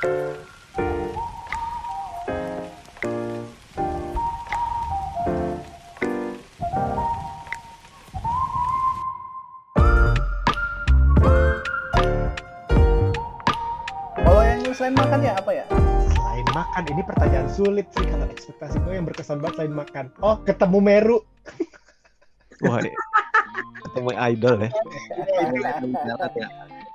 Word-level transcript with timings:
Kalau 0.00 0.08
yang 14.40 14.72
selain 14.72 14.96
makan 14.96 15.20
ya 15.20 15.36
apa 15.36 15.52
ya? 15.52 15.68
Selain 15.68 16.48
makan, 16.48 16.82
ini 16.88 17.04
pertanyaan 17.04 17.52
sulit 17.52 17.84
sih 17.92 18.08
kalau 18.08 18.24
ekspektasi 18.32 18.80
gue 18.80 18.96
yang 18.96 19.04
berkesan 19.04 19.44
banget 19.44 19.60
selain 19.60 19.76
makan. 19.76 20.08
Oh, 20.24 20.40
ketemu 20.48 20.80
Meru. 20.80 21.18
Wah, 22.64 22.80
iya. 22.80 22.96
ketemu 23.84 24.10
idol 24.16 24.54
ya. 24.64 24.70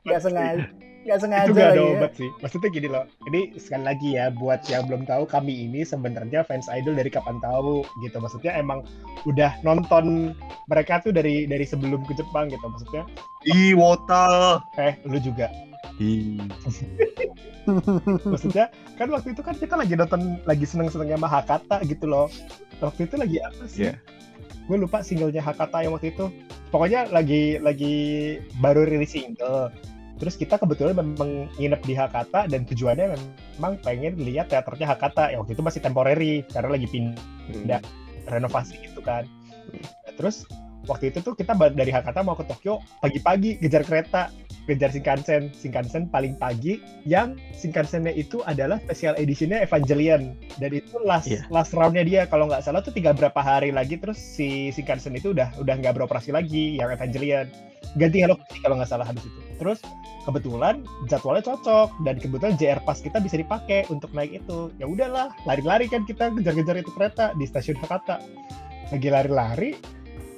Gak 0.09 0.21
sengaja. 0.25 0.65
Gak 1.05 1.21
sengaja 1.21 1.45
itu 1.45 1.53
gak 1.53 1.69
ada 1.69 1.77
lagi 1.77 1.85
ya. 1.85 1.93
obat 2.01 2.11
sih. 2.17 2.29
Maksudnya 2.41 2.69
gini 2.73 2.87
loh. 2.89 3.05
Ini 3.29 3.41
sekali 3.61 3.83
lagi 3.85 4.09
ya 4.17 4.33
buat 4.33 4.65
yang 4.65 4.89
belum 4.89 5.05
tahu 5.05 5.29
kami 5.29 5.69
ini 5.69 5.85
sebenarnya 5.85 6.41
fans 6.49 6.65
idol 6.73 6.97
dari 6.97 7.13
kapan 7.13 7.37
tahu 7.45 7.85
gitu. 8.01 8.17
Maksudnya 8.17 8.57
emang 8.57 8.81
udah 9.29 9.53
nonton 9.61 10.33
mereka 10.65 11.05
tuh 11.05 11.13
dari 11.13 11.45
dari 11.45 11.61
sebelum 11.61 12.01
ke 12.09 12.17
Jepang 12.17 12.49
gitu. 12.49 12.65
Maksudnya 12.65 13.05
Ih, 13.45 13.77
wota. 13.77 14.57
eh 14.81 14.97
lu 15.05 15.21
juga. 15.21 15.53
Maksudnya 18.25 18.73
kan 18.97 19.07
waktu 19.13 19.37
itu 19.37 19.41
kan 19.45 19.55
kita 19.55 19.77
lagi 19.77 19.93
nonton 19.93 20.41
lagi 20.43 20.65
seneng-senengnya 20.65 21.21
sama 21.21 21.29
Hakata 21.29 21.77
gitu 21.85 22.09
loh. 22.09 22.27
Waktu 22.81 23.05
itu 23.05 23.15
lagi 23.15 23.37
apa 23.45 23.63
sih? 23.69 23.79
Iya. 23.87 23.93
Gue 24.65 24.81
lupa 24.81 25.05
singlenya 25.05 25.45
Hakata 25.45 25.85
yang 25.85 25.93
waktu 25.93 26.11
itu. 26.17 26.33
Pokoknya 26.73 27.07
lagi 27.13 27.61
lagi 27.61 27.95
baru 28.57 28.89
rilis 28.89 29.13
single. 29.13 29.69
Terus 30.15 30.39
kita 30.39 30.55
kebetulan 30.55 30.95
memang 30.95 31.51
nginep 31.59 31.81
di 31.83 31.93
Hakata 31.95 32.47
dan 32.47 32.63
tujuannya 32.63 33.19
memang 33.59 33.75
pengen 33.83 34.15
lihat 34.15 34.47
teaternya 34.47 34.95
Hakata. 34.95 35.35
Yang 35.35 35.39
waktu 35.43 35.53
itu 35.59 35.63
masih 35.63 35.81
temporary 35.83 36.33
karena 36.47 36.69
lagi 36.71 36.87
pindah 36.87 37.81
renovasi 38.31 38.79
gitu 38.79 39.03
kan. 39.03 39.27
Nah, 39.75 40.13
terus 40.15 40.47
waktu 40.87 41.11
itu 41.11 41.19
tuh 41.19 41.35
kita 41.35 41.51
dari 41.75 41.91
Hakata 41.91 42.23
mau 42.23 42.37
ke 42.39 42.47
Tokyo 42.47 42.79
pagi-pagi 43.03 43.59
kejar 43.59 43.83
kereta 43.83 44.31
kejar 44.65 44.91
Shinkansen. 44.91 45.53
Shinkansen 45.53 46.09
paling 46.09 46.35
pagi 46.37 46.81
yang 47.05 47.37
Shinkansennya 47.55 48.13
itu 48.13 48.41
adalah 48.45 48.81
special 48.83 49.15
editionnya 49.17 49.61
Evangelion. 49.63 50.33
Dan 50.57 50.71
itu 50.73 50.97
last 51.05 51.29
Iya. 51.29 51.45
last 51.49 51.71
roundnya 51.73 52.03
dia. 52.05 52.21
Kalau 52.25 52.49
nggak 52.49 52.65
salah 52.65 52.81
tuh 52.81 52.91
tiga 52.93 53.13
berapa 53.13 53.37
hari 53.39 53.71
lagi 53.71 53.97
terus 53.97 54.17
si 54.17 54.73
Shinkansen 54.73 55.15
itu 55.15 55.31
udah 55.31 55.53
udah 55.61 55.75
nggak 55.79 55.95
beroperasi 55.95 56.33
lagi 56.33 56.77
yang 56.77 56.89
Evangelion. 56.91 57.47
Ganti 57.95 58.17
Hello 58.19 58.35
Kitty 58.35 58.59
kalau 58.65 58.75
nggak 58.81 58.89
salah 58.89 59.05
habis 59.07 59.23
itu. 59.23 59.39
Terus 59.61 59.79
kebetulan 60.25 60.81
jadwalnya 61.07 61.45
cocok 61.45 61.89
dan 62.01 62.17
kebetulan 62.17 62.57
JR 62.57 62.81
Pass 62.81 62.99
kita 62.99 63.21
bisa 63.21 63.37
dipakai 63.37 63.85
untuk 63.93 64.09
naik 64.11 64.41
itu. 64.41 64.73
Ya 64.81 64.89
udahlah 64.89 65.31
lari-lari 65.45 65.85
kan 65.87 66.03
kita 66.03 66.33
kejar-kejar 66.33 66.81
itu 66.81 66.91
kereta 66.91 67.31
di 67.37 67.45
stasiun 67.45 67.77
Hakata 67.77 68.19
lagi 68.93 69.09
lari-lari 69.09 69.71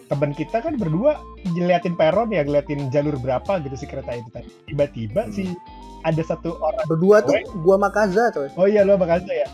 teman 0.08 0.32
kita 0.32 0.64
kan 0.64 0.80
berdua 0.80 1.20
ngeliatin 1.46 1.94
peron 1.94 2.32
ya 2.32 2.42
ngeliatin 2.42 2.88
jalur 2.90 3.20
berapa 3.20 3.60
gitu 3.60 3.76
si 3.76 3.86
kereta 3.86 4.16
itu 4.16 4.30
tadi 4.32 4.48
tiba-tiba 4.66 5.28
Hmm. 5.28 5.34
si 5.36 5.44
ada 6.06 6.24
satu 6.24 6.56
orang 6.58 6.86
Berdua 6.88 7.20
tuh 7.20 7.36
gua 7.60 7.76
Makaza 7.76 8.32
coy. 8.32 8.48
oh 8.56 8.68
iya 8.70 8.88
lo 8.88 8.96
makasih 8.96 9.44
ya 9.44 9.48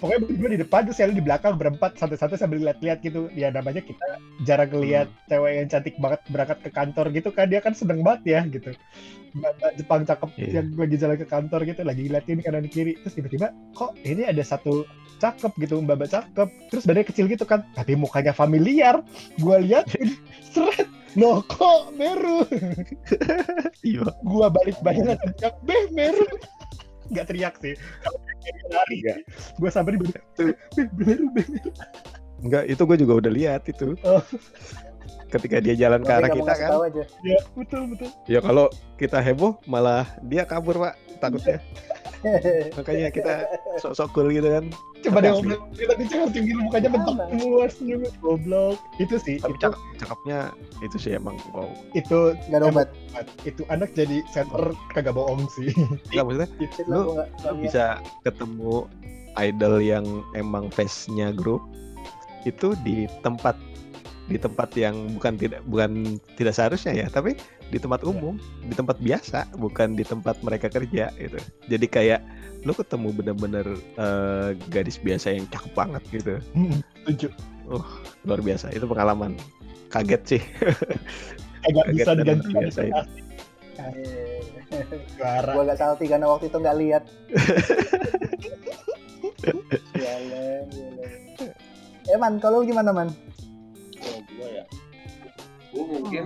pokoknya 0.00 0.20
berdua 0.24 0.48
di 0.56 0.60
depan 0.64 0.80
terus 0.88 0.98
yang 0.98 1.12
di 1.12 1.20
belakang 1.22 1.54
berempat 1.60 1.94
santai-santai 2.00 2.40
sambil 2.40 2.58
lihat-lihat 2.64 3.04
gitu. 3.04 3.28
Ya 3.36 3.52
namanya 3.52 3.84
kita 3.84 4.18
jarang 4.42 4.72
ngeliat 4.72 5.12
cewek 5.28 5.52
yang 5.60 5.68
cantik 5.68 5.94
banget 6.00 6.20
berangkat 6.32 6.58
ke 6.64 6.70
kantor 6.72 7.06
gitu 7.12 7.28
kan. 7.30 7.46
Dia 7.52 7.60
kan 7.60 7.76
seneng 7.76 8.00
banget 8.00 8.22
ya 8.26 8.40
gitu. 8.48 8.72
Mbak 9.30 9.78
Jepang 9.78 10.02
cakep 10.02 10.30
Iya. 10.42 10.48
yang 10.58 10.66
lagi 10.74 10.96
jalan 10.98 11.16
ke 11.20 11.26
kantor 11.28 11.60
gitu 11.62 11.80
lagi 11.86 12.02
ngeliatin 12.08 12.40
kanan 12.42 12.66
kiri. 12.66 12.98
Terus 13.04 13.14
tiba-tiba 13.14 13.46
kok 13.76 13.94
ini 14.02 14.26
ada 14.26 14.42
satu 14.42 14.82
cakep 15.20 15.52
gitu 15.60 15.78
mbak 15.84 16.00
mbak 16.00 16.10
cakep? 16.10 16.48
Terus 16.72 16.82
badannya 16.88 17.06
kecil 17.06 17.26
gitu 17.30 17.44
kan. 17.46 17.62
Tapi 17.76 17.94
mukanya 17.94 18.32
familiar. 18.34 19.04
Gua 19.38 19.60
liatin 19.60 20.16
seret. 20.56 20.88
Loh 21.18 21.42
kok 21.42 21.90
Meru? 21.98 22.46
Iya. 23.82 24.06
gua 24.22 24.46
balik-balik 24.46 25.18
teriak 25.18 25.54
beh 25.66 25.84
Meru 25.90 26.22
nggak 27.10 27.26
teriak 27.26 27.54
sih 27.58 27.74
lari 28.70 28.98
gua 29.58 29.70
sampai 29.70 29.98
di 29.98 30.06
beh 30.06 30.14
Meru 30.96 31.26
Enggak, 32.40 32.64
itu 32.72 32.82
gue 32.88 32.96
juga 32.96 33.12
udah 33.20 33.32
lihat 33.32 33.62
itu. 33.68 33.92
Oh. 34.00 34.24
Ketika 35.28 35.62
dia 35.62 35.76
jalan 35.76 36.02
ke 36.02 36.10
arah 36.10 36.32
kita 36.32 36.54
kan. 36.56 36.70
aja. 36.88 37.04
ya 37.22 37.38
betul 37.54 37.92
betul 37.92 38.08
Ya 38.26 38.40
kalau 38.42 38.66
kita 38.98 39.20
heboh 39.22 39.60
malah 39.68 40.08
dia 40.26 40.48
kabur, 40.48 40.74
Pak. 40.80 40.96
Takutnya. 41.20 41.60
Makanya 42.76 43.08
kita 43.08 43.34
sok-sok 43.78 44.08
cool 44.12 44.28
gitu 44.28 44.46
kan. 44.46 44.68
coba 45.00 45.24
deh 45.24 45.32
ngobrol 45.32 45.64
kita 45.72 45.96
di 45.96 46.04
charging 46.04 46.44
gitu 46.44 46.60
mukanya 46.60 46.92
bentuk 46.92 47.16
semua 47.16 47.64
senyum 47.66 48.00
goblok. 48.20 48.76
Itu 49.00 49.16
sih 49.16 49.40
Tapi 49.40 49.56
itu. 49.56 49.64
cakep, 49.64 49.80
cakepnya 49.96 50.38
itu 50.80 50.96
sih 51.00 51.12
emang 51.16 51.40
wow. 51.50 51.72
itu 51.92 52.36
Gak 52.52 52.60
ada 52.60 52.66
obat. 52.68 52.88
itu 53.42 53.64
anak 53.66 53.96
jadi 53.96 54.20
center 54.28 54.76
kagak 54.92 55.16
bohong 55.16 55.48
sih. 55.48 55.72
Enggak 56.12 56.24
maksudnya 56.28 56.48
Lu- 56.84 57.16
nggak- 57.16 57.28
lu 57.32 57.40
nggak 57.40 57.54
bisa 57.64 57.84
ketemu 58.22 58.74
idol 59.38 59.74
yang 59.80 60.04
emang 60.34 60.68
face-nya 60.68 61.32
grup 61.32 61.64
itu 62.42 62.76
di 62.84 63.08
tempat 63.20 63.56
di 64.26 64.36
tempat 64.36 64.70
yang 64.76 64.94
bukan 65.16 65.34
tidak 65.34 65.60
bukan 65.66 65.90
tidak 66.36 66.52
seharusnya 66.52 66.94
ya 66.94 67.06
tapi 67.06 67.34
di 67.70 67.78
tempat 67.78 68.02
umum 68.02 68.36
di 68.66 68.74
tempat 68.74 68.98
biasa 68.98 69.46
bukan 69.56 69.94
di 69.94 70.02
tempat 70.02 70.38
mereka 70.42 70.66
kerja 70.66 71.10
gitu 71.16 71.38
jadi 71.70 71.86
kayak 71.86 72.20
lu 72.66 72.76
ketemu 72.76 73.08
bener-bener 73.14 73.66
eh, 73.96 74.58
gadis 74.68 75.00
biasa 75.00 75.32
yang 75.32 75.46
cakep 75.48 75.72
banget 75.72 76.02
gitu 76.10 76.34
setuju 77.06 77.28
luar 78.26 78.40
biasa 78.42 78.74
itu 78.74 78.84
pengalaman 78.84 79.38
kaget 79.88 80.22
sih 80.26 80.42
kagak 81.64 81.84
Kaget 81.86 81.94
bisa 81.94 82.10
dan 82.10 82.18
diganti 82.18 82.46
luar 82.50 82.62
biasa 82.64 82.80
itu. 82.88 83.02
Eh, 83.80 84.40
suara 85.16 85.50
Gua 85.56 85.64
gak 85.72 85.78
salty 85.80 86.04
karena 86.04 86.26
waktu 86.28 86.46
itu 86.52 86.58
nggak 86.60 86.78
lihat. 86.78 87.04
Jalan, 89.96 90.64
jalan. 90.68 91.10
Eh 92.10 92.18
man, 92.20 92.36
kalau 92.36 92.60
lu 92.60 92.68
gimana 92.68 92.92
man? 92.92 93.08
Oh, 94.04 94.20
gua 94.36 94.48
ya. 94.52 94.64
Gua 95.72 95.84
mungkin 95.88 96.24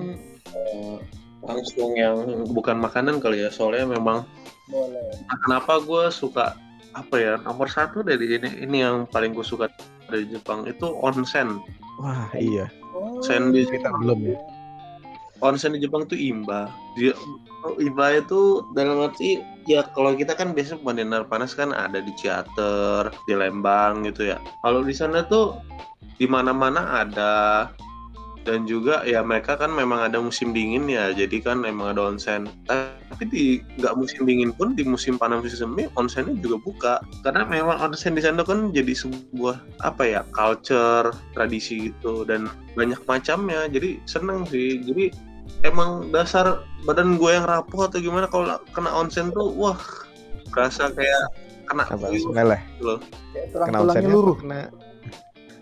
eh, 0.51 0.99
langsung 1.45 1.93
yang 1.97 2.45
bukan 2.53 2.81
makanan 2.81 3.21
kali 3.21 3.45
ya, 3.45 3.53
soalnya 3.53 3.85
memang 3.85 4.25
Boleh. 4.69 5.13
Nah, 5.29 5.39
kenapa 5.45 5.77
gue 5.85 6.09
suka 6.09 6.57
apa 6.95 7.17
ya 7.19 7.35
nomor 7.43 7.67
satu 7.67 8.07
dari 8.07 8.39
ini 8.39 8.65
ini 8.65 8.81
yang 8.81 9.05
paling 9.11 9.35
gue 9.35 9.45
suka 9.45 9.69
dari 10.09 10.25
Jepang 10.31 10.65
itu 10.65 10.89
onsen. 11.05 11.61
Wah 12.01 12.31
iya. 12.33 12.71
Oh, 12.95 13.21
Sen 13.21 13.51
di 13.51 13.67
kita 13.67 13.91
belum 14.01 14.33
ya. 14.33 14.39
onsen 15.45 15.77
di 15.77 15.85
Jepang 15.85 16.09
itu 16.09 16.17
imba. 16.17 16.73
Dia 16.97 17.13
oh, 17.67 17.77
imba 17.77 18.17
itu 18.17 18.65
dalam 18.73 19.05
arti 19.05 19.43
ya 19.69 19.85
kalau 19.93 20.17
kita 20.17 20.33
kan 20.33 20.57
biasa 20.57 20.81
pemandian 20.81 21.13
air 21.13 21.29
panas 21.29 21.53
kan 21.53 21.75
ada 21.75 22.01
di 22.01 22.13
Ciater 22.17 23.13
di 23.29 23.35
Lembang 23.37 24.09
gitu 24.09 24.33
ya. 24.33 24.41
Kalau 24.65 24.81
di 24.81 24.95
sana 24.97 25.29
tuh 25.29 25.61
di 26.17 26.25
mana-mana 26.25 27.05
ada 27.05 27.33
dan 28.45 28.69
juga 28.69 29.01
ya 29.09 29.25
mereka 29.25 29.57
kan 29.57 29.73
memang 29.73 30.05
ada 30.05 30.21
musim 30.21 30.53
dingin 30.53 30.85
ya. 30.87 31.11
Jadi 31.17 31.41
kan 31.41 31.65
emang 31.65 31.97
ada 31.97 32.13
onsen. 32.13 32.47
Tapi 32.69 33.25
di 33.33 33.45
nggak 33.81 33.97
musim 33.97 34.29
dingin 34.29 34.53
pun 34.53 34.77
di 34.77 34.85
musim 34.85 35.17
panas 35.17 35.41
musim 35.41 35.65
semi 35.65 35.89
onsennya 35.97 36.37
juga 36.45 36.57
buka. 36.61 36.95
Karena 37.25 37.49
memang 37.49 37.81
onsen 37.81 38.13
di 38.13 38.21
sana 38.21 38.45
kan 38.45 38.69
jadi 38.71 38.93
sebuah 38.93 39.57
apa 39.81 40.05
ya 40.05 40.21
culture 40.37 41.09
tradisi 41.33 41.91
gitu 41.91 42.29
dan 42.29 42.47
banyak 42.77 43.01
macamnya. 43.09 43.65
Jadi 43.67 44.05
seneng 44.05 44.45
sih. 44.45 44.85
Jadi 44.85 45.09
emang 45.65 46.13
dasar 46.13 46.69
badan 46.85 47.17
gue 47.17 47.31
yang 47.33 47.49
rapuh 47.49 47.89
atau 47.89 47.99
gimana 47.99 48.29
kalau 48.29 48.61
kena 48.77 48.93
onsen 48.93 49.33
tuh 49.33 49.57
wah 49.57 49.81
kerasa 50.53 50.93
kayak 50.93 51.33
kena 51.65 51.89
gitu 52.13 52.29
loh. 52.85 53.01
Kayak 53.33 53.57
tulang 53.57 53.69
kena 53.73 53.79
onsennya? 53.81 54.13
luruh. 54.13 54.37
kena 54.37 54.69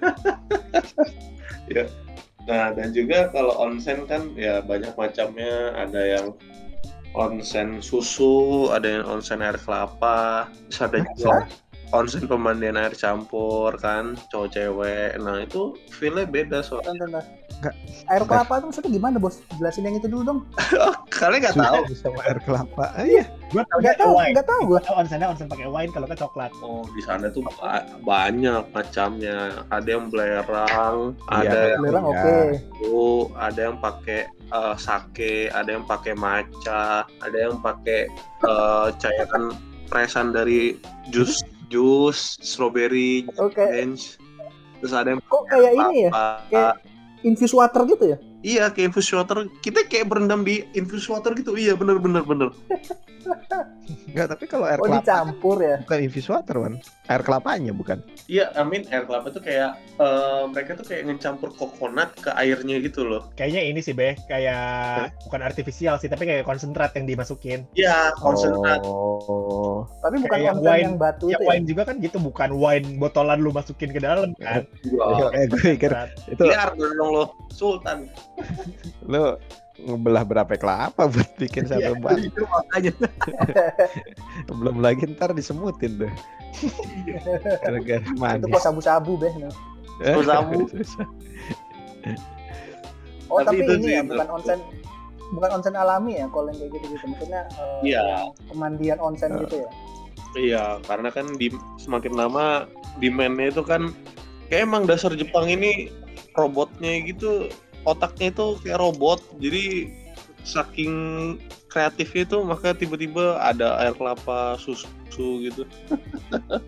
Nah, 2.43 2.75
dan 2.75 2.91
juga 2.91 3.31
kalau 3.31 3.55
onsen 3.55 4.03
kan 4.11 4.35
ya 4.35 4.59
banyak 4.63 4.93
macamnya. 4.99 5.77
Ada 5.79 6.03
yang 6.19 6.27
onsen 7.15 7.79
susu, 7.85 8.69
ada 8.73 8.89
yang 8.89 9.05
onsen 9.07 9.45
air 9.45 9.61
kelapa, 9.61 10.49
terus 10.67 10.81
ada 10.81 10.97
juga 11.15 11.47
onsen 11.93 12.25
pemandian 12.25 12.81
air 12.81 12.97
campur 12.97 13.77
kan, 13.79 14.17
cowok 14.33 14.49
cewek. 14.49 15.13
Nah, 15.21 15.45
itu 15.45 15.77
feel-nya 15.93 16.25
beda 16.25 16.59
soalnya. 16.65 16.97
Bentar, 16.97 17.23
bentar. 17.23 17.42
Nggak. 17.63 17.75
Air 18.11 18.23
kelapa 18.27 18.53
tuh 18.59 18.67
maksudnya 18.69 18.91
gimana 18.91 19.17
bos? 19.17 19.39
Jelasin 19.55 19.87
yang 19.87 19.95
itu 19.95 20.11
dulu 20.11 20.23
dong. 20.27 20.39
Kalian 21.15 21.39
nggak 21.41 21.55
tahu? 21.55 21.83
sama 21.95 22.19
air 22.27 22.39
kelapa 22.43 22.85
Ah, 22.93 23.07
iya 23.07 23.23
gua 23.55 23.63
tau 23.71 23.79
Gak 23.79 23.95
tahu, 23.95 24.13
wine 24.19 24.35
gak 24.35 24.47
tahu 24.51 24.61
gua. 24.67 24.81
Tahu 24.83 24.95
onsennya 24.99 25.29
onsen 25.31 25.47
pakai 25.47 25.69
wine 25.71 25.91
kalau 25.95 26.07
ke 26.07 26.17
coklat 26.19 26.51
Oh, 26.59 26.83
di 26.91 27.01
sana 27.01 27.31
tuh 27.31 27.47
ba- 27.47 27.87
banyak 28.03 28.67
macamnya. 28.69 29.63
Ada 29.71 29.89
yang 29.89 30.11
belerang, 30.11 31.15
Iya, 31.31 31.47
ada 31.47 31.59
yang 31.71 31.81
Belerang 31.81 32.05
Ya. 32.05 32.11
oke. 32.11 32.35
itu, 32.83 32.99
ada 33.33 33.61
yang 33.63 33.77
pakai 33.79 34.21
eh, 34.27 34.75
sake, 34.77 35.35
ada 35.49 35.71
yang 35.71 35.87
pakai 35.87 36.13
matcha, 36.13 36.85
ada 37.23 37.37
yang 37.39 37.63
pakai 37.63 38.11
eh, 38.43 38.89
cairan 38.99 39.55
presan 39.87 40.35
dari 40.35 40.75
jus 41.09 41.41
jus 41.69 42.37
strawberry 42.43 43.25
Oke. 43.39 43.61
orange 43.61 44.19
terus 44.77 44.93
ada 44.93 45.15
yang 45.15 45.21
Kok 45.25 45.45
kayak 45.47 45.73
ini 45.73 45.97
ya? 46.05 46.11
Kayak 46.51 46.75
infuse 47.23 47.55
water 47.55 47.83
gitu 47.87 48.05
ya? 48.13 48.17
iya 48.43 48.65
kayak 48.75 48.93
infus 48.93 49.11
water. 49.15 49.47
Kita 49.63 49.87
kayak 49.87 50.11
berendam 50.11 50.43
di 50.43 50.67
infus 50.75 51.07
water 51.07 51.33
gitu. 51.39 51.55
Iya 51.55 51.79
bener 51.79 52.03
bener 52.03 52.23
bener 52.27 52.51
Enggak, 54.05 54.27
tapi 54.29 54.45
kalau 54.45 54.65
air 54.65 54.77
Oh 54.77 54.85
kelapa 54.85 55.01
dicampur 55.01 55.57
ya? 55.59 55.77
bukan 55.81 55.99
infus 56.01 56.27
water, 56.27 56.57
kan? 56.59 56.75
Air 57.07 57.23
kelapanya 57.23 57.73
bukan. 57.73 57.99
iya 58.27 58.49
amin 58.55 58.87
air 58.87 59.03
kelapa 59.03 59.29
tuh 59.29 59.41
kayak 59.41 59.75
eh, 59.95 60.43
mereka 60.47 60.75
tuh 60.75 60.85
kayak 60.85 61.03
ngecampur 61.05 61.51
coconut 61.53 62.15
ke 62.17 62.31
airnya 62.33 62.79
gitu 62.79 63.03
loh 63.03 63.29
Kayaknya 63.33 63.63
ini 63.65 63.81
sih 63.81 63.93
Beh, 63.93 64.15
kayak 64.25 65.13
bukan 65.23 65.41
artifisial 65.41 65.97
sih, 65.97 66.07
tapi 66.07 66.25
kayak 66.25 66.43
konsentrat 66.43 66.95
yang 66.95 67.05
dimasukin. 67.05 67.67
iya 67.73 68.11
konsentrat 68.17 68.81
Oh. 68.83 69.85
Tapi 69.99 70.19
bukan 70.19 70.31
Kayak 70.33 70.55
wine- 70.59 70.85
yang 70.85 70.95
batu 70.97 71.27
Ya 71.27 71.35
itu 71.35 71.43
ya? 71.43 71.49
wine 71.49 71.65
juga 71.65 71.83
kan 71.85 71.97
gitu, 71.99 72.17
bukan 72.19 72.51
wine 72.53 72.87
botolan 72.97 73.39
lu 73.39 73.51
masukin 73.51 73.91
ke 73.91 73.99
dalam 73.99 74.35
kan. 74.37 74.63
Eh, 75.33 75.47
gue 75.47 75.59
pikir 75.59 75.89
Konsentrat. 75.89 76.09
itu 76.29 76.43
liar 76.43 76.71
dong 76.73 77.11
lo 77.11 77.25
sultan 77.49 78.07
lu 79.03 79.37
ngebelah 79.83 80.23
berapa 80.23 80.55
kelapa 80.55 81.03
buat 81.05 81.31
bikin 81.37 81.67
satu 81.67 81.99
batu. 81.99 82.23
itu 82.23 82.43
makanya 82.45 82.93
Belum 84.59 84.79
lagi 84.79 85.07
ntar 85.09 85.33
disemutin 85.33 85.99
tuh. 85.99 86.13
Gara-gara 87.59 87.99
Itu 88.01 88.15
manis. 88.17 88.47
kok 88.47 88.63
sabu-sabu 88.63 89.19
beh. 89.19 89.33
no. 89.37 89.51
Eh, 90.01 90.15
sabu. 90.23 90.67
Oh 93.27 93.41
Tapi 93.41 93.59
tapi, 93.59 93.65
itu 93.65 93.73
ini 93.73 93.83
sih, 93.83 93.93
ya 93.93 94.03
itu. 94.03 94.13
bukan 94.13 94.29
onsen 94.31 94.59
bukan 95.33 95.51
onsen 95.57 95.73
alami 95.73 96.21
ya 96.21 96.27
kalau 96.29 96.53
yang 96.53 96.59
kayak 96.61 96.73
gitu-gitu. 96.77 97.05
Maksudnya 97.09 97.41
eh, 97.49 97.81
Iya. 97.89 98.03
yang 98.05 98.29
pemandian 98.47 98.99
onsen 99.01 99.31
gitu 99.41 99.57
ya? 99.65 99.71
Iya, 100.33 100.65
karena 100.83 101.09
kan 101.09 101.27
di 101.37 101.49
semakin 101.77 102.13
lama 102.13 102.69
demand-nya 103.01 103.49
itu 103.49 103.63
kan 103.63 103.93
kayak 104.47 104.65
emang 104.65 104.85
dasar 104.85 105.13
Jepang 105.13 105.49
ini 105.49 105.89
robotnya 106.35 107.01
gitu 107.05 107.49
otaknya 107.85 108.33
itu 108.33 108.47
kayak 108.63 108.79
robot. 108.81 109.21
Jadi 109.39 109.93
saking 110.43 110.93
kreatifnya 111.71 112.27
itu 112.27 112.39
maka 112.45 112.75
tiba-tiba 112.75 113.39
ada 113.41 113.79
air 113.81 113.95
kelapa 113.95 114.59
susu 114.59 115.47
gitu. 115.47 115.63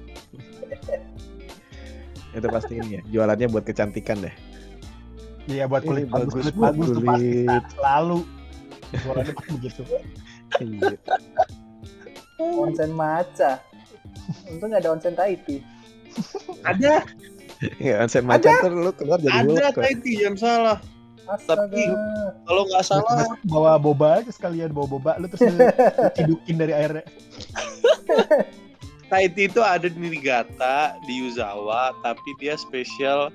itu 2.37 2.49
pasti 2.51 2.73
ini 2.79 2.99
ya. 2.99 3.03
Jualannya 3.11 3.47
buat 3.51 3.65
kecantikan 3.67 4.25
deh. 4.25 4.35
Iya 5.45 5.69
buat 5.69 5.85
Ini 5.85 5.89
kulit 5.89 6.07
bagus, 6.09 6.33
bagus 6.33 6.33
kulit 6.33 6.57
bagus 6.57 6.87
tuh 6.89 7.03
pasti 7.05 7.29
kulit. 7.29 7.47
Sa. 7.47 7.57
selalu. 7.77 8.19
Jualannya 8.95 9.33
pasti 9.35 9.51
begitu. 9.59 9.83
Iya. 10.63 10.97
Onsen 12.39 12.91
maca. 12.95 13.53
Untung 14.49 14.69
nggak 14.73 14.83
ada 14.83 14.91
onsen 14.95 15.15
Taiti. 15.15 15.57
Ada, 16.65 17.05
Ya, 17.81 18.03
onsen 18.03 18.27
macan 18.27 18.53
tuh 18.61 18.71
lu 18.71 18.93
keluar 18.93 19.19
jadi 19.23 19.47
ada. 19.47 19.73
Taiti 19.73 20.21
jangan 20.21 20.37
salah. 20.37 20.79
Astaga. 21.27 21.65
Tapi- 21.67 21.89
Kalau 22.45 22.63
nggak 22.65 22.83
salah 22.83 23.25
bawa 23.43 23.73
boba 23.77 24.21
aja 24.21 24.31
sekalian 24.31 24.71
bawa 24.71 24.87
boba 24.89 25.11
lu 25.17 25.27
terus 25.27 25.47
lu 25.47 25.59
cidukin 26.17 26.57
dari 26.57 26.73
airnya. 26.73 27.05
Taiti 29.07 29.47
itu 29.47 29.61
ada 29.61 29.85
di 29.85 29.95
Niigata, 29.95 30.97
di 31.05 31.21
Yuzawa, 31.21 31.93
tapi 32.01 32.25
dia 32.37 32.55
special 32.55 33.29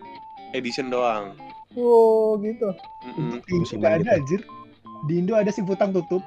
edition 0.52 0.90
doang. 0.90 1.38
Wow 1.74 2.38
gitu. 2.40 2.74
Musiman 3.48 3.80
nggak 3.80 3.94
ada 4.04 4.12
anjir. 4.16 4.42
Di 5.06 5.14
Indo 5.16 5.34
ada 5.34 5.48
sih 5.48 5.62
putang 5.62 5.90
tutup. 5.90 6.20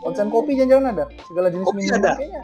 Onsen 0.00 0.28
kopi 0.28 0.54
jangan-jangan 0.54 0.86
ada. 0.94 1.04
Segala 1.26 1.46
jenis 1.48 1.66
Kopi 1.66 1.76
minuman 1.82 1.98
ada? 1.98 2.12
kayaknya. 2.16 2.42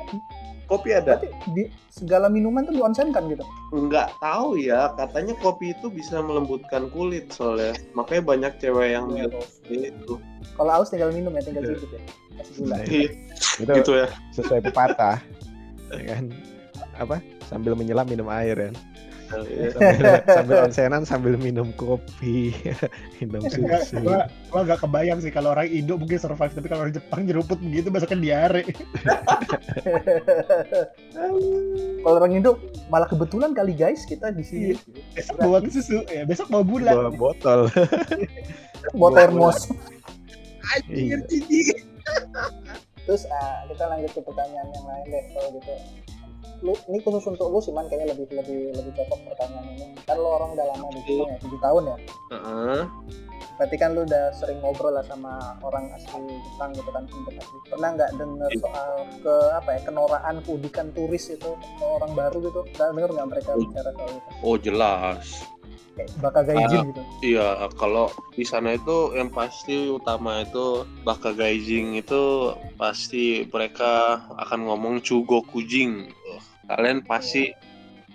Kopi 0.66 0.90
ada? 0.90 1.14
Berarti 1.16 1.30
di 1.54 1.62
segala 1.88 2.26
minuman 2.26 2.66
tuh 2.66 2.74
dionsenkan 2.74 3.30
gitu. 3.30 3.46
Nggak 3.70 4.18
tahu 4.18 4.58
ya, 4.58 4.90
katanya 4.94 5.38
kopi 5.38 5.70
itu 5.70 5.86
bisa 5.86 6.18
melembutkan 6.18 6.90
kulit 6.90 7.30
soalnya. 7.30 7.78
Makanya 7.94 8.22
banyak 8.26 8.52
cewek 8.58 8.88
yang 8.92 9.06
Iya, 9.08 9.30
bilang 9.30 9.46
itu. 9.94 10.14
Kalau 10.58 10.72
aus 10.74 10.90
tinggal 10.90 11.14
minum 11.14 11.30
ya, 11.32 11.42
tinggal 11.42 11.62
Iya. 11.62 11.70
sedikit 11.72 11.90
ya. 11.92 12.00
Kasih 12.36 12.54
gula. 12.58 12.76
Iya, 12.86 13.08
Itu 13.56 13.72
gitu 13.72 13.92
ya. 13.94 14.06
sesuai 14.34 14.60
pepatah. 14.66 15.16
ya 15.88 16.02
kan? 16.02 16.24
Apa? 16.98 17.16
Sambil 17.46 17.78
menyelam 17.78 18.04
minum 18.04 18.26
air 18.26 18.58
kan. 18.58 18.74
Iya. 19.26 19.74
Sambil, 19.74 20.04
sambil 20.22 20.56
onsenan 20.70 21.02
sambil 21.02 21.34
minum 21.34 21.74
kopi, 21.74 22.54
minum 23.18 23.42
Enggak, 23.42 23.82
susu. 23.90 23.98
gua, 24.06 24.30
gua 24.54 24.62
gak 24.62 24.86
kebayang 24.86 25.18
sih 25.18 25.34
kalau 25.34 25.50
orang 25.50 25.66
Indo 25.66 25.98
mungkin 25.98 26.18
survive 26.22 26.54
tapi 26.54 26.66
kalau 26.70 26.86
orang 26.86 26.94
Jepang 26.94 27.26
nyeruput 27.26 27.58
begitu 27.58 27.90
besoknya 27.90 28.18
diare. 28.22 28.62
Kalau 32.06 32.16
orang 32.22 32.38
Indo 32.38 32.62
malah 32.86 33.10
kebetulan 33.10 33.50
kali 33.50 33.74
guys 33.74 34.06
kita 34.06 34.30
di 34.30 34.46
sini 34.46 34.78
Besok 35.16 35.42
bawa 35.42 35.58
susu, 35.66 36.06
ya 36.06 36.22
besok 36.22 36.46
bawa 36.46 36.62
bulan. 36.62 36.94
Bawa 36.94 37.10
botol. 37.10 37.60
bawa 38.98 39.10
termos. 39.18 39.66
Iya. 40.86 41.18
Terus 43.06 43.22
ah, 43.30 43.66
kita 43.70 43.84
lanjut 43.90 44.10
ke 44.14 44.20
pertanyaan 44.22 44.68
yang 44.70 44.86
lain 44.86 45.06
deh 45.10 45.24
kalau 45.34 45.50
gitu. 45.58 45.74
Lu 46.64 46.72
ini 46.88 46.98
khusus 47.04 47.24
untuk 47.28 47.52
lu 47.52 47.60
sih 47.60 47.72
man 47.72 47.84
kayaknya 47.88 48.16
lebih 48.16 48.26
lebih 48.32 48.72
lebih 48.72 48.92
cocok 48.96 49.18
pertanyaan 49.28 49.66
ini. 49.76 49.86
Kan 50.08 50.16
lu 50.16 50.28
orang 50.28 50.50
udah 50.56 50.66
lama 50.72 50.86
di 50.92 51.00
Jepang 51.04 51.28
ya, 51.28 51.38
7 51.40 51.58
tahun 51.60 51.82
ya. 51.84 51.96
Heeh. 52.32 52.80
Berarti 53.56 53.76
kan 53.80 53.90
lu 53.96 54.04
udah 54.04 54.24
sering 54.36 54.58
ngobrol 54.60 54.92
lah 54.92 55.04
sama 55.08 55.56
orang 55.64 55.88
asli 55.96 56.20
Jepang 56.28 56.70
gitu 56.76 56.90
kan 56.92 57.04
untuk 57.08 57.32
asli. 57.32 57.56
Pernah 57.72 57.88
nggak 57.96 58.10
denger 58.20 58.50
Iya. 58.52 58.60
soal 58.60 58.90
ke 59.24 59.34
apa 59.56 59.68
ya 59.76 59.80
kenoraan 59.84 60.34
keudikan 60.44 60.86
turis 60.92 61.24
itu 61.32 61.50
ke 61.56 61.84
orang 61.84 62.12
baru 62.12 62.36
gitu? 62.44 62.60
Pernah 62.76 62.92
denger 62.92 63.10
nggak 63.16 63.28
mereka 63.32 63.50
Oh. 63.52 63.60
bicara 63.64 63.90
soal 63.96 64.10
itu? 64.12 64.28
Oh 64.44 64.56
jelas. 64.60 65.24
Kayak 65.96 66.12
bakagaijin 66.20 66.92
gitu. 66.92 67.02
Iya, 67.24 67.72
kalau 67.80 68.12
di 68.36 68.44
sana 68.44 68.76
itu 68.76 69.16
yang 69.16 69.32
pasti 69.32 69.88
utama 69.88 70.44
itu 70.44 70.84
baka 71.08 71.32
gaijing 71.32 71.96
itu 71.96 72.52
pasti 72.76 73.48
mereka 73.48 74.20
akan 74.36 74.68
ngomong 74.68 75.00
chugo 75.00 75.40
kujing. 75.48 76.12
Kalian 76.66 77.06
pasti 77.06 77.54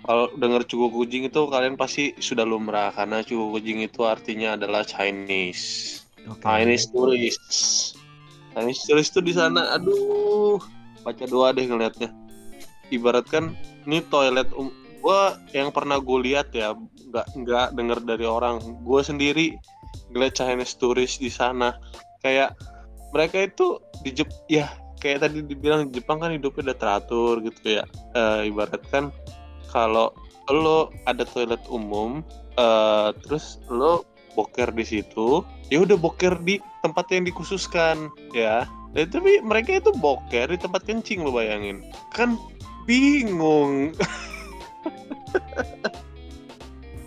kalau 0.02 0.26
dengar 0.34 0.66
chugo 0.66 0.90
kujing 0.90 1.30
itu 1.30 1.46
kalian 1.46 1.78
pasti 1.78 2.12
sudah 2.18 2.42
lumrah 2.42 2.90
karena 2.90 3.22
chugo 3.22 3.54
kujing 3.54 3.86
itu 3.86 4.02
artinya 4.02 4.58
adalah 4.58 4.82
Chinese. 4.82 6.02
Oke. 6.26 6.42
Chinese 6.42 6.86
tourist. 6.90 7.42
Chinese 8.52 8.82
tourist 8.84 9.10
tuh 9.14 9.24
di 9.24 9.32
sana, 9.32 9.78
aduh, 9.78 10.58
baca 11.06 11.24
doa 11.24 11.54
deh 11.54 11.64
ngelihatnya. 11.64 12.10
Ibaratkan 12.92 13.56
ini 13.88 14.04
toilet 14.12 14.50
um, 14.52 14.68
gua 15.00 15.40
yang 15.56 15.72
pernah 15.72 15.98
gue 16.02 16.18
lihat 16.20 16.52
ya, 16.52 16.76
nggak 17.10 17.26
nggak 17.42 17.68
denger 17.78 17.98
dari 18.04 18.26
orang. 18.28 18.60
Gue 18.84 19.00
sendiri 19.00 19.56
ngeliat 20.12 20.36
Chinese 20.36 20.76
tourist 20.76 21.22
di 21.22 21.32
sana, 21.32 21.78
kayak 22.20 22.52
mereka 23.14 23.48
itu 23.48 23.80
di 24.02 24.10
Jep, 24.12 24.28
ya 24.50 24.68
kayak 25.02 25.26
tadi 25.26 25.42
dibilang 25.42 25.90
di 25.90 25.98
Jepang 25.98 26.22
kan 26.22 26.30
hidupnya 26.30 26.70
udah 26.70 26.78
teratur 26.78 27.42
gitu 27.42 27.82
ya. 27.82 27.84
Eh, 28.14 28.54
ibaratkan 28.54 29.10
kalau 29.74 30.14
lo 30.46 30.94
ada 31.10 31.26
toilet 31.26 31.60
umum, 31.66 32.22
eh, 32.54 33.10
terus 33.26 33.58
lo 33.66 34.06
boker 34.38 34.70
di 34.70 34.86
situ, 34.86 35.42
ya 35.68 35.82
udah 35.82 35.98
boker 35.98 36.38
di 36.46 36.62
tempat 36.86 37.10
yang 37.10 37.26
dikhususkan 37.26 38.14
ya. 38.30 38.62
Dan 38.94 39.10
tapi 39.10 39.42
mereka 39.42 39.82
itu 39.82 39.90
boker 39.98 40.46
di 40.46 40.58
tempat 40.60 40.86
kencing 40.86 41.26
lo 41.26 41.34
bayangin. 41.34 41.82
Kan 42.14 42.38
bingung. 42.86 43.90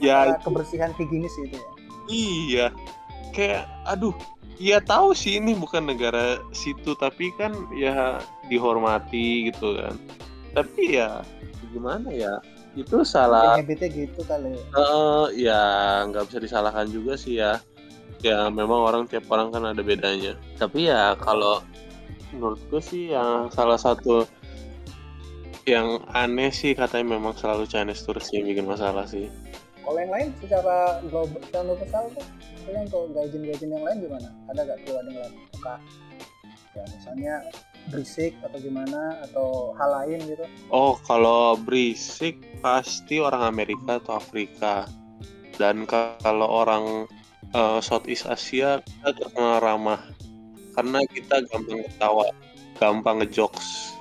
ya 0.03 0.35
kebersihan 0.43 0.91
higienis 0.99 1.31
itu 1.39 1.55
ya. 1.55 1.63
iya. 2.11 2.67
Kayak 3.31 3.63
aduh, 3.87 4.15
ya 4.59 4.79
tahu 4.79 5.11
sih 5.11 5.39
ini 5.39 5.55
bukan 5.55 5.87
negara 5.87 6.39
situ 6.55 6.95
tapi 6.95 7.31
kan 7.35 7.55
ya 7.75 8.19
dihormati 8.47 9.51
gitu 9.51 9.79
kan. 9.79 9.95
Tapi 10.55 10.99
ya 10.99 11.23
gimana 11.75 12.07
ya? 12.11 12.39
Itu 12.75 13.07
salah 13.07 13.59
habitnya 13.59 13.87
gitu 13.87 14.23
kali. 14.27 14.55
Eh, 14.55 15.25
ya 15.47 15.61
nggak 16.07 16.27
bisa 16.31 16.39
disalahkan 16.43 16.87
juga 16.91 17.15
sih 17.15 17.39
ya. 17.39 17.59
Ya 18.23 18.47
memang 18.49 18.81
orang 18.83 19.03
tiap 19.07 19.27
orang 19.31 19.51
kan 19.51 19.63
ada 19.63 19.83
bedanya. 19.83 20.39
Tapi 20.59 20.87
ya 20.91 21.15
kalau 21.19 21.63
menurutku 22.35 22.83
sih 22.83 23.15
yang 23.15 23.47
salah 23.51 23.79
satu 23.79 24.27
yang 25.65 26.03
aneh 26.13 26.53
sih 26.53 26.77
katanya 26.77 27.17
memang 27.17 27.33
selalu 27.33 27.65
Chinese 27.65 28.05
tourist 28.05 28.29
yang 28.35 28.45
bikin 28.45 28.69
masalah 28.69 29.09
sih. 29.09 29.31
Kalau 29.81 29.97
yang 30.01 30.13
lain 30.13 30.29
secara 30.41 31.01
global, 31.09 31.37
secara 31.45 31.63
universal 31.69 32.05
tuh, 32.13 32.25
maksudnya 32.65 32.81
untuk 32.89 33.13
gaijin-gaijin 33.13 33.69
yang 33.69 33.85
lain 33.85 33.97
gimana? 34.01 34.29
Ada 34.49 34.59
nggak 34.65 34.77
ada 34.81 34.89
yang 34.89 35.21
lain? 35.21 35.33
Apakah 35.53 35.77
ya 36.73 36.83
misalnya 36.89 37.33
berisik 37.93 38.33
atau 38.41 38.57
gimana 38.57 39.01
atau 39.29 39.47
hal 39.77 39.89
lain 40.01 40.19
gitu? 40.25 40.45
Oh 40.73 40.97
kalau 41.05 41.53
berisik 41.61 42.41
pasti 42.65 43.21
orang 43.21 43.45
Amerika 43.45 44.01
atau 44.01 44.17
Afrika. 44.17 44.89
Dan 45.61 45.85
kalau 45.85 46.49
orang 46.49 47.05
eh, 47.53 47.79
Southeast 47.85 48.25
Asia 48.25 48.81
kita 48.81 49.13
terkenal 49.13 49.61
ramah 49.61 50.01
karena 50.73 51.05
kita 51.05 51.45
gampang 51.53 51.85
ketawa. 51.85 52.25
gampang 52.75 53.23
ngejokes 53.23 53.95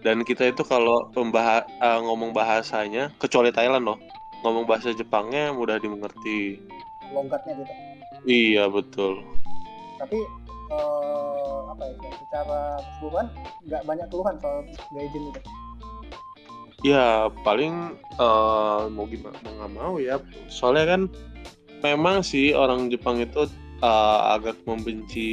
dan 0.00 0.24
kita 0.24 0.48
itu 0.48 0.64
kalau 0.64 1.12
eh, 1.12 2.00
ngomong 2.00 2.32
bahasanya 2.32 3.12
kecuali 3.20 3.52
Thailand 3.52 3.84
loh 3.84 4.00
ngomong 4.40 4.64
bahasa 4.64 4.96
Jepangnya 4.96 5.52
mudah 5.52 5.76
dimengerti 5.76 6.64
logatnya 7.12 7.52
gitu 7.60 7.72
iya 8.26 8.64
betul 8.70 9.22
tapi 10.00 10.18
eh, 10.70 11.60
apa 11.70 11.82
ya 11.84 12.10
secara 12.24 12.60
keseluruhan 12.78 13.26
nggak 13.68 13.82
banyak 13.84 14.06
keluhan 14.08 14.34
soal 14.40 14.64
gaijin 14.94 15.24
itu 15.30 15.40
Ya 16.80 17.28
paling 17.44 17.92
eh, 18.16 18.82
mau 18.88 19.04
gimana 19.04 19.36
mau 19.44 19.52
nggak 19.52 19.72
mau 19.76 19.94
ya. 20.00 20.16
Soalnya 20.48 20.96
kan 20.96 21.02
memang 21.84 22.24
sih 22.24 22.56
orang 22.56 22.88
Jepang 22.88 23.20
itu 23.20 23.44
eh, 23.84 24.18
agak 24.32 24.56
membenci 24.64 25.28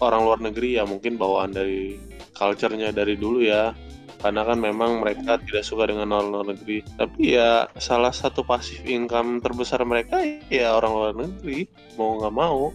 orang 0.00 0.24
luar 0.24 0.40
negeri 0.40 0.80
ya 0.80 0.88
mungkin 0.88 1.20
bawaan 1.20 1.52
dari 1.52 2.00
culture-nya 2.32 2.88
dari 2.88 3.20
dulu 3.20 3.44
ya. 3.44 3.76
Karena 4.18 4.42
kan 4.42 4.58
memang 4.58 5.02
mereka 5.02 5.38
tidak 5.46 5.62
suka 5.62 5.86
dengan 5.88 6.10
orang 6.10 6.28
luar 6.34 6.46
negeri. 6.54 6.82
Tapi 6.98 7.38
ya 7.38 7.70
salah 7.78 8.10
satu 8.10 8.42
pasif 8.42 8.82
income 8.84 9.38
terbesar 9.38 9.82
mereka 9.86 10.22
ya 10.50 10.74
orang 10.74 10.92
luar 10.92 11.14
negeri. 11.14 11.70
Mau 11.94 12.18
nggak 12.18 12.34
mau. 12.34 12.74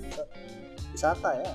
wisata 0.94 1.34
ya 1.42 1.52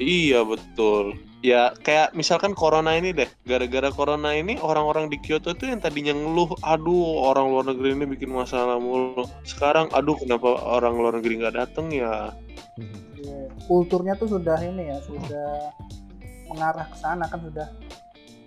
Iya 0.00 0.40
betul. 0.48 1.20
Ya 1.44 1.74
kayak 1.84 2.16
misalkan 2.16 2.56
corona 2.56 2.96
ini 2.96 3.12
deh. 3.12 3.28
Gara-gara 3.44 3.92
corona 3.92 4.32
ini 4.32 4.56
orang-orang 4.62 5.12
di 5.12 5.20
Kyoto 5.20 5.52
itu 5.52 5.68
yang 5.68 5.82
tadinya 5.82 6.16
ngeluh, 6.16 6.54
aduh 6.64 7.28
orang 7.28 7.52
luar 7.52 7.64
negeri 7.68 7.98
ini 7.98 8.06
bikin 8.08 8.32
masalah 8.32 8.80
mulu. 8.80 9.28
Sekarang 9.44 9.92
aduh 9.92 10.16
kenapa 10.16 10.56
orang 10.62 10.96
luar 10.96 11.12
negeri 11.20 11.42
nggak 11.42 11.56
dateng 11.58 11.92
ya? 11.92 12.32
Iya. 13.22 13.52
kulturnya 13.70 14.18
tuh 14.18 14.28
sudah 14.38 14.58
ini 14.58 14.90
ya 14.90 14.98
sudah 15.06 15.70
mengarah 16.50 16.86
ke 16.90 16.96
sana 16.98 17.24
kan 17.30 17.40
sudah 17.44 17.68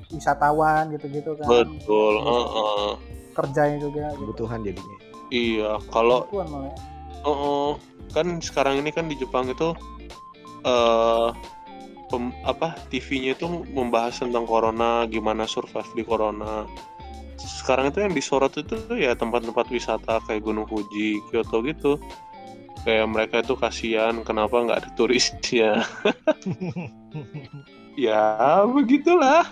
wisatawan 0.09 0.93
gitu-gitu 0.93 1.33
kan 1.37 1.47
Betul. 1.49 2.13
Terus 2.19 2.25
heeh. 2.25 2.89
kerjanya 3.35 3.77
juga 3.79 4.03
gitu. 4.11 4.19
kebutuhan 4.21 4.59
jadinya 4.63 4.97
Iya. 5.33 5.71
Kalau 5.89 6.29
Kebutuhan 6.29 6.47
malah 6.53 6.69
ya. 6.69 6.77
heeh, 7.25 7.69
kan 8.13 8.27
sekarang 8.39 8.75
ini 8.79 8.93
kan 8.93 9.09
di 9.09 9.15
Jepang 9.17 9.49
itu 9.49 9.73
eh 10.61 11.29
pem- 12.05 12.37
apa 12.45 12.77
TV-nya 12.93 13.33
itu 13.33 13.45
membahas 13.73 14.21
tentang 14.21 14.45
corona, 14.45 15.09
gimana 15.09 15.49
survive 15.49 15.89
di 15.97 16.05
corona. 16.05 16.69
Sekarang 17.41 17.89
itu 17.89 18.05
yang 18.05 18.13
disorot 18.13 18.53
itu 18.55 18.77
ya 18.93 19.17
tempat-tempat 19.17 19.65
wisata 19.69 20.21
kayak 20.25 20.45
Gunung 20.45 20.69
Fuji, 20.69 21.17
Kyoto 21.29 21.65
gitu. 21.65 21.97
Kayak 22.85 23.09
mereka 23.09 23.35
itu 23.41 23.57
kasihan 23.57 24.21
kenapa 24.21 24.61
nggak 24.61 24.85
ada 24.85 24.89
turisnya. 24.93 25.81
ya 27.97 28.61
begitulah. 28.69 29.49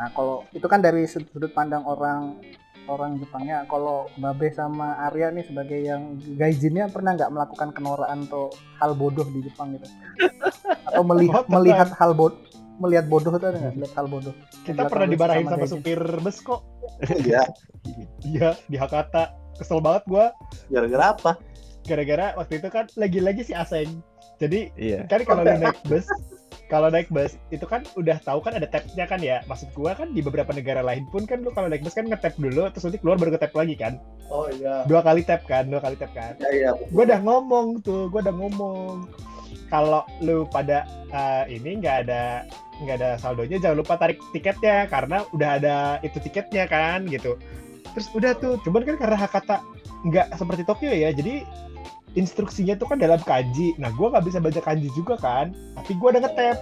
Nah 0.00 0.08
kalau 0.10 0.48
itu 0.50 0.64
kan 0.64 0.80
dari 0.80 1.04
sud- 1.04 1.28
sudut 1.28 1.52
pandang 1.52 1.84
orang 1.84 2.40
orang 2.88 3.20
Jepangnya. 3.20 3.68
Kalau 3.68 4.08
Babe 4.16 4.48
sama 4.50 4.96
Arya 4.98 5.28
nih 5.30 5.44
sebagai 5.44 5.76
yang 5.78 6.16
gaijinnya 6.34 6.88
pernah 6.88 7.14
nggak 7.14 7.30
melakukan 7.30 7.68
kenoraan 7.70 8.24
atau 8.26 8.48
hal 8.80 8.96
bodoh 8.96 9.28
di 9.28 9.44
Jepang 9.44 9.76
gitu? 9.76 9.86
Atau 10.88 11.04
melihat 11.04 11.44
Oh, 11.44 11.46
pernah. 11.46 11.60
melihat 11.60 11.88
hal 11.94 12.12
bodoh 12.16 12.40
melihat 12.80 13.06
bodoh 13.06 13.30
itu 13.30 13.44
ada 13.44 13.58
nggak? 13.60 13.74
Lihat 13.76 13.92
hal 13.92 14.06
bodoh. 14.08 14.34
Kita 14.64 14.88
pernah 14.88 15.06
dimarahin 15.06 15.44
sama 15.44 15.54
sama 15.60 15.66
supir 15.68 16.00
bus 16.00 16.40
kok. 16.40 16.60
Iya. 17.12 17.44
Iya, 18.24 18.48
di 18.66 18.76
Hakata. 18.80 19.36
Kesel 19.54 19.84
banget 19.84 20.08
gua 20.08 20.32
Gara-gara 20.72 21.12
apa? 21.12 21.32
gara-gara 21.80 22.32
waktu 22.36 22.60
itu 22.60 22.68
kan 22.68 22.88
lagi-lagi 22.96 23.42
si 23.42 23.52
Aseng. 23.52 24.00
Jadi 24.40 24.72
iya 24.76 25.04
kan 25.04 25.20
kalau 25.22 25.44
naik 25.44 25.76
bus 25.84 26.08
kalau 26.70 26.86
naik 26.86 27.10
bus 27.10 27.34
itu 27.50 27.66
kan 27.66 27.82
udah 27.98 28.22
tahu 28.22 28.38
kan 28.40 28.54
ada 28.54 28.70
tabnya 28.70 29.04
kan 29.04 29.18
ya. 29.18 29.42
Maksud 29.50 29.74
gua 29.74 29.98
kan 29.98 30.14
di 30.14 30.22
beberapa 30.22 30.54
negara 30.54 30.80
lain 30.86 31.04
pun 31.10 31.26
kan 31.26 31.42
lu 31.42 31.50
kalau 31.50 31.66
naik 31.66 31.82
bus 31.82 31.98
kan 31.98 32.06
ngetap 32.06 32.38
dulu 32.38 32.70
terus 32.70 32.86
nanti 32.86 33.02
keluar 33.02 33.18
baru 33.18 33.34
ngetap 33.34 33.52
lagi 33.52 33.74
kan. 33.74 33.98
Oh 34.30 34.46
iya. 34.46 34.86
dua 34.86 35.02
kali 35.02 35.26
tap 35.26 35.42
kan 35.50 35.66
dua 35.66 35.82
kali 35.82 35.98
tap 35.98 36.14
kan. 36.14 36.38
Ya, 36.38 36.48
iya. 36.54 36.70
gue 36.78 37.02
udah 37.02 37.20
ngomong 37.26 37.82
tuh 37.82 38.06
gue 38.14 38.22
udah 38.22 38.32
ngomong. 38.32 39.10
Kalau 39.66 40.06
lu 40.22 40.46
pada 40.50 40.86
uh, 41.10 41.44
ini 41.50 41.82
nggak 41.82 42.06
ada 42.06 42.46
nggak 42.80 42.96
ada 42.96 43.10
saldonya 43.20 43.58
jangan 43.60 43.82
lupa 43.82 43.98
tarik 44.00 44.18
tiketnya 44.32 44.88
karena 44.88 45.26
udah 45.34 45.50
ada 45.58 45.76
itu 46.06 46.22
tiketnya 46.22 46.70
kan 46.70 47.02
gitu. 47.10 47.34
Terus 47.98 48.06
udah 48.14 48.32
tuh 48.38 48.62
cuman 48.62 48.86
kan 48.86 48.96
karena 48.96 49.18
Hakata 49.18 49.62
nggak 50.06 50.38
seperti 50.38 50.62
Tokyo 50.64 50.94
ya 50.94 51.10
jadi 51.12 51.44
instruksinya 52.18 52.74
tuh 52.74 52.90
kan 52.90 52.98
dalam 52.98 53.20
kanji. 53.22 53.74
Nah 53.78 53.90
gue 53.94 54.06
nggak 54.10 54.24
bisa 54.26 54.38
baca 54.42 54.60
kanji 54.62 54.88
juga 54.96 55.14
kan 55.20 55.54
tapi 55.78 55.92
gue 55.94 56.08
udah 56.10 56.22
ngetap. 56.26 56.56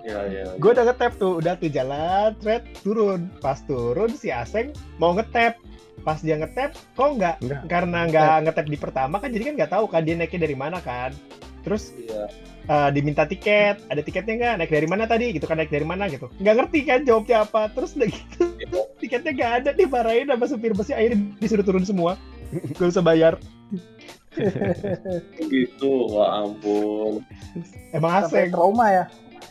Iya, 0.00 0.20
iya. 0.32 0.44
gue 0.56 0.70
udah 0.72 0.84
ngetap 0.88 1.12
tuh 1.20 1.44
udah 1.44 1.60
tuh 1.60 1.68
jalan 1.68 2.32
thread 2.40 2.64
turun. 2.80 3.28
Pas 3.40 3.60
turun 3.64 4.10
si 4.12 4.32
Aseng 4.32 4.72
mau 4.96 5.12
ngetap. 5.12 5.56
Pas 6.00 6.16
dia 6.24 6.40
ngetap 6.40 6.72
kok 6.96 7.10
nggak? 7.20 7.36
Nggak. 7.44 7.60
karena 7.68 7.98
nggak 8.08 8.36
ngetap 8.48 8.66
di 8.68 8.78
pertama 8.80 9.20
kan 9.20 9.28
jadi 9.28 9.52
kan 9.52 9.54
nggak 9.60 9.72
tahu 9.72 9.84
kan 9.88 10.02
dia 10.04 10.16
naiknya 10.16 10.48
dari 10.48 10.56
mana 10.56 10.80
kan. 10.80 11.12
Terus 11.60 11.92
Iya. 11.92 12.24
eh, 12.72 12.88
diminta 12.96 13.28
tiket. 13.28 13.84
Ada 13.92 14.00
tiketnya 14.00 14.34
nggak? 14.40 14.54
Naik 14.64 14.72
dari 14.72 14.88
mana 14.88 15.04
tadi? 15.04 15.36
Gitu 15.36 15.44
kan 15.44 15.60
naik 15.60 15.68
dari 15.68 15.84
mana 15.84 16.08
gitu. 16.08 16.32
Nggak 16.40 16.54
ngerti 16.64 16.80
kan 16.88 17.00
jawabnya 17.04 17.44
apa. 17.44 17.68
Terus 17.76 17.92
udah 18.00 18.08
gitu 18.08 18.44
tiketnya 19.04 19.32
nggak 19.36 19.52
ada. 19.60 19.70
Dimarahin 19.76 20.32
sama 20.32 20.44
supir 20.48 20.72
busnya 20.72 20.96
akhirnya 20.96 21.20
disuruh 21.36 21.64
turun 21.64 21.84
semua. 21.84 22.16
Gak 22.50 22.96
usah 22.96 23.04
bayar 23.04 23.36
Gitu, 25.50 25.90
wah 26.08 26.44
ampun. 26.44 27.22
emang 27.90 28.22
Aseng 28.22 28.50
trauma 28.50 28.86
ya. 28.88 29.04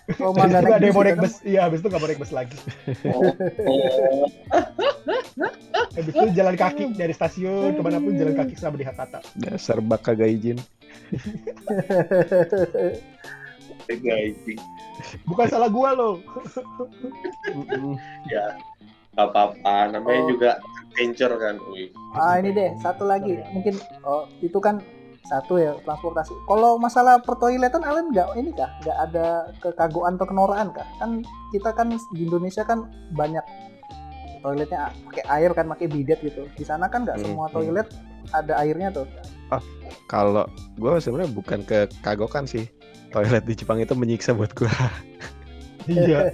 Trauma 0.09 0.41
nggak 0.41 0.61
ada 0.65 0.81
yang 0.81 0.89
mau 0.89 1.03
bus 1.03 1.05
naik 1.05 1.17
bus 1.17 1.35
iya 1.43 1.59
habis 1.63 1.79
itu 1.79 1.87
nggak 1.87 2.01
mau 2.01 2.09
naik 2.09 2.17
bus 2.17 2.33
lagi 2.33 2.57
Oh, 3.05 3.29
habis 5.93 6.09
itu 6.09 6.25
jalan 6.33 6.55
kaki 6.55 6.97
dari 6.97 7.13
stasiun 7.13 7.77
ke 7.77 7.81
mana 7.81 8.01
pun 8.01 8.17
jalan 8.17 8.33
kaki 8.33 8.57
selama 8.57 8.77
di 8.77 8.85
Hakata 8.85 9.19
dasar 9.37 9.77
baka 9.79 10.17
kan. 10.17 10.17
gaijing. 10.17 10.57
bukan 15.25 15.45
salah 15.45 15.69
gua 15.69 15.93
loh 15.93 16.15
Ya, 18.33 18.57
nggak 19.13 19.27
apa-apa. 19.27 19.75
Namanya 19.91 20.21
Oh. 20.21 20.29
juga 20.29 20.51
adventure 20.89 21.33
kan. 21.37 21.55
Wih. 21.71 21.93
Ah 22.17 22.41
ini 22.41 22.49
deh 22.51 22.73
satu 22.81 23.05
lagi 23.05 23.37
mungkin 23.53 23.77
oh 24.03 24.25
itu 24.41 24.57
kan 24.57 24.81
satu 25.29 25.61
ya 25.61 25.77
transportasi. 25.85 26.33
Kalau 26.49 26.81
masalah 26.81 27.21
pertoiletan 27.21 27.85
Alen 27.85 28.09
nggak 28.09 28.33
ini 28.33 28.49
kah 28.57 28.69
nggak 28.81 28.97
ada 29.09 29.27
kekaguan 29.61 30.17
atau 30.17 30.25
kenoraan 30.25 30.73
kah? 30.73 30.87
Kan 30.97 31.21
kita 31.53 31.69
kan 31.77 31.93
di 31.93 32.25
Indonesia 32.25 32.65
kan 32.65 32.89
banyak 33.13 33.45
toiletnya 34.41 34.89
pakai 35.11 35.23
air 35.29 35.51
kan 35.53 35.69
pakai 35.69 35.85
bidet 35.85 36.19
gitu. 36.25 36.49
Di 36.57 36.65
sana 36.65 36.89
kan 36.89 37.05
nggak 37.05 37.21
Hmm, 37.21 37.25
semua 37.29 37.45
hmm. 37.47 37.55
toilet 37.55 37.87
ada 38.33 38.53
airnya 38.59 38.89
tuh. 38.89 39.05
kalau 40.05 40.45
gue 40.77 41.01
sebenarnya 41.01 41.33
bukan 41.33 41.65
kekagokan 41.65 42.45
sih 42.45 42.69
toilet 43.09 43.41
di 43.45 43.57
Jepang 43.57 43.81
itu 43.81 43.97
menyiksa 43.97 44.37
buat 44.37 44.53
gue 44.53 44.69
iya 45.89 46.29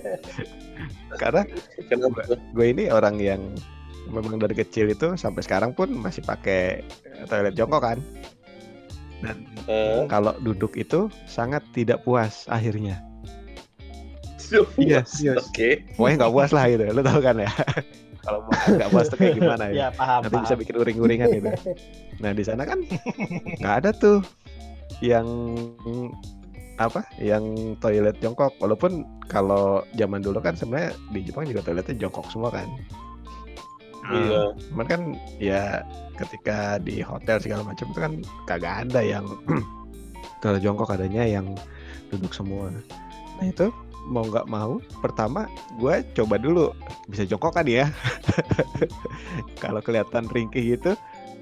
karena 1.22 1.48
gue 2.52 2.66
ini 2.68 2.92
orang 2.92 3.16
yang 3.20 3.42
memang 4.10 4.38
dari 4.42 4.56
kecil 4.58 4.90
itu 4.92 5.14
sampai 5.18 5.42
sekarang 5.46 5.74
pun 5.74 5.90
masih 5.92 6.22
pakai 6.26 6.86
toilet 7.30 7.54
jongkok 7.58 7.82
kan. 7.82 8.00
Dan 9.24 9.38
Eh, 9.66 10.06
kalau 10.06 10.38
duduk 10.46 10.78
itu 10.78 11.10
sangat 11.26 11.66
tidak 11.74 12.06
puas 12.06 12.46
akhirnya. 12.46 13.02
Iya, 14.78 15.02
serius. 15.10 15.50
Oke. 15.50 15.82
pokoknya 15.98 16.16
nggak 16.22 16.34
puas 16.38 16.52
lah 16.54 16.70
gitu 16.70 16.86
lo 16.94 17.02
tau 17.02 17.18
kan 17.18 17.36
ya. 17.42 17.50
Kalau 18.22 18.40
nggak 18.46 18.90
puas 18.94 19.10
tuh 19.10 19.18
kayak 19.18 19.42
gimana 19.42 19.64
ya? 19.74 19.74
Ya 19.74 19.88
paham 19.90 20.22
nanti 20.22 20.38
bisa 20.38 20.54
paham. 20.54 20.62
bikin 20.62 20.76
uring-uringan 20.78 21.28
gitu. 21.34 21.50
Nah 22.22 22.32
di 22.38 22.44
sana 22.46 22.62
kan 22.70 22.86
nggak 23.58 23.76
ada 23.82 23.90
tuh 23.90 24.22
yang 25.02 25.26
apa 26.78 27.02
yang 27.18 27.74
toilet 27.82 28.22
jongkok. 28.22 28.54
Walaupun 28.62 29.02
kalau 29.26 29.82
zaman 29.98 30.22
dulu 30.22 30.38
kan 30.46 30.54
sebenarnya 30.54 30.94
di 31.10 31.26
Jepang 31.26 31.50
juga 31.50 31.66
toiletnya 31.66 31.98
jongkok 32.06 32.30
semua 32.30 32.54
kan 32.54 32.70
Iya. 34.06 34.54
cuman 34.70 34.86
kan 34.86 35.02
ya 35.42 35.82
ketika 36.16 36.78
di 36.78 37.02
hotel 37.02 37.42
segala 37.42 37.66
macam 37.66 37.90
itu 37.90 38.00
kan 38.00 38.14
kagak 38.46 38.76
ada 38.88 39.02
yang 39.02 39.26
toilet 40.42 40.62
jongkok 40.62 40.94
adanya 40.94 41.26
yang 41.26 41.58
duduk 42.14 42.32
semua. 42.32 42.70
Nah 43.42 43.46
itu 43.50 43.74
mau 44.06 44.22
nggak 44.22 44.46
mau 44.46 44.78
pertama 45.02 45.50
gue 45.82 46.06
coba 46.14 46.38
dulu. 46.38 46.70
Bisa 47.10 47.26
jongkok 47.26 47.58
kan 47.58 47.66
ya? 47.66 47.90
Kalau 49.64 49.82
kelihatan 49.82 50.30
ringkih 50.30 50.78
gitu 50.78 50.94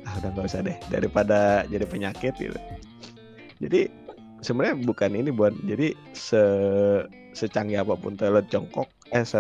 ah 0.04 0.14
udah 0.20 0.30
nggak 0.36 0.48
usah 0.48 0.64
deh. 0.64 0.78
Daripada 0.88 1.68
jadi 1.68 1.84
penyakit 1.84 2.34
gitu. 2.40 2.60
Jadi 3.60 3.92
sebenarnya 4.44 4.76
bukan 4.84 5.12
ini 5.16 5.30
buat 5.32 5.56
jadi 5.64 5.96
se 6.12 6.44
secanggih 7.34 7.82
apa 7.82 7.98
pun 7.98 8.14
toilet 8.14 8.46
jongkok 8.52 8.88
eh 9.16 9.26
se 9.26 9.40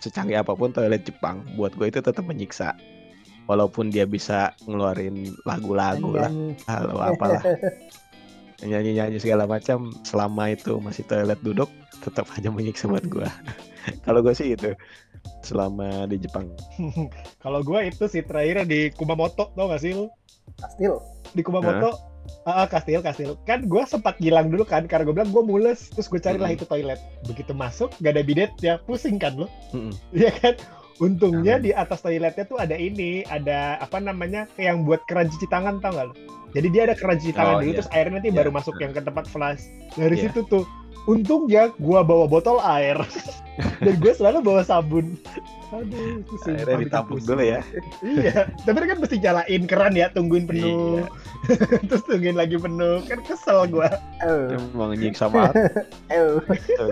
secanggih 0.00 0.40
apa 0.40 0.56
pun 0.56 0.72
toilet 0.72 1.04
Jepang 1.04 1.44
buat 1.54 1.72
gue 1.76 1.92
itu 1.92 2.00
tetap 2.00 2.24
menyiksa. 2.24 2.74
Walaupun 3.48 3.90
dia 3.90 4.06
bisa 4.06 4.54
ngeluarin 4.66 5.34
lagu-lagu 5.42 6.14
lah 6.14 6.30
halo 6.70 7.02
apalah. 7.02 7.42
Nyanyi-nyanyi 8.60 9.16
segala 9.16 9.48
macam 9.48 9.88
selama 10.04 10.52
itu 10.52 10.76
masih 10.84 11.08
toilet 11.08 11.40
duduk 11.40 11.72
tetap 12.04 12.28
aja 12.36 12.52
menyiksa 12.52 12.88
buat 12.88 13.04
gue 13.08 13.24
kalau 14.06 14.20
gue 14.20 14.36
sih 14.36 14.52
itu 14.52 14.72
selama 15.40 16.08
di 16.08 16.20
Jepang. 16.20 16.48
Kalau 17.44 17.60
gue 17.64 17.80
itu 17.88 18.04
sih 18.08 18.22
terakhirnya 18.24 18.64
di 18.68 18.80
Kumamoto, 18.92 19.52
tau 19.52 19.66
gak 19.68 19.82
sih 19.82 19.92
lu? 19.96 20.08
Kastil. 20.60 21.00
Di 21.32 21.42
Kumamoto, 21.44 21.96
ah 22.48 22.66
kastil, 22.66 23.00
kastil. 23.04 23.36
Kan 23.44 23.68
gue 23.68 23.82
sempat 23.84 24.16
gilang 24.18 24.48
dulu 24.48 24.64
kan, 24.64 24.88
karena 24.88 25.06
gue 25.06 25.14
bilang 25.14 25.30
gue 25.30 25.44
mules, 25.44 25.92
terus 25.92 26.08
gue 26.08 26.18
carilah 26.18 26.48
Mm-mm. 26.50 26.60
itu 26.60 26.64
toilet. 26.64 27.00
Begitu 27.28 27.52
masuk, 27.52 27.92
gak 28.00 28.16
ada 28.16 28.22
bidet, 28.24 28.52
ya 28.64 28.80
pusing 28.82 29.20
kan 29.20 29.36
lo? 29.36 29.46
Iya 30.10 30.30
kan? 30.40 30.54
Untungnya 31.00 31.56
Amin. 31.56 31.64
di 31.64 31.70
atas 31.72 32.04
toiletnya 32.04 32.44
tuh 32.44 32.60
ada 32.60 32.76
ini, 32.76 33.24
ada 33.28 33.80
apa 33.80 33.96
namanya, 34.00 34.44
yang 34.60 34.84
buat 34.84 35.00
keran 35.08 35.32
cuci 35.32 35.48
tangan 35.48 35.80
tau 35.80 35.92
gak 35.96 36.06
lo? 36.10 36.14
Jadi 36.50 36.66
dia 36.74 36.82
ada 36.90 36.98
keran 36.98 37.16
cuci 37.16 37.32
tangan 37.32 37.54
Oh, 37.56 37.60
dulu, 37.62 37.70
iya. 37.70 37.76
terus 37.78 37.90
airnya 37.94 38.14
nanti 38.18 38.30
Iya. 38.34 38.38
baru 38.42 38.50
masuk 38.50 38.74
yang 38.82 38.92
ke 38.92 39.00
tempat 39.00 39.24
flash. 39.30 39.62
Dari 39.94 40.16
Iya. 40.18 40.22
situ 40.28 40.40
tuh, 40.50 40.64
untungnya 41.08 41.72
gua 41.80 42.04
bawa 42.04 42.26
botol 42.28 42.60
air, 42.60 42.96
dan 43.84 43.94
gue 44.00 44.12
selalu 44.12 44.38
bawa 44.44 44.62
sabun. 44.64 45.16
Aduh, 45.70 46.26
akhirnya 46.26 46.66
bikin 46.66 46.90
ditampung 46.90 47.22
pusing. 47.22 47.30
dulu 47.30 47.42
ya 47.46 47.62
Iya, 48.02 48.50
tapi 48.66 48.90
kan 48.90 48.98
mesti 48.98 49.22
nyalain 49.22 49.62
keran 49.70 49.94
ya, 49.94 50.10
tungguin 50.10 50.42
penuh. 50.42 51.06
Iya. 51.46 51.78
Terus 51.86 52.02
tungguin 52.10 52.34
lagi 52.34 52.58
penuh. 52.58 53.06
Kan 53.06 53.22
kesel 53.22 53.70
gua. 53.70 53.86
Eh, 54.18 54.58
emang 54.74 54.98
nyiksa 54.98 55.30
banget 55.30 55.86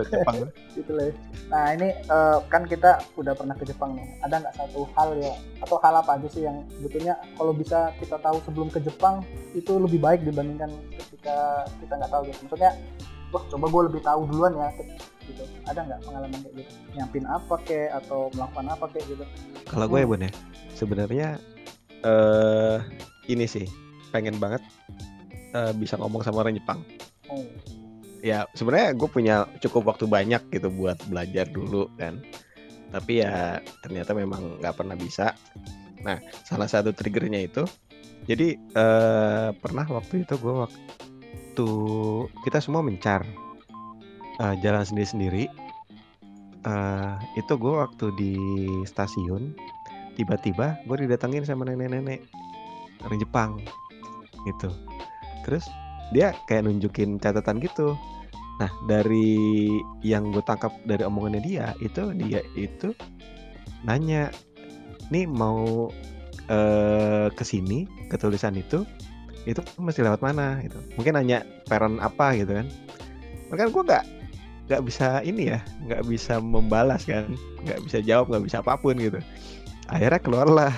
Jepang 0.07 0.37
gitu 0.79 0.93
lah. 0.95 1.11
Nah 1.51 1.65
ini 1.75 1.89
eh, 1.91 2.39
kan 2.47 2.63
kita 2.71 3.03
udah 3.19 3.35
pernah 3.35 3.59
ke 3.59 3.67
Jepang 3.67 3.99
nih. 3.99 4.07
Ada 4.23 4.47
nggak 4.47 4.55
satu 4.55 4.87
hal 4.95 5.09
ya 5.19 5.35
atau 5.67 5.77
hal 5.83 5.95
apa 5.99 6.15
aja 6.15 6.29
sih 6.31 6.47
yang 6.47 6.63
sebetulnya 6.79 7.19
kalau 7.35 7.51
bisa 7.51 7.91
kita 7.99 8.15
tahu 8.23 8.39
sebelum 8.47 8.71
ke 8.71 8.79
Jepang 8.79 9.27
itu 9.59 9.75
lebih 9.75 9.99
baik 9.99 10.23
dibandingkan 10.23 10.71
ketika 10.95 11.67
kita 11.83 11.93
nggak 11.99 12.13
tahu 12.15 12.23
gitu. 12.31 12.39
Maksudnya, 12.47 12.73
wah 13.33 13.45
coba 13.53 13.67
gue 13.69 13.83
lebih 13.93 14.01
tahu 14.05 14.21
duluan 14.29 14.53
ya 14.57 14.69
gitu. 15.29 15.45
Ada 15.69 15.81
nggak 15.85 16.01
pengalaman 16.09 16.39
kayak 16.41 16.55
gitu? 16.65 16.73
Nyampin 16.97 17.25
apa 17.29 17.55
kek 17.69 17.89
atau 17.93 18.33
melakukan 18.33 18.67
apa 18.73 18.85
kek 18.93 19.05
gitu? 19.05 19.25
Kalau 19.69 19.87
gue 19.87 19.99
ya 20.01 20.07
Bun 20.09 20.25
ya, 20.25 20.31
sebenarnya 20.73 21.29
eh 22.07 22.79
ini 23.29 23.45
sih 23.45 23.69
pengen 24.09 24.41
banget 24.41 24.65
eh, 25.53 25.73
bisa 25.77 26.01
ngomong 26.01 26.25
sama 26.25 26.45
orang 26.47 26.57
Jepang. 26.57 26.81
Oh, 27.29 27.45
Ya 28.19 28.51
sebenarnya 28.59 28.99
gue 28.99 29.07
punya 29.07 29.47
cukup 29.63 29.95
waktu 29.95 30.11
banyak 30.11 30.43
gitu 30.51 30.75
buat 30.75 30.99
belajar 31.07 31.47
dulu 31.47 31.87
kan. 31.95 32.19
Tapi 32.91 33.23
ya 33.23 33.63
ternyata 33.85 34.11
memang 34.17 34.59
nggak 34.59 34.75
pernah 34.75 34.99
bisa. 34.99 35.39
Nah 36.03 36.19
salah 36.43 36.67
satu 36.67 36.91
triggernya 36.91 37.47
itu, 37.47 37.63
jadi 38.27 38.59
eh 38.59 39.49
pernah 39.55 39.87
waktu 39.87 40.27
itu 40.27 40.35
gue 40.35 40.55
waktu 40.67 40.79
kita 42.45 42.59
semua 42.61 42.85
mencar 42.85 43.25
eh, 44.43 44.55
jalan 44.61 44.85
sendiri-sendiri. 44.85 45.47
eh 46.67 47.15
itu 47.39 47.55
gue 47.55 47.71
waktu 47.71 48.07
di 48.19 48.35
stasiun 48.83 49.55
tiba-tiba 50.19 50.75
gue 50.91 51.07
didatengin 51.07 51.47
sama 51.47 51.71
nenek-nenek 51.71 52.27
orang 53.07 53.19
Jepang 53.23 53.51
gitu 54.43 54.67
terus 55.47 55.71
dia 56.11 56.35
kayak 56.51 56.67
nunjukin 56.67 57.23
catatan 57.23 57.63
gitu 57.63 57.95
nah 58.59 58.67
dari 58.91 59.39
yang 60.03 60.35
gue 60.35 60.43
tangkap 60.43 60.75
dari 60.83 61.07
omongannya 61.07 61.43
dia 61.47 61.67
itu 61.79 62.11
dia 62.19 62.43
itu 62.59 62.91
nanya 63.87 64.35
nih 65.15 65.31
mau 65.31 65.95
eh 66.51 67.31
ke 67.31 67.45
sini 67.47 67.87
ketulisan 68.11 68.59
itu 68.59 68.83
itu 69.47 69.61
mesti 69.79 70.01
lewat 70.03 70.25
mana 70.25 70.59
gitu. 70.65 70.79
Mungkin 70.99 71.15
nanya 71.15 71.47
parent 71.69 72.01
apa 72.03 72.35
gitu 72.35 72.57
kan. 72.59 72.67
Makanya 73.53 73.71
gue 73.71 73.83
nggak 73.87 74.05
nggak 74.69 74.83
bisa 74.85 75.25
ini 75.25 75.57
ya 75.57 75.61
nggak 75.87 76.03
bisa 76.09 76.41
membalas 76.43 77.07
kan. 77.07 77.31
Nggak 77.65 77.81
bisa 77.87 77.99
jawab 78.03 78.33
nggak 78.33 78.45
bisa 78.49 78.57
apa 78.65 78.75
pun 78.81 78.99
gitu. 78.99 79.21
Akhirnya 79.89 80.21
keluarlah 80.21 80.75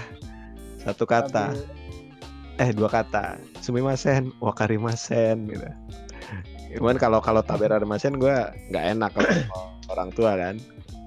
satu 0.83 1.09
kata. 1.09 1.57
Eh 2.61 2.71
dua 2.77 2.93
kata. 2.93 3.41
Sumimasen 3.65 4.31
wakarimasen 4.45 5.49
gitu. 5.49 5.67
Cuman 6.79 7.01
kalau 7.01 7.19
kalau 7.19 7.43
taberarmasen 7.43 8.21
gue 8.21 8.37
nggak 8.71 8.85
enak 8.95 9.11
kalau 9.17 9.31
orang 9.91 10.11
tua 10.15 10.39
kan. 10.39 10.55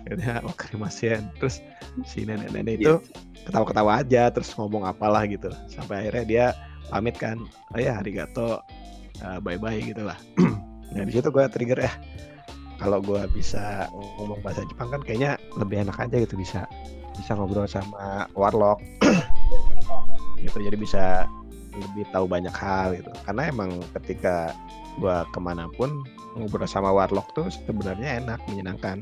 Akhirnya 0.04 0.44
wakarimasen. 0.44 1.32
Terus 1.40 1.64
si 2.04 2.28
nenek-nenek 2.28 2.84
itu 2.84 3.00
ketawa-ketawa 3.48 4.04
aja 4.04 4.28
terus 4.32 4.52
ngomong 4.60 4.84
apalah 4.84 5.24
gitu. 5.24 5.48
Sampai 5.72 6.04
akhirnya 6.04 6.26
dia 6.28 6.46
pamit 6.94 7.18
kan 7.18 7.42
oh 7.74 7.80
ya 7.82 7.98
arigato 7.98 8.62
bye 9.42 9.58
bye 9.58 9.82
gitu 9.82 10.06
lah. 10.06 10.18
Nah 10.94 11.10
di 11.10 11.14
situ 11.18 11.34
gue 11.34 11.42
trigger 11.50 11.90
ya 11.90 11.94
kalau 12.78 13.02
gue 13.02 13.18
bisa 13.34 13.90
ngomong 14.22 14.46
bahasa 14.46 14.62
Jepang 14.70 14.94
kan 14.94 15.02
kayaknya 15.02 15.42
lebih 15.58 15.82
enak 15.82 15.98
aja 15.98 16.22
gitu 16.22 16.38
bisa 16.38 16.70
bisa 17.18 17.34
ngobrol 17.34 17.66
sama 17.66 18.30
warlock. 18.38 18.78
Gitu 20.44 20.60
jadi 20.60 20.76
bisa 20.76 21.04
lebih 21.74 22.06
tahu 22.12 22.28
banyak 22.28 22.52
hal 22.52 23.00
gitu. 23.00 23.10
Karena 23.24 23.48
emang 23.48 23.80
ketika 23.96 24.52
gua 25.00 25.26
ke 25.32 25.40
mana 25.40 25.72
pun 25.74 26.04
ngobrol 26.36 26.68
sama 26.68 26.92
warlock 26.92 27.32
tuh 27.34 27.48
sebenarnya 27.48 28.22
enak 28.22 28.44
menyenangkan. 28.52 29.02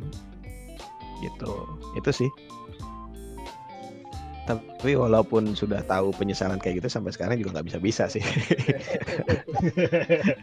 Gitu 1.20 1.52
itu 1.98 2.12
sih 2.14 2.30
tapi 4.54 4.94
walaupun 4.94 5.54
sudah 5.54 5.80
tahu 5.82 6.10
penyesalan 6.12 6.58
kayak 6.58 6.80
gitu 6.80 6.90
sampai 6.90 7.12
sekarang 7.12 7.38
juga 7.38 7.56
nggak 7.56 7.68
bisa 7.68 7.80
bisa 7.80 8.04
sih 8.08 8.24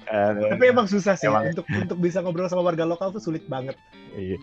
Eh, 0.06 0.30
Tapi 0.52 0.64
emang 0.64 0.86
susah 0.86 1.14
sih 1.14 1.26
Emang. 1.26 1.50
untuk 1.50 1.66
untuk 1.66 1.98
bisa 1.98 2.20
ngobrol 2.20 2.46
sama 2.46 2.62
warga 2.62 2.84
lokal 2.84 3.10
tuh 3.10 3.20
sulit 3.20 3.44
banget. 3.46 3.74
iya. 4.14 4.38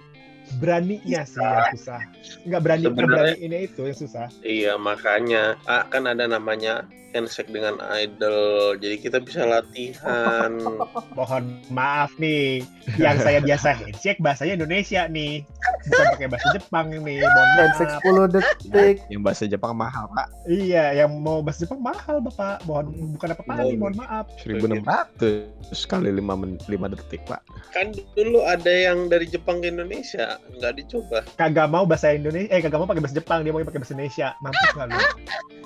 Beraninya 0.56 1.26
sih 1.26 1.42
yang 1.42 1.74
susah. 1.74 2.02
Nggak 2.44 2.62
berani 2.62 2.84
Sebenarnya- 2.84 3.10
berani 3.34 3.38
ini 3.40 3.58
itu 3.66 3.82
yang 3.82 3.98
susah. 3.98 4.28
Iya 4.40 4.74
makanya 4.78 5.58
ah, 5.66 5.84
kan 5.84 6.06
ada 6.06 6.30
namanya 6.30 6.86
handshake 7.12 7.48
dengan 7.48 7.82
idol, 7.96 8.76
jadi 8.76 9.00
kita 9.00 9.18
bisa 9.20 9.42
latihan. 9.42 10.54
Mohon 11.18 11.64
maaf 11.72 12.14
nih, 12.20 12.62
yang 13.00 13.18
saya 13.18 13.40
biasa 13.40 13.74
handshake 13.74 14.20
bahasanya 14.20 14.60
Indonesia 14.60 15.08
nih, 15.08 15.42
bukan 15.88 16.06
pakai 16.18 16.28
bahasa 16.30 16.48
Jepang 16.54 16.86
nih. 16.92 17.18
Mohon 17.22 17.50
handshake 17.58 17.94
maaf. 17.94 18.30
10 18.30 18.36
detik 18.36 18.96
yang 19.14 19.22
bahasa 19.22 19.44
Jepang 19.46 19.74
mahal 19.78 20.06
pak 20.12 20.28
Iya, 20.46 20.86
yang 21.06 21.12
mau 21.22 21.40
bahasa 21.46 21.66
Jepang 21.66 21.82
mahal 21.82 22.16
bapak. 22.22 22.62
Mohon 22.66 22.86
bukan 23.18 23.28
apa-apa 23.34 23.52
nih, 23.62 23.78
mohon 23.78 23.96
maaf. 23.98 24.26
1600 24.44 25.92
kali 25.92 26.10
5 26.14 26.42
men, 26.42 26.52
5 26.66 26.94
detik 26.94 27.22
pak 27.30 27.42
Kan 27.74 27.94
dulu 28.18 28.42
ada 28.46 28.72
yang 28.72 29.08
dari 29.08 29.30
Jepang 29.30 29.62
ke 29.62 29.70
Indonesia, 29.70 30.42
nggak 30.60 30.74
dicoba. 30.82 31.22
Kagak 31.38 31.70
mau 31.70 31.86
bahasa 31.86 32.14
Indonesia, 32.14 32.50
eh 32.50 32.60
kagak 32.60 32.80
mau 32.82 32.90
pakai 32.90 33.04
bahasa 33.04 33.18
Jepang, 33.18 33.46
dia 33.46 33.52
mau 33.54 33.62
pakai 33.62 33.82
bahasa 33.82 33.94
Indonesia. 33.94 34.28
Mampus 34.42 34.70
nggak 34.76 34.88
lu? 34.90 35.00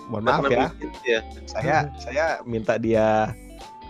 mohon 0.09 0.25
maaf 0.25 0.43
ya 0.49 0.73
ya. 1.05 1.19
saya 1.45 1.75
saya 2.01 2.25
minta 2.43 2.81
dia 2.81 3.31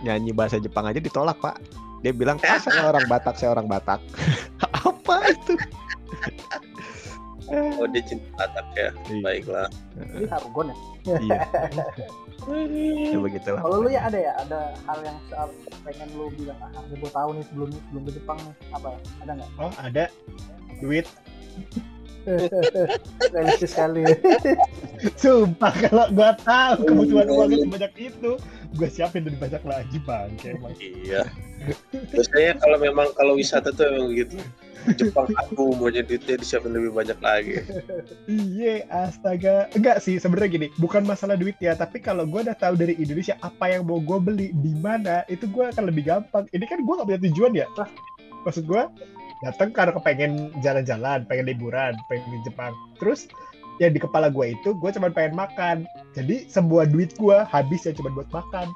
nyanyi 0.04 0.36
bahasa 0.36 0.60
Jepang 0.60 0.84
aja 0.84 1.00
ditolak 1.00 1.40
pak 1.40 1.56
dia 2.04 2.12
bilang 2.12 2.36
ah 2.44 2.60
saya 2.60 2.92
orang 2.92 3.08
Batak 3.08 3.40
saya 3.40 3.56
orang 3.56 3.66
Batak 3.66 4.00
apa 4.84 5.16
itu 5.32 5.56
Oh 7.50 7.86
dia 7.90 8.02
cinta 8.06 8.26
Batak 8.38 8.66
ya. 8.78 8.90
Iya. 9.10 9.22
Baiklah. 9.26 9.68
ini 9.98 10.26
Hargon 10.30 10.66
ya 10.70 10.76
iya 11.18 11.38
ya 13.12 13.18
begitulah 13.20 13.60
kalau 13.60 13.84
lu 13.84 13.88
ya 13.92 14.00
ada 14.08 14.18
ya 14.18 14.32
ada 14.40 14.60
hal 14.88 14.98
yang 15.04 15.16
soal 15.28 15.48
pengen 15.84 16.08
lu 16.16 16.32
bilang 16.36 16.56
ah 16.60 16.70
gue 16.88 17.10
tahu 17.12 17.28
nih 17.36 17.44
sebelum 17.52 17.68
sebelum 17.72 18.02
ke 18.08 18.12
Jepang 18.16 18.38
nih 18.40 18.54
apa 18.72 18.88
ya 18.92 18.98
ada 19.24 19.32
nggak 19.36 19.50
Oh 19.60 19.72
ada 19.80 20.04
duit. 20.80 21.06
realistis 23.32 23.72
sekali 23.72 24.04
Sumpah 25.24 25.72
kalau 25.88 26.12
gua 26.12 26.36
tahu 26.44 26.84
kebutuhan 26.84 27.32
uangnya 27.32 27.64
sebanyak 27.64 28.12
itu, 28.12 28.36
gua 28.76 28.88
siapin 28.92 29.24
lebih 29.24 29.40
banyak 29.40 29.64
lagi 29.64 29.96
bang. 30.04 30.28
Emang. 30.44 30.76
Iya. 30.76 31.24
Biasanya 32.12 32.60
kalau 32.60 32.76
memang 32.76 33.08
kalau 33.16 33.32
wisata 33.40 33.72
tuh 33.72 33.88
memang 33.88 34.12
gitu. 34.12 34.36
Jepang 34.96 35.28
aku 35.36 35.76
mau 35.76 35.92
jadi 35.92 36.06
duitnya 36.06 36.40
disiapin 36.40 36.72
lebih 36.72 36.92
banyak 36.96 37.18
lagi. 37.20 37.60
Iya, 38.26 38.88
astaga. 38.88 39.68
Enggak 39.76 40.00
sih, 40.00 40.16
sebenarnya 40.16 40.50
gini, 40.50 40.66
bukan 40.80 41.04
masalah 41.04 41.36
duit 41.36 41.56
ya, 41.60 41.76
tapi 41.76 42.00
kalau 42.00 42.24
gua 42.24 42.44
udah 42.46 42.56
tahu 42.56 42.74
dari 42.80 42.96
Indonesia 42.96 43.36
apa 43.44 43.68
yang 43.68 43.84
mau 43.84 44.00
gua 44.00 44.16
beli 44.18 44.52
di 44.56 44.72
mana, 44.80 45.22
itu 45.28 45.44
gua 45.50 45.70
akan 45.74 45.90
lebih 45.92 46.08
gampang. 46.08 46.48
Ini 46.56 46.64
kan 46.64 46.82
gua 46.88 47.04
gak 47.04 47.08
punya 47.12 47.20
tujuan 47.30 47.52
ya. 47.52 47.66
Maksud 48.48 48.64
gua 48.64 48.88
datang 49.44 49.72
karena 49.72 49.92
kepengen 49.96 50.32
jalan-jalan, 50.60 51.24
pengen 51.28 51.48
liburan, 51.48 51.92
pengen 52.08 52.28
di 52.28 52.40
Jepang. 52.48 52.72
Terus 53.00 53.28
yang 53.80 53.96
di 53.96 54.00
kepala 54.00 54.28
gua 54.28 54.52
itu 54.52 54.76
gua 54.76 54.92
cuma 54.92 55.08
pengen 55.08 55.36
makan. 55.36 55.76
Jadi 56.12 56.48
semua 56.48 56.84
duit 56.84 57.16
gua 57.16 57.48
habis 57.48 57.88
ya 57.88 57.92
cuma 57.96 58.12
buat 58.12 58.28
makan. 58.28 58.68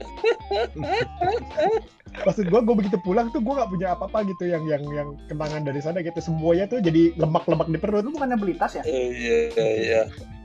Maksud 2.12 2.44
gua, 2.52 2.60
gua 2.60 2.76
begitu 2.76 3.00
pulang 3.00 3.32
tuh 3.32 3.40
gua 3.40 3.64
gak 3.64 3.70
punya 3.72 3.96
apa-apa 3.96 4.28
gitu 4.28 4.44
yang 4.44 4.62
yang 4.68 4.84
yang 4.92 5.08
kenangan 5.26 5.64
dari 5.64 5.80
sana 5.80 5.98
gitu. 6.00 6.20
Semuanya 6.20 6.68
tuh 6.68 6.78
jadi 6.78 7.16
lemak-lemak 7.16 7.66
di 7.66 7.78
perut. 7.80 8.02
lu 8.02 8.12
bukannya 8.12 8.36
beli 8.36 8.54
tas 8.54 8.76
ya 8.76 8.84
Iya 8.84 9.38
iya. 9.56 10.02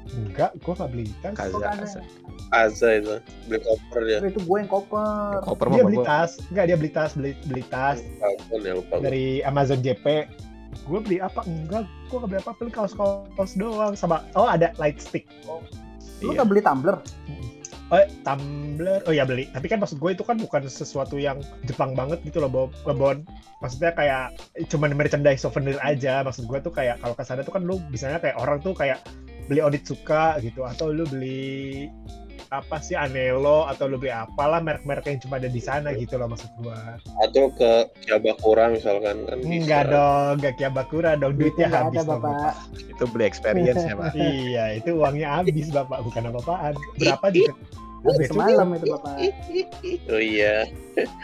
Enggak, 0.07 0.55
gue 0.63 0.71
nggak 0.71 0.87
beli 0.87 1.03
tas. 1.19 1.35
Kaza? 1.35 1.59
Kaza. 1.59 1.99
Aza 2.47 2.87
itu 2.95 3.15
beli 3.43 3.59
koper 3.59 4.01
ya 4.07 4.17
itu 4.23 4.39
gue 4.39 4.55
yang 4.55 4.71
koper 4.71 5.43
Koper 5.43 5.67
Dia 5.67 5.75
mah 5.75 5.83
beli 5.83 5.99
gua. 5.99 6.07
tas, 6.07 6.31
enggak 6.47 6.65
dia 6.65 6.77
beli 6.79 6.91
tas, 6.95 7.11
beli 7.11 7.31
beli 7.43 7.63
tas 7.67 7.99
Ampun 8.23 8.59
ya 8.63 8.73
lupa 8.79 8.93
gue. 8.95 9.03
dari 9.03 9.25
Amazon 9.43 9.83
JP. 9.83 10.05
Gue 10.87 10.99
beli 11.03 11.17
apa? 11.19 11.43
Enggak, 11.43 11.83
gue 12.07 12.15
nggak 12.15 12.29
beli 12.31 12.39
apa, 12.39 12.51
beli 12.55 12.71
kaos 12.71 12.95
kaos 12.95 13.53
doang 13.53 13.93
sama 13.93 14.23
oh 14.33 14.47
ada 14.47 14.71
light 14.79 14.97
stick. 14.97 15.27
lu 16.17 16.31
Iya. 16.31 16.39
nggak 16.39 16.47
beli 16.47 16.61
tumbler 16.63 16.97
Oh, 17.87 18.03
tumbler. 18.27 18.99
Oh 19.07 19.15
ya 19.15 19.23
beli. 19.23 19.47
Tapi 19.55 19.71
kan 19.71 19.79
maksud 19.79 20.03
gue 20.03 20.11
itu 20.11 20.23
kan 20.27 20.35
bukan 20.35 20.67
sesuatu 20.67 21.15
yang 21.15 21.39
Jepang 21.63 21.95
banget 21.95 22.19
gitu 22.27 22.43
loh, 22.43 22.51
Bob. 22.51 22.75
Bob. 22.83 23.23
Maksudnya 23.63 23.95
kayak 23.95 24.35
cuman 24.67 24.91
merchandise 24.91 25.39
souvenir 25.39 25.79
aja. 25.79 26.19
Maksud 26.27 26.51
gue 26.51 26.59
tuh 26.59 26.73
kayak 26.75 26.99
kalau 26.99 27.15
ke 27.15 27.23
sana 27.23 27.47
tuh 27.47 27.55
kan 27.55 27.63
lu 27.63 27.79
misalnya 27.87 28.19
kayak 28.19 28.35
orang 28.43 28.59
tuh 28.59 28.75
kayak 28.75 28.99
beli 29.47 29.63
Onitsuka 29.63 30.43
gitu 30.43 30.67
atau 30.67 30.91
lu 30.91 31.07
beli 31.07 31.87
apa 32.53 32.77
sih 32.79 32.95
Anelo 32.95 33.67
atau 33.67 33.91
beli 33.91 34.13
apalah 34.13 34.63
merek-merek 34.63 35.05
yang 35.09 35.19
cuma 35.19 35.35
ada 35.41 35.49
di 35.51 35.61
sana 35.61 35.91
gitu 35.93 36.15
loh 36.15 36.31
maksud 36.31 36.49
gua. 36.61 36.97
atau 37.25 37.51
ke 37.53 37.71
Kyabakura 38.07 38.71
misalkan 38.71 39.25
kan 39.27 39.37
bisa. 39.41 39.49
Enggak 39.51 39.83
dong, 39.91 40.33
enggak 40.39 40.53
Kyabakura 40.55 41.11
dong, 41.19 41.33
duitnya 41.35 41.65
nggak 41.67 41.83
habis 41.91 41.99
ada 42.03 42.07
dong, 42.07 42.21
bapak 42.23 42.53
Itu 42.87 43.03
beli 43.11 43.25
experience 43.27 43.83
ya, 43.83 43.93
Pak. 43.93 44.11
Iya, 44.15 44.65
itu 44.79 44.89
uangnya 44.97 45.27
habis 45.41 45.69
Bapak, 45.69 45.99
bukan 46.05 46.23
apa-apaan. 46.31 46.73
Berapa 46.97 47.27
juga? 47.33 47.53
Habis. 48.05 48.29
semalam 48.29 48.67
itu 48.77 48.85
bapak 48.93 49.15
oh 50.13 50.21
iya 50.21 50.69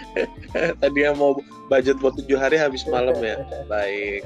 tadi 0.81 0.99
yang 1.05 1.15
mau 1.21 1.37
budget 1.69 1.95
buat 2.01 2.17
tujuh 2.17 2.35
hari 2.35 2.57
habis 2.57 2.83
malam 2.89 3.13
ya 3.21 3.39
baik 3.69 4.25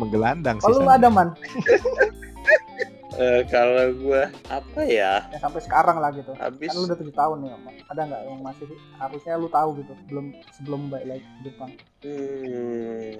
Menggelandang 0.00 0.58
sih. 0.64 0.72
lu 0.72 0.80
sana. 0.82 0.96
ada 0.96 1.08
man 1.12 1.28
Eh, 3.16 3.42
kalau 3.48 3.96
gua 3.96 4.28
apa 4.52 4.80
ya? 4.84 5.24
Yang 5.32 5.42
sampai 5.48 5.60
sekarang 5.64 5.96
lah 5.96 6.12
gitu. 6.12 6.36
Habis. 6.36 6.68
Kan 6.68 6.76
lu 6.76 6.84
udah 6.84 6.98
tujuh 7.00 7.16
tahun 7.16 7.36
nih 7.40 7.50
Om. 7.56 7.64
ada 7.86 8.00
nggak 8.04 8.22
yang 8.28 8.40
masih 8.44 8.66
harusnya 9.00 9.34
lu 9.40 9.48
tahu 9.48 9.68
gitu 9.80 9.92
belum 10.12 10.26
sebelum 10.52 10.80
balik 10.92 11.06
lagi 11.16 11.24
ke 11.24 11.40
Jepang? 11.48 11.70
Hmm, 12.04 13.10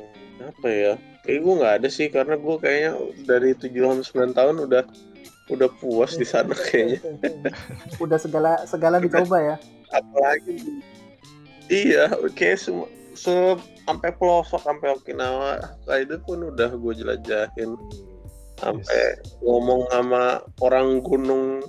apa 0.53 0.69
ya? 0.69 0.93
Kayak 1.25 1.41
gue 1.41 1.55
nggak 1.57 1.75
ada 1.81 1.89
sih 1.89 2.07
karena 2.13 2.35
gue 2.37 2.57
kayaknya 2.61 2.93
dari 3.25 3.51
7 3.57 3.73
tahun 3.73 3.99
9 4.05 4.39
tahun 4.39 4.57
udah 4.69 4.83
udah 5.47 5.69
puas 5.81 6.13
di 6.21 6.27
sana 6.29 6.53
kayaknya. 6.69 7.01
udah 8.05 8.19
segala 8.21 8.51
segala 8.69 9.01
dicoba 9.01 9.39
ya? 9.41 9.57
Apalagi 9.97 10.61
iya, 11.73 12.13
oke 12.21 12.49
semua 12.61 12.91
se 13.17 13.33
sampai 13.89 14.13
pelosok 14.13 14.61
sampai 14.61 14.93
Okinawa. 14.93 15.57
Kayak 15.89 16.03
itu 16.05 16.17
pun 16.21 16.39
udah 16.53 16.69
gue 16.69 16.93
jelajahin 17.01 17.73
sampai 18.57 19.21
ngomong 19.45 19.89
sama 19.93 20.41
orang 20.65 21.05
gunung 21.05 21.61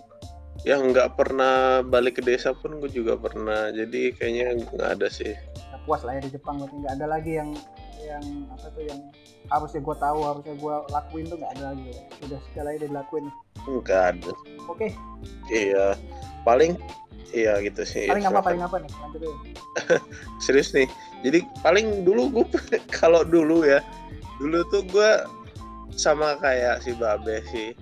yang 0.68 0.92
nggak 0.92 1.16
pernah 1.16 1.80
balik 1.86 2.20
ke 2.20 2.24
desa 2.24 2.52
pun 2.52 2.80
gue 2.84 2.92
juga 2.92 3.16
pernah. 3.16 3.72
Jadi 3.72 4.12
kayaknya 4.16 4.68
nggak 4.68 5.00
ada 5.00 5.08
sih. 5.08 5.32
Udah 5.72 5.80
puas 5.88 6.02
lah 6.04 6.20
ya 6.20 6.22
di 6.28 6.32
Jepang 6.36 6.60
berarti 6.60 6.76
nggak 6.76 6.96
ada 7.00 7.08
lagi 7.08 7.32
yang 7.40 7.52
yang 8.04 8.26
apa 8.52 8.68
tuh 8.72 8.84
yang 8.88 9.00
harusnya 9.48 9.82
gue 9.84 9.96
tahu 9.96 10.20
harusnya 10.24 10.56
gue 10.60 10.76
lakuin 10.92 11.26
tuh 11.32 11.38
nggak 11.40 11.54
ada 11.60 11.64
lagi. 11.72 11.84
Ya. 11.88 12.02
udah 12.28 12.40
segala 12.52 12.68
udah 12.76 12.90
dilakuin. 12.90 13.26
Nggak 13.68 14.02
ada. 14.16 14.32
Oke. 14.68 14.88
Iya. 15.48 15.96
Paling 16.44 16.76
iya 17.32 17.60
gitu 17.64 17.84
sih. 17.88 18.08
Paling 18.12 18.28
apa 18.28 18.40
paling 18.44 18.64
apa 18.64 18.76
nih? 18.84 18.92
Lanjutin 19.04 19.32
serius 20.44 20.76
nih. 20.76 20.88
Jadi 21.24 21.44
paling 21.64 22.04
dulu 22.04 22.44
gue 22.44 22.46
kalau 23.00 23.24
dulu 23.24 23.64
ya 23.64 23.80
dulu 24.38 24.62
tuh 24.70 24.84
gue 24.86 25.10
sama 25.98 26.38
kayak 26.38 26.86
si 26.86 26.94
Babe 26.94 27.42
sih. 27.50 27.74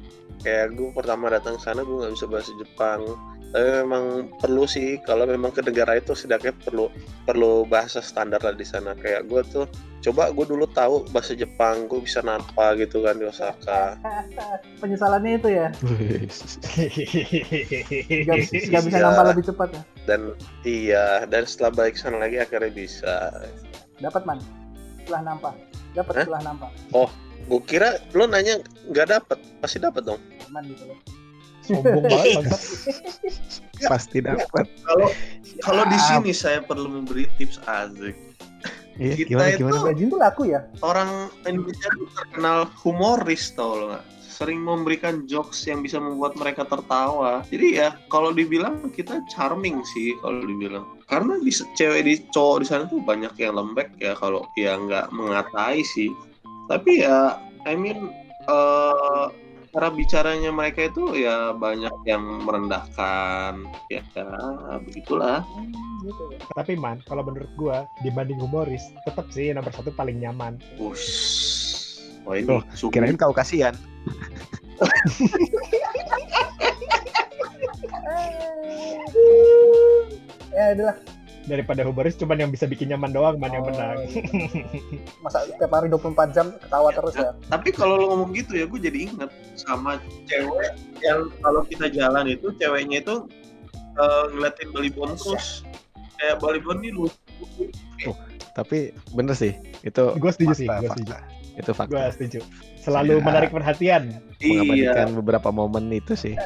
Kayak 0.42 0.74
gue 0.74 0.90
pertama 0.92 1.28
datang 1.28 1.60
sana 1.60 1.84
gue 1.84 1.96
nggak 1.96 2.14
bisa 2.16 2.26
bahasa 2.26 2.52
Jepang. 2.58 3.02
Tapi 3.52 3.72
memang 3.88 4.04
perlu 4.36 4.68
sih 4.68 5.00
kalau 5.04 5.24
memang 5.24 5.48
ke 5.48 5.64
negara 5.64 5.96
itu 5.96 6.12
setidaknya 6.12 6.52
perlu 6.60 6.92
perlu 7.24 7.64
bahasa 7.64 8.00
standar 8.00 8.40
lah 8.40 8.52
di 8.52 8.64
sana. 8.64 8.96
Kayak 8.96 9.28
gue 9.28 9.42
tuh 9.48 9.66
coba 10.04 10.30
gue 10.30 10.46
dulu 10.46 10.68
tahu 10.70 11.08
bahasa 11.10 11.34
Jepang 11.34 11.88
gue 11.88 12.04
bisa 12.04 12.20
napa 12.20 12.76
gitu 12.76 13.00
kan 13.02 13.16
di 13.16 13.26
Osaka. 13.26 13.96
Penyesalannya 14.84 15.40
itu 15.40 15.50
ya? 15.50 15.68
Nggak 18.28 18.38
nggak 18.52 18.84
bisa 18.86 18.98
Iya. 18.98 19.06
nambah 19.08 19.24
lebih 19.34 19.44
cepat 19.50 19.70
ya? 19.72 19.82
Dan 20.06 20.22
iya 20.64 21.06
dan 21.26 21.44
setelah 21.48 21.72
balik 21.74 21.96
sana 21.96 22.20
lagi 22.22 22.38
akhirnya 22.38 22.70
bisa. 22.70 23.32
Dapat 23.98 24.24
man? 24.28 24.40
Setelah 25.02 25.22
nampak? 25.32 25.54
Dapat 25.96 26.14
setelah 26.28 26.42
nampak 26.44 26.72
gue 27.46 27.62
kira 27.64 28.02
lo 28.12 28.26
nanya 28.26 28.58
nggak 28.90 29.08
dapet 29.08 29.38
pasti 29.62 29.78
dapet 29.78 30.02
dong. 30.04 30.22
Aman 30.50 30.66
gitu 30.70 30.84
loh. 30.90 31.00
Sombong 31.66 32.06
banget. 32.06 32.46
Pasti. 33.90 34.22
Dapat. 34.22 34.66
kalau 34.86 35.10
kalau 35.62 35.84
di 35.90 35.98
sini 36.00 36.32
saya 36.32 36.62
perlu 36.62 36.88
memberi 36.88 37.26
tips 37.36 37.58
Azik. 37.66 38.16
Iya, 38.96 39.14
Kita 39.20 39.28
gimana 39.28 39.50
itu- 39.52 39.60
gimana? 39.60 39.92
Itu 39.92 40.16
laku 40.16 40.42
ya? 40.48 40.62
orang 40.80 41.28
Indonesia 41.44 41.90
itu 41.92 42.06
terkenal 42.16 42.70
humoris 42.80 43.52
tau 43.52 43.76
lo 43.76 43.86
nggak? 43.92 44.06
Sering 44.36 44.60
memberikan 44.64 45.28
jokes 45.28 45.64
yang 45.64 45.80
bisa 45.80 45.96
membuat 46.00 46.36
mereka 46.36 46.64
tertawa. 46.64 47.44
Jadi 47.52 47.80
ya 47.80 47.96
kalau 48.08 48.32
dibilang 48.32 48.92
kita 48.92 49.20
charming 49.28 49.84
sih 49.96 50.16
kalau 50.24 50.44
dibilang. 50.44 50.84
Karena 51.08 51.36
di 51.40 51.52
cewek 51.52 52.02
di 52.04 52.14
cowok 52.32 52.58
di 52.64 52.66
sana 52.68 52.84
tuh 52.88 53.00
banyak 53.04 53.32
yang 53.36 53.56
lembek 53.56 53.96
ya 54.00 54.16
kalau 54.16 54.44
ya 54.56 54.76
nggak 54.80 55.12
mengatai 55.12 55.84
sih 55.84 56.08
tapi 56.66 57.02
ya 57.02 57.38
I 57.64 57.74
mean 57.74 58.10
eh, 58.44 59.26
cara 59.70 59.88
bicaranya 59.90 60.50
mereka 60.50 60.88
itu 60.88 61.18
ya 61.18 61.52
banyak 61.52 61.92
yang 62.06 62.24
merendahkan 62.42 63.60
ya, 63.88 64.02
ya 64.10 64.28
begitulah 64.80 65.44
Hmm, 65.46 65.74
gitu 66.02 66.24
ya 66.32 66.40
Tapi 66.54 66.74
man, 66.76 67.04
kalau 67.04 67.22
menurut 67.22 67.52
gua 67.56 67.78
dibanding 68.00 68.38
humoris, 68.38 68.80
tetap 69.04 69.28
sih 69.30 69.52
nomor 69.52 69.72
satu 69.72 69.92
paling 69.92 70.18
nyaman. 70.18 70.56
Ush. 70.78 72.00
Wah 72.24 72.36
ini 72.36 72.48
Oh, 72.50 72.62
suhu- 72.72 72.90
Kirain 72.90 73.14
kau 73.16 73.30
kasihan. 73.32 73.76
ya 80.52 80.64
adalah 80.72 80.96
Daripada 81.46 81.82
humoris 81.82 82.14
cuman 82.14 82.38
yang 82.38 82.50
bisa 82.50 82.66
bikin 82.66 82.90
nyaman 82.90 83.10
doang, 83.10 83.38
man 83.38 83.48
Oh, 83.48 83.54
yang 83.54 83.66
menang. 83.66 83.98
iya. 84.02 84.22
masa 85.24 85.46
setiap 85.46 85.72
hari 85.72 85.88
24 85.88 86.02
jam 86.32 86.50
ketawa 86.56 86.90
terus 86.92 87.14
ya 87.14 87.30
tapi 87.48 87.70
kalau 87.70 87.96
lo 87.96 88.06
ngomong 88.08 88.34
gitu 88.34 88.52
ya 88.56 88.66
gue 88.66 88.80
jadi 88.80 88.98
inget 89.06 89.30
sama 89.56 89.98
cewek 90.26 90.74
yang 91.00 91.30
kalau 91.40 91.62
kita 91.64 91.86
jalan 91.88 92.26
itu 92.28 92.50
ceweknya 92.56 92.98
itu 93.00 93.16
eh, 93.96 94.24
ngeliatin 94.30 94.70
balibon 94.70 95.14
terus 95.14 95.62
kayak 96.16 96.38
balibon 96.38 96.78
ini 96.80 96.90
lu 96.92 97.06
Tapi 98.54 98.78
bener 99.12 99.34
sih, 99.34 99.52
itu 99.82 100.04
Gue 100.16 100.32
setuju 100.32 100.56
sih, 100.56 100.64
gue 100.66 100.88
setuju. 100.88 101.12
fakta. 101.12 101.18
Itu 101.56 101.72
Gue 101.72 101.76
fakta. 101.76 102.02
setuju. 102.10 102.40
Selalu 102.78 103.14
Iya. 103.14 103.26
menarik 103.26 103.50
perhatian. 103.52 104.04
iya 104.38 104.64
Mengabadikan 104.64 105.10
beberapa 105.14 105.50
momen 105.50 105.92
itu 105.92 106.16
sih. 106.16 106.40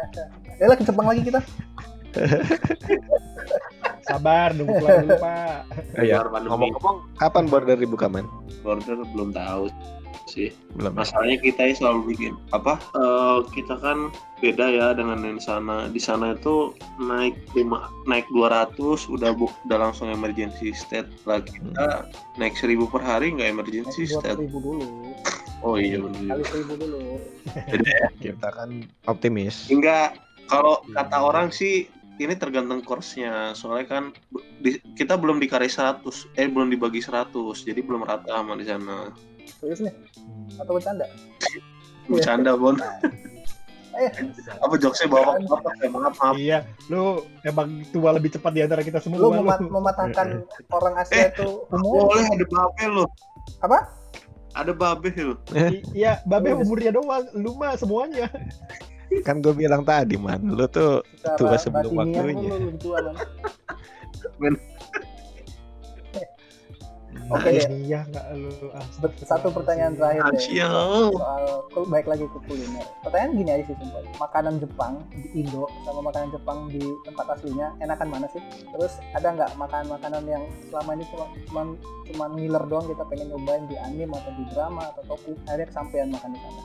ya 0.60 0.64
lah 0.64 0.74
ke 0.74 0.82
Jepang 0.82 1.06
lagi 1.06 1.22
kita 1.22 1.38
Sabar, 4.08 4.50
nunggu 4.52 4.82
keluar 4.82 4.98
dulu, 5.06 5.16
Pak. 5.22 5.58
Pandemi. 5.94 6.50
Ngomong-ngomong, 6.50 6.96
kapan 7.22 7.44
border 7.46 7.78
dibuka 7.78 8.10
man? 8.10 8.26
border 8.62 9.02
belum 9.12 9.34
tahu 9.34 9.68
sih 10.30 10.54
Belum. 10.78 10.94
ya? 10.94 11.02
masalahnya 11.02 11.38
kita 11.42 11.60
ya 11.68 11.74
selalu 11.76 12.14
bikin 12.14 12.32
apa 12.54 12.78
eh, 12.94 13.38
kita 13.52 13.74
kan 13.82 14.08
beda 14.38 14.66
ya 14.70 14.86
dengan 14.94 15.20
yang 15.26 15.36
di 15.36 15.44
sana 15.44 15.76
di 15.90 16.00
sana 16.00 16.38
itu 16.38 16.72
naik 17.02 17.36
lima 17.58 17.90
naik 18.06 18.24
200 18.32 18.78
udah 19.12 19.30
bu, 19.34 19.50
udah 19.68 19.78
langsung 19.90 20.08
emergency 20.08 20.72
state 20.72 21.10
lah 21.26 21.42
kita 21.42 22.06
naik 22.38 22.54
1000 22.56 22.80
per 22.88 23.02
hari 23.02 23.34
nggak 23.34 23.50
emergency 23.50 24.08
dua 24.08 24.22
state 24.22 24.38
dulu 24.40 25.10
oh 25.66 25.76
iya 25.76 25.98
bener 26.00 26.38
kali 26.38 26.44
seribu 26.48 26.74
dulu 26.78 27.02
Kita 28.22 28.48
kan 28.54 28.86
optimis. 29.10 29.68
Enggak, 29.68 30.16
kalau 30.46 30.80
kata 30.94 31.18
orang 31.18 31.50
sih 31.50 31.90
ini 32.14 32.34
tergantung 32.34 32.80
course-nya. 32.80 33.52
Soalnya 33.52 33.86
kan 33.86 34.04
di- 34.58 34.80
kita 34.92 35.14
belum 35.14 35.38
dikari 35.38 35.66
100, 35.66 36.02
eh 36.34 36.44
belum 36.44 36.68
dibagi 36.68 36.98
100, 36.98 37.32
jadi 37.62 37.80
belum 37.80 38.02
rata 38.02 38.28
sama 38.34 38.54
di 38.54 38.64
sana. 38.64 39.12
serius 39.54 39.78
nih 39.80 39.94
atau 40.56 40.72
bercanda 40.72 41.06
Bercanda, 42.10 42.54
Bon. 42.54 42.74
eh 43.92 44.10
Apa 44.58 44.74
jokesnya 44.74 45.06
bawa 45.06 45.36
apa 45.36 45.70
ya, 45.76 45.88
maaf, 45.88 46.14
maaf. 46.16 46.34
Iya, 46.34 46.58
lu 46.88 47.22
emang 47.42 47.68
tua 47.90 48.10
lebih 48.10 48.32
cepat 48.32 48.50
di 48.50 48.60
antara 48.60 48.80
kita 48.80 48.98
semua. 48.98 49.18
lu 49.18 49.30
memat- 49.32 49.62
mematahkan 49.62 50.42
orang 50.76 50.94
Asia 50.96 51.30
tuh 51.32 51.66
umur 51.70 52.10
Boleh 52.10 52.26
ada 52.26 52.46
babe 52.48 52.84
lo. 52.88 53.04
Apa? 53.60 53.78
Ada 54.52 54.72
babe. 54.72 55.08
I- 55.52 55.84
Iya, 55.94 56.18
babe 56.24 56.52
umurnya 56.54 56.90
doang, 56.90 57.24
lu 57.32 57.54
mah 57.54 57.74
semuanya. 57.74 58.26
Kan 59.20 59.44
gue 59.44 59.52
bilang 59.52 59.84
tadi 59.84 60.16
man, 60.16 60.40
lu 60.48 60.64
tuh 60.66 61.04
Secara 61.20 61.36
Tua 61.36 61.56
sebelum 61.60 61.92
batiniah 61.92 62.22
waktunya. 62.24 62.48
lu 62.48 62.56
lebih 62.56 62.80
tua 62.80 62.98
man 64.40 64.54
Oke 67.32 67.48
deh. 67.48 67.64
Iya 67.88 68.04
nggak 68.12 68.24
lu. 68.36 68.50
Bet- 69.00 69.24
Satu 69.24 69.48
pertanyaan 69.48 69.96
terakhir 69.96 70.20
deh. 70.32 70.36
Asia. 70.36 70.68
soal 71.08 71.44
baik 71.88 72.04
lagi 72.04 72.28
ke 72.28 72.38
kuliner. 72.44 72.84
Pertanyaan 73.00 73.32
gini 73.32 73.50
aja 73.56 73.64
sih 73.72 73.76
simpel. 73.78 74.02
Makanan 74.20 74.54
Jepang 74.60 75.00
di 75.08 75.40
Indo 75.40 75.64
sama 75.86 76.12
makanan 76.12 76.28
Jepang 76.34 76.68
di 76.68 76.82
tempat 77.08 77.26
aslinya 77.32 77.72
enakan 77.80 78.08
mana 78.10 78.26
sih? 78.28 78.42
Terus 78.68 79.00
ada 79.16 79.32
nggak 79.32 79.50
makanan-makanan 79.56 80.22
yang 80.28 80.44
selama 80.68 80.90
ini 80.92 81.04
cuma 81.08 81.24
cuman 81.48 81.66
cuman 82.12 82.28
ngiler 82.36 82.64
doang 82.68 82.86
kita 82.90 83.02
pengen 83.08 83.26
nyobain 83.32 83.64
di 83.64 83.76
anime 83.80 84.12
atau 84.12 84.32
di 84.36 84.44
drama 84.52 84.82
atau 84.92 85.02
toku 85.08 85.32
akhirnya 85.48 85.66
kesampaian 85.72 86.08
makan 86.12 86.30
di 86.36 86.40
sana. 86.42 86.60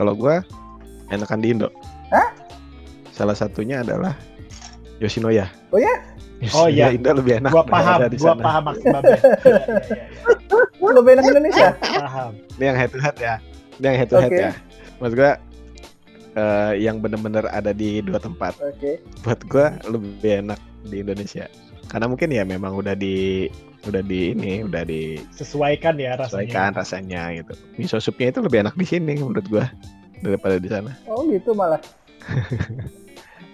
Kalau 0.00 0.12
gua 0.16 0.40
enakan 1.12 1.38
di 1.40 1.48
Indo. 1.52 1.68
Hah? 2.12 2.28
Salah 3.12 3.34
satunya 3.34 3.82
adalah 3.82 4.14
Yoshinoya. 5.02 5.50
Oh 5.74 5.80
ya? 5.80 5.94
Oh 6.54 6.66
iya. 6.70 6.94
Indo 6.94 7.10
lebih 7.18 7.42
enak. 7.42 7.50
Gua 7.50 7.64
paham, 7.66 8.06
di 8.06 8.18
gua 8.18 8.34
sana. 8.34 8.42
paham 8.46 8.62
maksud 8.70 8.84
Babe. 8.86 9.08
Iya, 9.08 9.16
iya, 10.78 10.90
lebih 10.94 11.10
enak 11.18 11.24
Indonesia? 11.30 11.68
Paham. 11.82 12.30
Ini 12.58 12.64
yang 12.70 12.76
head 12.78 12.90
to 12.94 12.98
head 13.02 13.16
ya. 13.18 13.34
Ini 13.78 13.84
yang 13.84 13.96
head 13.98 14.08
to 14.10 14.16
head 14.18 14.30
Oke. 14.30 14.40
ya. 14.40 14.52
Maksud 14.98 15.14
gua 15.18 15.32
eh, 16.38 16.72
yang 16.78 16.96
bener-bener 17.02 17.44
ada 17.50 17.70
di 17.74 17.98
dua 18.02 18.18
tempat. 18.22 18.54
Oke. 18.62 19.02
Buat 19.26 19.40
gua 19.50 19.66
lebih 19.90 20.46
enak 20.46 20.60
di 20.86 21.02
Indonesia. 21.02 21.46
Karena 21.88 22.06
mungkin 22.06 22.28
ya 22.30 22.44
memang 22.44 22.76
udah 22.76 22.94
di 22.94 23.48
udah 23.86 24.02
di 24.04 24.34
ini 24.34 24.66
udah 24.66 24.82
Sesuaikan 25.32 25.96
ya 25.96 26.18
rasanya. 26.18 26.44
disesuaikan 26.44 26.70
rasanya 26.76 27.22
gitu. 27.38 27.52
Miso 27.78 27.96
supnya 28.02 28.34
itu 28.34 28.40
lebih 28.42 28.66
enak 28.66 28.74
di 28.76 28.86
sini 28.86 29.14
menurut 29.18 29.46
gua 29.48 29.66
daripada 30.22 30.56
di 30.58 30.68
sana. 30.70 30.92
Oh 31.06 31.26
gitu 31.28 31.52
malah. 31.54 31.80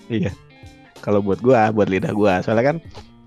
Iya. 0.04 0.28
Kalau 1.00 1.24
buat 1.24 1.40
gua, 1.40 1.72
buat 1.72 1.88
lidah 1.88 2.12
gua, 2.12 2.44
soalnya 2.44 2.76
kan 2.76 2.76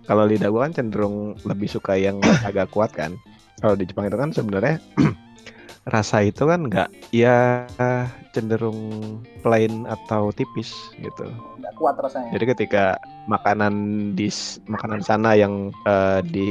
kalau 0.06 0.30
lidah 0.30 0.54
gua 0.54 0.70
kan 0.70 0.78
cenderung 0.78 1.34
lebih 1.42 1.66
suka 1.66 1.98
yang 1.98 2.22
agak 2.48 2.70
kuat 2.70 2.94
kan. 2.94 3.18
Kalau 3.58 3.74
di 3.74 3.90
Jepang 3.90 4.06
itu 4.06 4.18
kan 4.18 4.30
sebenarnya 4.30 4.78
rasa 5.88 6.24
itu 6.28 6.44
kan 6.44 6.68
nggak 6.68 6.90
ya 7.16 7.64
cenderung 8.36 8.80
plain 9.42 9.88
atau 9.88 10.36
tipis 10.36 10.76
gitu. 11.00 11.32
Nggak 11.64 11.74
kuat 11.80 11.96
rasanya. 11.98 12.36
Jadi 12.36 12.46
ketika 12.54 13.00
makanan 13.32 13.74
di 14.16 14.28
makanan 14.68 15.00
sana 15.00 15.36
yang 15.36 15.72
eh, 15.88 16.20
di 16.28 16.50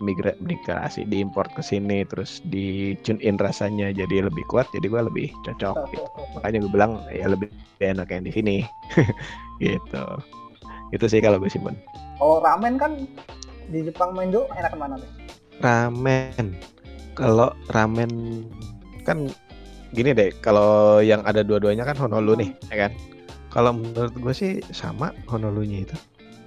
migra, 0.00 0.32
migrasi 0.40 1.04
diimpor 1.04 1.44
ke 1.52 1.60
sini 1.60 2.08
terus 2.08 2.40
di 2.48 2.96
tune 3.04 3.20
in 3.20 3.36
rasanya 3.36 3.92
jadi 3.92 4.28
lebih 4.28 4.44
kuat, 4.48 4.64
jadi 4.72 4.88
gua 4.88 5.04
lebih 5.06 5.28
cocok 5.44 5.76
gitu 5.92 6.20
makanya 6.36 6.58
gue 6.64 6.72
bilang 6.72 6.92
ya 7.10 7.26
lebih 7.26 7.48
enak 7.82 8.08
yang 8.10 8.22
di 8.24 8.32
sini 8.32 8.56
gitu 9.62 10.04
itu 10.94 11.04
sih 11.06 11.20
kalau 11.22 11.38
gue 11.38 11.50
simpen 11.50 11.76
Kalau 12.20 12.42
ramen 12.44 12.76
kan 12.76 12.92
di 13.70 13.86
Jepang 13.86 14.12
Indo 14.18 14.46
enakan 14.58 14.78
mana 14.78 14.94
nih? 14.98 15.10
ramen 15.60 16.46
kalau 17.14 17.50
ramen 17.70 18.10
kan 19.02 19.26
gini 19.90 20.14
deh 20.14 20.30
kalau 20.38 21.02
yang 21.02 21.20
ada 21.26 21.42
dua-duanya 21.42 21.82
kan 21.82 21.98
Honolulu 21.98 22.38
nih 22.40 22.50
ya 22.70 22.86
kan? 22.88 22.92
Kalau 23.50 23.74
menurut 23.74 24.14
gue 24.14 24.30
sih 24.30 24.52
sama 24.70 25.10
Honolulunya 25.26 25.82
itu. 25.82 25.96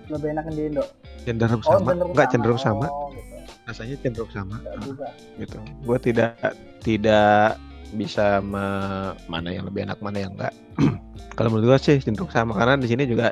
Lebih 0.08 0.36
enakan 0.36 0.54
di 0.56 0.63
Indo. 0.71 0.84
cenderung 1.23 1.63
Oh, 1.63 1.80
sama. 1.80 1.91
nggak 1.95 2.28
cenderung 2.32 2.60
sama. 2.60 2.88
Oh, 2.88 3.08
gitu. 3.12 3.36
rasanya 3.63 3.95
cenderung 3.99 4.32
sama. 4.32 4.56
Nggak 4.60 4.76
juga. 4.88 5.08
gitu. 5.39 5.58
Gue 5.84 5.97
tidak 5.99 6.36
tidak 6.80 7.60
bisa 7.93 8.41
me- 8.41 9.13
mana 9.30 9.54
yang 9.54 9.69
lebih 9.69 9.86
enak 9.86 10.02
mana 10.02 10.17
yang 10.17 10.34
enggak 10.34 10.49
kalau 11.38 11.54
menurut 11.54 11.78
gue 11.78 11.93
sih 11.93 12.02
cenderung 12.02 12.32
sama 12.34 12.58
karena 12.58 12.73
di 12.82 12.89
sini 12.89 13.06
juga 13.06 13.30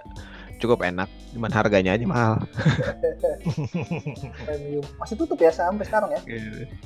cukup 0.62 0.86
enak 0.86 1.10
cuman 1.34 1.50
harganya 1.50 1.97
aja 1.97 2.06
mahal 2.06 2.36
Premium. 4.45 4.84
Masih 5.00 5.15
tutup 5.17 5.38
ya 5.38 5.52
sampai 5.52 5.84
sekarang 5.84 6.10
ya? 6.12 6.21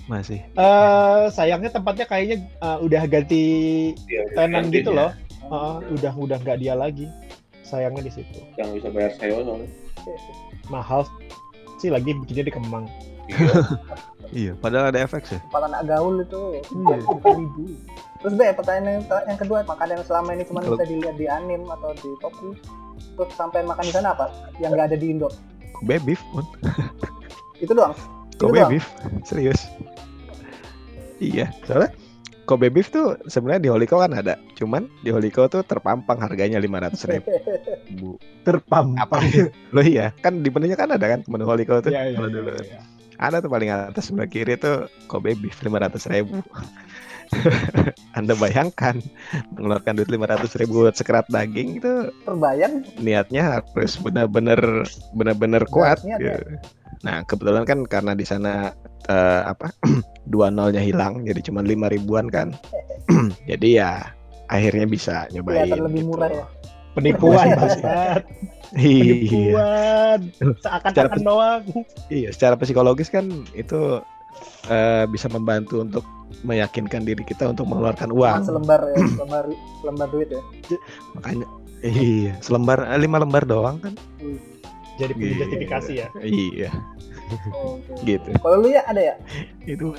masih 0.07 0.39
Eh, 0.47 1.23
sayangnya 1.29 1.69
tempatnya 1.69 2.05
kayaknya 2.05 2.37
eh, 2.55 2.77
udah 2.79 3.03
ganti 3.05 3.43
tenan 4.33 4.69
gitu 4.69 4.91
loh. 4.91 5.11
Heeh, 5.45 5.75
udah 5.93 6.13
udah 6.15 6.37
nggak 6.39 6.57
dia 6.57 6.73
lagi. 6.73 7.05
Sayangnya 7.61 8.01
di 8.01 8.11
situ. 8.13 8.39
Yang 8.55 8.81
bisa 8.81 8.87
bayar 8.89 9.11
sewa 9.13 9.41
soalnya. 9.43 9.69
Mahal 10.67 11.01
sih 11.77 11.89
lagi 11.89 12.15
bikinnya 12.15 12.45
di 12.47 12.53
Kemang. 12.53 12.85
iya 14.29 14.53
padahal 14.61 14.93
ada 14.93 15.01
efek 15.01 15.25
sih 15.25 15.41
Tempat 15.49 15.65
anak 15.65 15.81
gaul 15.89 16.21
itu 16.21 16.61
Iya. 16.61 16.97
ribu. 17.25 17.73
Terus 18.21 18.33
be 18.37 18.45
pertanyaan 18.53 19.01
yang, 19.01 19.03
yang 19.25 19.37
kedua 19.37 19.65
makanan 19.65 19.97
yang 19.97 20.05
selama 20.05 20.29
ini 20.33 20.45
cuma 20.45 20.61
bisa 20.61 20.85
dilihat 20.85 21.17
di 21.17 21.25
anime 21.25 21.65
atau 21.67 21.89
di 21.93 22.09
toku 22.21 22.53
terus 23.15 23.31
sampai 23.35 23.63
makan 23.63 23.83
di 23.83 23.93
sana 23.93 24.11
apa? 24.11 24.31
Yang 24.59 24.71
nggak 24.75 24.87
ada 24.91 24.97
di 24.97 25.07
Indo? 25.11 25.29
Kobe 25.75 25.99
beef 26.03 26.21
pun 26.31 26.45
itu 27.63 27.71
doang? 27.71 27.95
Itu 28.31 28.47
Kobe 28.47 28.59
doang? 28.63 28.71
beef 28.71 28.85
serius. 29.27 29.67
Iya 31.19 31.51
soalnya 31.63 31.91
Kobe 32.45 32.69
beef 32.69 32.93
tuh 32.93 33.17
sebenarnya 33.25 33.61
di 33.65 33.69
Holiko 33.73 33.97
kan 33.97 34.13
ada. 34.13 34.37
Cuman 34.53 34.85
di 35.01 35.09
Holiko 35.09 35.49
tuh 35.49 35.65
terpampang 35.65 36.21
harganya 36.21 36.61
lima 36.61 36.77
ratus 36.77 37.09
ribu. 37.09 37.25
Terpampang. 38.45 39.01
apa? 39.01 39.17
Lo 39.73 39.81
iya. 39.81 40.13
Kan 40.21 40.45
di 40.45 40.53
menunya 40.53 40.77
kan 40.77 40.93
ada 40.93 41.01
kan 41.09 41.25
menu 41.25 41.49
Holiko 41.49 41.81
tuh? 41.81 41.89
Iya, 41.89 42.13
iya, 42.13 42.15
kalau 42.15 42.29
iya, 42.29 42.35
dulu. 42.37 42.51
iya. 42.61 42.79
ada 43.15 43.39
tuh 43.39 43.47
paling 43.47 43.71
atas 43.71 44.11
sebelah 44.11 44.27
kiri 44.27 44.59
tuh 44.59 44.91
Kobe 45.07 45.33
beef 45.39 45.63
lima 45.63 45.79
ratus 45.79 46.03
ribu 46.11 46.43
Anda 48.17 48.33
bayangkan 48.37 48.99
mengeluarkan 49.55 49.99
duit 50.01 50.09
lima 50.11 50.29
ratus 50.29 50.55
ribu 50.59 50.85
buat 50.85 50.95
sekerat 50.95 51.27
daging 51.29 51.79
itu 51.83 52.09
terbayang 52.23 52.85
niatnya 53.01 53.61
harus 53.61 53.97
benar-benar 53.99 54.59
benar-benar 55.15 55.63
kuat. 55.69 56.01
niat 56.03 56.19
gitu. 56.19 56.51
Nah 57.03 57.21
kebetulan 57.27 57.63
kan 57.67 57.79
karena 57.85 58.13
di 58.17 58.25
sana 58.25 58.71
eh, 59.09 59.41
apa 59.45 59.71
dua 60.33 60.49
nolnya 60.49 60.81
hilang 60.81 61.25
jadi 61.25 61.41
cuma 61.45 61.65
lima 61.65 61.91
ribuan 61.91 62.29
kan. 62.31 62.55
jadi 63.49 63.67
ya 63.69 63.91
akhirnya 64.49 64.85
bisa 64.85 65.25
nyobain. 65.33 65.65
kelihatan 65.65 65.85
lebih 65.89 66.01
gitu. 66.01 66.09
murah 66.09 66.31
ya 66.31 66.45
Penipuan 66.95 67.47
banget. 67.59 68.23
Iya. 68.71 69.03
Penipuan. 69.19 70.19
Seakan-akan 70.63 71.21
doang. 71.27 71.63
Iya, 72.07 72.31
secara 72.31 72.55
psikologis 72.55 73.11
kan 73.11 73.27
itu 73.51 73.99
eh, 74.65 75.05
bisa 75.07 75.27
membantu 75.27 75.81
untuk 75.81 76.05
meyakinkan 76.41 77.05
diri 77.05 77.21
kita 77.21 77.47
untuk 77.47 77.65
mengeluarkan 77.65 78.09
uang. 78.11 78.43
selembar 78.43 78.81
ya 78.91 78.97
selembar 79.13 79.43
selembar 79.81 80.07
duit 80.09 80.29
ya 80.29 80.41
Makanya 81.13 81.45
iya, 81.81 82.33
selembar 82.39 82.81
eh, 82.83 82.97
lima 82.97 83.17
lembar 83.17 83.45
doang 83.45 83.77
kan. 83.77 83.93
Jadi 84.95 85.11
punya 85.11 85.27
Iya. 85.27 85.39
justifikasi 85.43 85.91
ya. 85.93 86.07
Iya, 86.23 86.69
Oke. 87.51 87.93
gitu. 88.05 88.29
kalau 88.39 88.63
lu 88.63 88.69
ya 88.69 88.81
ada 88.85 89.01
ya 89.01 89.15
Itu 89.65 89.91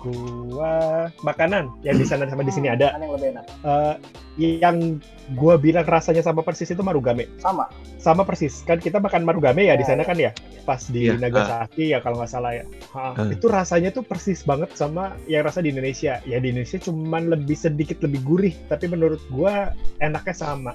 Gua 0.00 1.06
makanan 1.20 1.72
yang 1.82 1.96
di 1.96 2.06
sana 2.06 2.28
sama 2.28 2.42
di 2.42 2.52
sini 2.52 2.68
ada. 2.68 2.94
Mana 2.94 3.04
yang 3.04 3.14
lebih 3.16 3.28
enak 3.34 3.44
Eh, 3.64 3.94
yang 4.36 5.00
gua 5.32 5.56
bilang 5.56 5.82
rasanya 5.82 6.20
sama 6.20 6.44
persis 6.44 6.68
itu 6.68 6.80
marugame. 6.80 7.26
sama 7.40 7.66
Sama 7.96 8.22
persis. 8.22 8.62
Kan 8.62 8.78
kita 8.78 9.00
makan 9.00 9.24
marugame 9.24 9.66
ya 9.66 9.74
di 9.74 9.82
sana 9.82 10.04
kan 10.04 10.14
ya. 10.14 10.30
Pas 10.62 10.82
di 10.86 11.06
Iya, 11.06 11.18
Nagasaki 11.18 11.90
ya 11.90 11.98
kalau 11.98 12.20
nggak 12.20 12.30
salah 12.30 12.52
ya. 12.54 12.64
Ha, 12.94 13.16
Ah. 13.16 13.26
Itu 13.26 13.46
rasanya 13.46 13.90
tuh 13.90 14.02
persis 14.02 14.42
banget 14.42 14.70
sama 14.74 15.16
yang 15.26 15.42
rasa 15.42 15.58
di 15.58 15.70
Indonesia. 15.70 16.22
Ya 16.22 16.38
di 16.38 16.52
Indonesia 16.52 16.78
cuman 16.78 17.32
lebih 17.32 17.54
sedikit 17.54 17.98
lebih 18.02 18.20
gurih, 18.22 18.54
tapi 18.68 18.86
menurut 18.86 19.18
gua 19.28 19.72
enaknya 19.98 20.34
sama. 20.34 20.72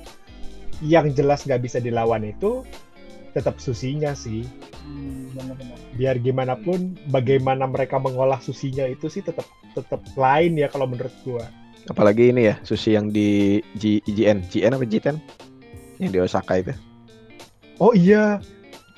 Yang 0.82 1.22
jelas 1.22 1.46
nggak 1.46 1.62
bisa 1.62 1.78
dilawan 1.78 2.26
itu 2.26 2.66
tetap 3.32 3.58
susinya 3.60 4.12
sih. 4.12 4.44
hmm, 4.84 5.32
Biar 5.96 6.20
gimana 6.20 6.56
pun 6.60 6.96
bagaimana 7.08 7.67
mereka 7.67 8.00
mengolah 8.00 8.39
susinya 8.39 8.84
itu 8.88 9.08
sih 9.08 9.24
tetap 9.24 9.48
tetap 9.72 10.04
lain 10.15 10.60
ya 10.60 10.67
kalau 10.67 10.88
menurut 10.88 11.13
gua. 11.24 11.46
apalagi 11.89 12.30
ini 12.30 12.46
ya 12.46 12.56
sushi 12.62 12.94
yang 12.94 13.10
di 13.10 13.58
G, 13.74 13.98
GN, 14.06 14.46
GN 14.54 14.78
apa 14.78 14.86
G10? 14.86 15.17
Yang 15.98 16.12
di 16.13 16.20
Osaka 16.22 16.54
itu. 16.62 16.74
Oh 17.82 17.94
iya, 17.98 18.38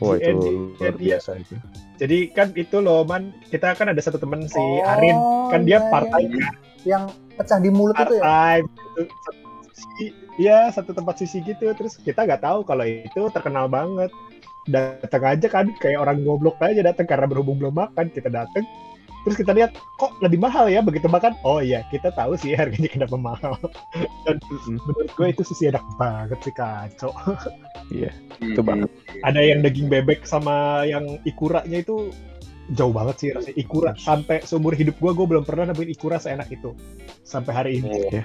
Oh 0.01 0.19
GN, 0.19 0.35
itu 0.35 0.49
luar 0.75 0.93
GN, 0.93 0.95
iya. 0.99 1.15
biasa 1.15 1.31
itu. 1.39 1.55
Jadi 2.01 2.17
kan 2.35 2.51
itu 2.57 2.77
loh 2.83 3.05
man, 3.07 3.31
kita 3.47 3.71
kan 3.77 3.87
ada 3.87 4.01
satu 4.03 4.19
temen 4.19 4.43
si 4.49 4.59
Oh, 4.59 4.83
Arin, 4.83 5.15
kan 5.47 5.63
dia 5.63 5.79
iya, 5.79 5.87
part 5.87 6.09
time 6.11 6.33
iya. 6.33 6.49
yang 6.83 7.03
pecah 7.37 7.59
di 7.63 7.69
mulut 7.71 7.95
part 7.95 8.11
itu 8.11 8.19
ya 8.19 8.23
time, 8.23 8.67
Iya 10.37 10.69
satu 10.73 10.93
tempat 10.93 11.21
sushi 11.21 11.41
gitu, 11.45 11.69
terus 11.77 11.97
kita 12.01 12.25
nggak 12.25 12.41
tahu 12.41 12.65
kalau 12.65 12.85
itu 12.85 13.29
terkenal 13.33 13.69
banget. 13.69 14.09
Datang 14.63 15.23
aja 15.27 15.47
kan 15.51 15.65
kayak 15.75 15.99
orang 15.99 16.23
goblok 16.23 16.55
aja 16.63 16.79
datang 16.79 17.03
karena 17.03 17.27
berhubung 17.27 17.59
belum 17.59 17.75
makan 17.75 18.09
kita 18.09 18.31
datang. 18.31 18.63
Terus 19.23 19.39
kita 19.39 19.55
lihat 19.55 19.71
kok 19.99 20.19
lebih 20.19 20.39
mahal 20.39 20.67
ya 20.67 20.83
begitu 20.83 21.07
makan. 21.07 21.35
Oh 21.47 21.63
iya 21.63 21.83
kita 21.91 22.11
tahu 22.15 22.35
sih 22.35 22.55
harganya 22.59 22.87
kenapa 22.91 23.15
mahal. 23.19 23.55
Dan 24.23 24.39
menurut 24.87 25.11
gue 25.15 25.27
itu 25.31 25.41
sushi 25.43 25.71
enak 25.71 25.83
banget 25.99 26.39
sih 26.43 26.53
kacau. 26.55 27.11
Itu 28.39 28.61
banget. 28.63 28.89
ada 29.23 29.39
yang 29.39 29.63
daging 29.63 29.87
bebek 29.91 30.23
sama 30.27 30.87
yang 30.87 31.19
ikuranya 31.27 31.83
itu 31.83 32.11
jauh 32.71 32.95
banget 32.95 33.15
sih 33.19 33.29
rasanya 33.35 33.59
ikura 33.59 33.91
sampai 33.99 34.39
seumur 34.47 34.71
hidup 34.71 34.95
gua 35.03 35.11
gua 35.11 35.27
belum 35.27 35.43
pernah 35.43 35.67
nemuin 35.71 35.91
ikura 35.91 36.15
seenak 36.15 36.47
itu 36.47 36.71
sampai 37.27 37.51
hari 37.51 37.71
ini 37.83 38.23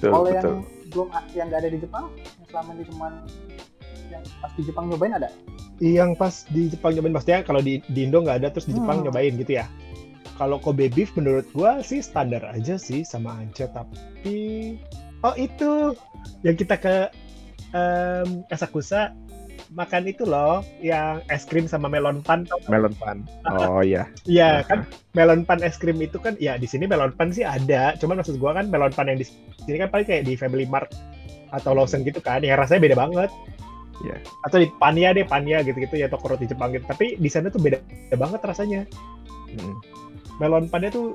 Betul, 0.00 0.10
kalau 0.12 0.24
betul. 0.28 0.36
yang 0.36 0.79
belum 0.90 1.08
yang 1.32 1.46
nggak 1.48 1.60
ada 1.62 1.70
di 1.70 1.78
Jepang 1.78 2.04
yang 2.18 2.46
selama 2.50 2.70
ini 2.76 2.84
cuma 2.90 3.06
yang 4.10 4.22
pas 4.42 4.52
di 4.58 4.62
Jepang 4.66 4.84
nyobain 4.90 5.14
ada 5.14 5.28
yang 5.80 6.10
pas 6.18 6.34
di 6.50 6.68
Jepang 6.68 6.92
nyobain 6.92 7.14
maksudnya 7.14 7.40
kalau 7.46 7.60
di, 7.62 7.80
di 7.88 8.00
Indo 8.04 8.20
nggak 8.20 8.42
ada 8.44 8.48
terus 8.52 8.66
di 8.68 8.74
Jepang 8.76 9.00
Hmm. 9.00 9.08
nyobain 9.08 9.32
gitu 9.38 9.52
ya 9.56 9.66
kalau 10.36 10.56
Kobe 10.56 10.88
beef 10.88 11.12
menurut 11.16 11.46
gua 11.52 11.80
sih 11.80 12.00
standar 12.00 12.42
aja 12.48 12.76
sih 12.76 13.04
sama 13.04 13.44
aja 13.44 13.68
tapi 13.70 14.76
oh 15.22 15.34
itu 15.36 15.94
yang 16.42 16.56
kita 16.56 16.76
ke 16.80 16.94
em, 17.72 18.42
Asakusa 18.48 19.12
makan 19.70 20.10
itu 20.10 20.26
loh 20.26 20.66
yang 20.82 21.22
es 21.30 21.46
krim 21.46 21.70
sama 21.70 21.86
melon 21.86 22.18
pan? 22.26 22.42
Melon 22.66 22.90
pan. 22.98 23.22
Oh 23.46 23.80
iya. 23.80 24.10
Iya 24.26 24.66
kan 24.66 24.82
melon 25.14 25.46
pan 25.46 25.62
es 25.62 25.78
krim 25.78 25.98
itu 26.02 26.18
kan 26.18 26.34
ya 26.42 26.58
di 26.58 26.66
sini 26.66 26.90
melon 26.90 27.14
pan 27.14 27.30
sih 27.30 27.46
ada 27.46 27.94
cuman 27.98 28.18
maksud 28.22 28.38
gua 28.42 28.58
kan 28.58 28.66
melon 28.66 28.90
pan 28.90 29.06
yang 29.06 29.18
di 29.18 29.26
sini 29.62 29.78
kan 29.78 29.90
paling 29.90 30.06
kayak 30.06 30.26
di 30.26 30.34
Family 30.34 30.66
Mart 30.66 30.90
atau 31.50 31.74
Lawson 31.74 32.02
gitu 32.02 32.18
kan 32.18 32.42
yang 32.42 32.58
rasanya 32.58 32.90
beda 32.90 32.96
banget 32.98 33.30
Iya. 34.00 34.16
atau 34.48 34.56
di 34.56 34.68
Pania 34.80 35.12
deh 35.12 35.28
Pania 35.28 35.60
gitu-gitu 35.60 35.92
ya 35.92 36.08
toko 36.08 36.32
roti 36.32 36.48
Jepang 36.48 36.72
gitu 36.72 36.88
tapi 36.88 37.20
di 37.20 37.28
sana 37.28 37.52
tuh 37.52 37.60
beda, 37.60 37.84
beda 37.84 38.16
banget 38.16 38.40
rasanya 38.42 38.80
Mm. 39.50 39.76
melon 40.38 40.70
pannya 40.70 40.88
tuh 40.88 41.12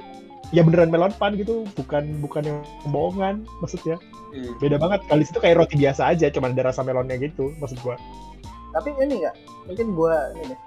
ya 0.52 0.62
beneran 0.62 0.92
melon 0.92 1.10
pan 1.16 1.34
gitu 1.34 1.64
bukan 1.74 2.20
bukan 2.22 2.44
yang 2.46 2.60
bohongan 2.92 3.42
maksudnya 3.58 3.96
Hmm. 4.36 4.52
beda 4.60 4.76
banget 4.76 5.00
kalau 5.08 5.24
di 5.24 5.28
situ 5.32 5.40
kayak 5.40 5.64
roti 5.64 5.80
biasa 5.80 6.12
aja 6.12 6.28
cuman 6.28 6.52
ada 6.52 6.68
rasa 6.68 6.84
melonnya 6.84 7.16
gitu 7.16 7.56
maksud 7.56 7.80
gua 7.80 7.96
tapi 8.76 8.90
ini 9.00 9.24
nggak? 9.24 9.36
Mungkin 9.72 9.88
gua 9.96 10.36
ini 10.36 10.52
deh. 10.52 10.60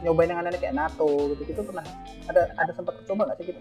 Nyobain 0.00 0.30
yang 0.32 0.40
aneh 0.40 0.56
kayak 0.56 0.72
nato 0.72 1.06
gitu 1.34 1.42
gitu 1.44 1.60
pernah. 1.66 1.84
Ada 2.30 2.54
ada 2.56 2.70
sempat 2.72 2.94
coba 3.04 3.22
nggak 3.28 3.38
sih 3.42 3.46
kita 3.50 3.60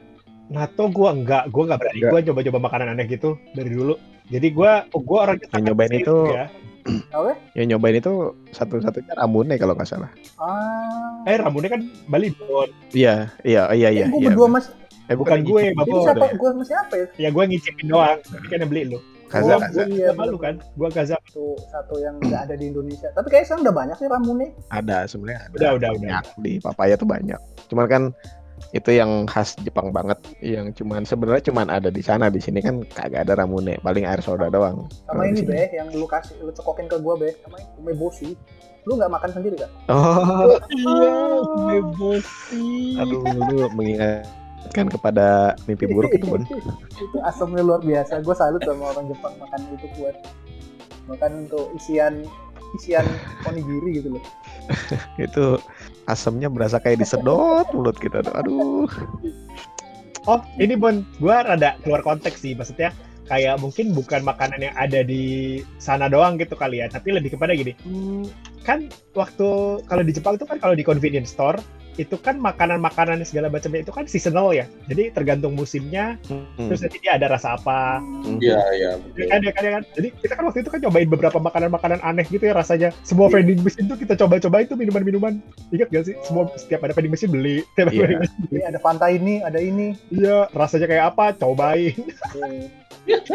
nato 0.49 0.83
gua 0.89 1.13
enggak 1.13 1.43
gua 1.53 1.63
enggak 1.69 1.79
berani. 1.81 1.97
Enggak. 1.97 2.09
gua 2.09 2.19
coba-coba 2.31 2.57
makanan 2.69 2.87
aneh 2.93 3.05
gitu 3.05 3.29
dari 3.53 3.69
dulu. 3.69 3.93
Jadi 4.29 4.47
gua 4.49 4.85
oh, 4.93 5.01
gua 5.01 5.17
orangnya 5.29 5.47
Yang 5.51 5.63
nyobain 5.73 5.93
itu- 5.93 6.29
ya. 6.33 6.45
oke 7.17 7.33
Yang 7.59 7.67
nyobain 7.75 7.97
itu 7.99 8.13
satu-satunya 8.55 9.13
ramune 9.19 9.55
kalau 9.59 9.73
nggak 9.75 9.89
salah. 9.89 10.09
ah. 10.39 11.27
Eh 11.27 11.35
rambutnya 11.37 11.75
kan 11.75 11.81
Bali 12.07 12.31
Don 12.33 12.71
Iya, 12.95 13.29
iya, 13.43 13.67
iya, 13.75 13.89
iya. 13.91 14.05
gue 14.07 14.17
iya. 14.23 14.29
berdua 14.31 14.47
mas. 14.47 14.71
Eh 15.09 15.17
bukan 15.17 15.41
gue 15.43 15.73
babon 15.75 16.05
siapa? 16.05 16.25
Gue 16.37 16.49
sama 16.55 16.63
siapa 16.65 16.93
ya? 16.95 17.05
Ya 17.17 17.29
gua 17.29 17.43
ngicipin 17.45 17.89
doang 17.89 18.17
tapi 18.23 18.45
kan 18.47 18.57
yang 18.63 18.69
beli 18.71 18.83
lu 18.95 18.99
Kaza, 19.29 19.45
gua 19.45 19.59
Kaza. 19.61 19.81
gua 19.85 19.93
Iya, 19.93 20.09
sama 20.11 20.23
lu 20.25 20.37
kan? 20.41 20.55
Gua 20.73 20.89
gaza 20.89 21.15
satu 21.21 21.45
satu 21.69 21.95
yang 22.01 22.15
nggak 22.17 22.41
ada 22.49 22.55
di 22.57 22.65
Indonesia. 22.73 23.09
Tapi 23.13 23.27
kayaknya 23.29 23.45
sekarang 23.45 23.63
udah 23.69 23.75
banyak 23.77 23.95
sih 24.01 24.07
ramune. 24.09 24.47
Ada 24.73 24.97
sebenarnya 25.05 25.39
ada. 25.45 25.53
Udah, 25.55 25.71
udah, 25.77 25.89
banyak. 25.93 26.23
Di 26.41 26.51
papaya 26.57 26.93
tuh 26.97 27.07
banyak. 27.09 27.39
Cuman 27.69 27.85
kan 27.85 28.03
itu 28.73 28.89
yang 28.91 29.29
khas 29.29 29.53
Jepang 29.61 29.93
banget. 29.93 30.17
Yang 30.41 30.81
cuman 30.81 31.05
sebenarnya 31.05 31.43
cuman 31.45 31.67
ada 31.69 31.93
di 31.93 32.01
sana. 32.01 32.33
Di 32.33 32.41
sini 32.41 32.59
kan 32.59 32.81
kagak 32.89 33.29
ada 33.29 33.37
ramune. 33.37 33.77
Paling 33.85 34.09
air 34.09 34.19
soda 34.19 34.49
doang. 34.49 34.89
sama 35.05 35.29
ini 35.29 35.45
be 35.45 35.69
yang 35.71 35.93
lu 35.93 36.09
kasih 36.09 36.33
lu 36.41 36.49
cokokin 36.49 36.89
ke 36.89 36.97
gue 36.97 37.13
be 37.21 37.29
sama 37.45 37.61
ini 37.61 37.69
umeboshi. 37.77 38.33
Lu 38.87 38.97
nggak 38.97 39.11
makan 39.11 39.29
sendiri 39.37 39.59
kan 39.59 39.69
oh. 39.91 40.57
Iya 40.71 41.13
bebosi 41.67 42.97
aduh 42.97 43.21
lu 43.21 43.69
mengingatkan 44.59 44.87
kepada 44.91 45.27
mimpi 45.65 45.85
buruk 45.87 46.11
itu 46.13 46.25
pun 46.27 46.41
itu 47.03 47.17
asamnya 47.23 47.63
luar 47.63 47.81
biasa. 47.81 48.21
Gue 48.21 48.35
salut 48.35 48.61
sama 48.63 48.93
orang 48.93 49.07
Jepang 49.09 49.33
makan 49.39 49.59
itu 49.75 49.87
buat 49.97 50.15
makan 51.09 51.31
untuk 51.47 51.73
isian 51.73 52.27
isian 52.77 53.05
onigiri 53.49 54.03
gitu 54.03 54.19
loh. 54.19 54.23
Itu 55.17 55.57
asamnya 56.05 56.53
berasa 56.53 56.77
kayak 56.77 57.01
disedot 57.01 57.65
mulut 57.73 57.97
kita 57.97 58.21
tuh. 58.21 58.33
Aduh. 58.37 58.89
Oh, 60.29 60.45
ini 60.61 60.77
Bon, 60.77 61.01
gua 61.17 61.41
rada 61.41 61.73
keluar 61.81 62.05
konteks 62.05 62.45
sih, 62.45 62.53
maksudnya 62.53 62.93
kayak 63.25 63.57
mungkin 63.57 63.97
bukan 63.97 64.21
makanan 64.21 64.61
yang 64.61 64.75
ada 64.77 65.01
di 65.01 65.57
sana 65.81 66.05
doang 66.05 66.37
gitu 66.37 66.53
kali 66.53 66.85
ya, 66.85 66.91
tapi 66.91 67.09
lebih 67.17 67.33
kepada 67.33 67.57
gini. 67.57 67.73
hmm, 67.81 68.29
kan 68.61 68.85
waktu 69.17 69.81
kalau 69.89 70.03
di 70.05 70.13
Jepang 70.13 70.37
itu 70.37 70.45
kan 70.45 70.61
kalau 70.61 70.77
di 70.77 70.85
convenience 70.85 71.33
store 71.33 71.57
itu 71.99 72.15
kan 72.15 72.39
makanan-makanan 72.39 73.19
segala 73.21 73.47
macamnya 73.47 73.83
itu 73.83 73.91
kan 73.91 74.07
seasonal 74.07 74.49
ya. 74.49 74.63
Jadi 74.87 75.11
tergantung 75.11 75.51
musimnya, 75.51 76.15
Hmm. 76.25 76.47
terus 76.65 76.79
nanti 76.79 76.97
dia 76.97 77.13
ada 77.13 77.27
rasa 77.27 77.53
apa. 77.53 77.99
Iya, 78.39 78.55
iya, 78.71 78.89
Ya 78.89 78.91
betul. 78.95 79.27
kan, 79.27 79.39
ya 79.41 79.51
kan, 79.51 79.61
ya 79.61 79.71
kan. 79.73 79.83
Jadi 79.93 80.07
kita 80.17 80.33
kan 80.33 80.43
waktu 80.45 80.59
itu 80.59 80.69
kan 80.69 80.79
cobain 80.79 81.09
beberapa 81.09 81.37
makanan-makanan 81.37 81.99
aneh 81.99 82.23
gitu 82.25 82.41
ya 82.41 82.55
rasanya. 82.55 82.89
Semua 83.01 83.27
vending 83.27 83.59
machine 83.59 83.85
tuh 83.85 83.95
kita 83.95 84.15
coba-coba 84.15 84.61
itu 84.61 84.73
minuman-minuman. 84.73 85.43
Ingat 85.69 85.87
gak 85.89 86.03
sih? 86.05 86.15
Semua 86.21 86.47
setiap 86.55 86.79
ada 86.81 86.93
vending 86.93 87.11
machine 87.11 87.29
beli. 87.29 87.57
Setiap 87.67 87.85
ada 87.85 87.91
Iya. 87.91 87.99
vending 88.01 88.19
machine 88.21 88.39
beli. 88.41 88.55
ini 88.55 88.63
ada 88.65 88.79
Fanta 88.79 89.07
ini 89.07 89.33
ada 89.41 89.59
ini 89.59 89.87
Iya, 90.09 90.37
rasanya 90.51 90.87
kayak 90.87 91.05
apa? 91.09 91.25
Cobain. 91.35 91.95
Eh, 92.39 92.67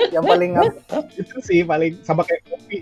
yang 0.09 0.25
paling 0.25 0.57
itu 1.21 1.37
sih 1.41 1.61
paling 1.63 2.01
sama 2.01 2.23
kayak 2.23 2.41
kopi. 2.47 2.81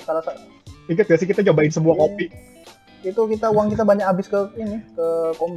salah 0.00 0.20
satu 0.20 0.40
Ingat 0.88 1.04
gak 1.06 1.18
sih 1.18 1.26
kita 1.26 1.40
cobain 1.42 1.68
semua 1.68 1.92
Iya. 1.92 2.00
kopi? 2.00 2.26
Itu 3.00 3.20
kita 3.28 3.46
uang 3.48 3.68
kita 3.68 3.82
banyak 3.82 4.02
habis 4.02 4.26
ke 4.26 4.38
ini 4.56 4.82
ke 4.90 5.06
kom, 5.34 5.56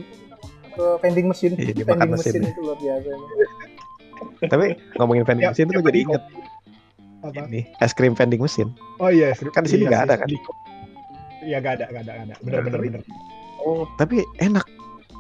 ke 0.72 0.86
vending 1.00 1.28
mesin 1.28 1.52
Iya, 1.54 1.84
vending 1.84 2.12
mesin 2.12 2.32
mesin 2.32 2.42
ya. 2.42 2.50
itu 2.50 2.62
luar 2.62 2.78
biasa 2.78 3.10
tapi 4.44 4.66
ngomongin 4.96 5.24
vending 5.24 5.48
mesin 5.48 5.66
tuh 5.66 5.74
gue 5.74 5.82
ya, 5.82 5.82
jadi 5.82 5.88
beli 5.88 6.02
inget 6.04 6.24
Apa? 7.22 7.42
ini 7.46 7.62
es 7.78 7.92
krim 7.92 8.14
vending 8.14 8.40
mesin 8.40 8.68
Oh 8.98 9.10
iya, 9.10 9.30
es 9.30 9.38
krim. 9.38 9.50
Kan 9.52 9.64
di 9.64 9.70
sini 9.72 9.84
Iya 9.84 9.90
nggak 9.92 10.04
ada 10.04 10.16
kan? 10.18 10.28
Iya 11.42 11.58
nggak 11.58 11.74
ada, 11.76 11.86
nggak 11.88 12.02
ada, 12.02 12.12
nggak 12.12 12.26
ada. 12.28 12.36
Bener, 12.40 12.60
bener, 12.62 12.78
Tapi- 12.78 12.90
bener. 12.92 13.02
oh 13.60 13.84
tapi 13.96 14.16
enak 14.38 14.66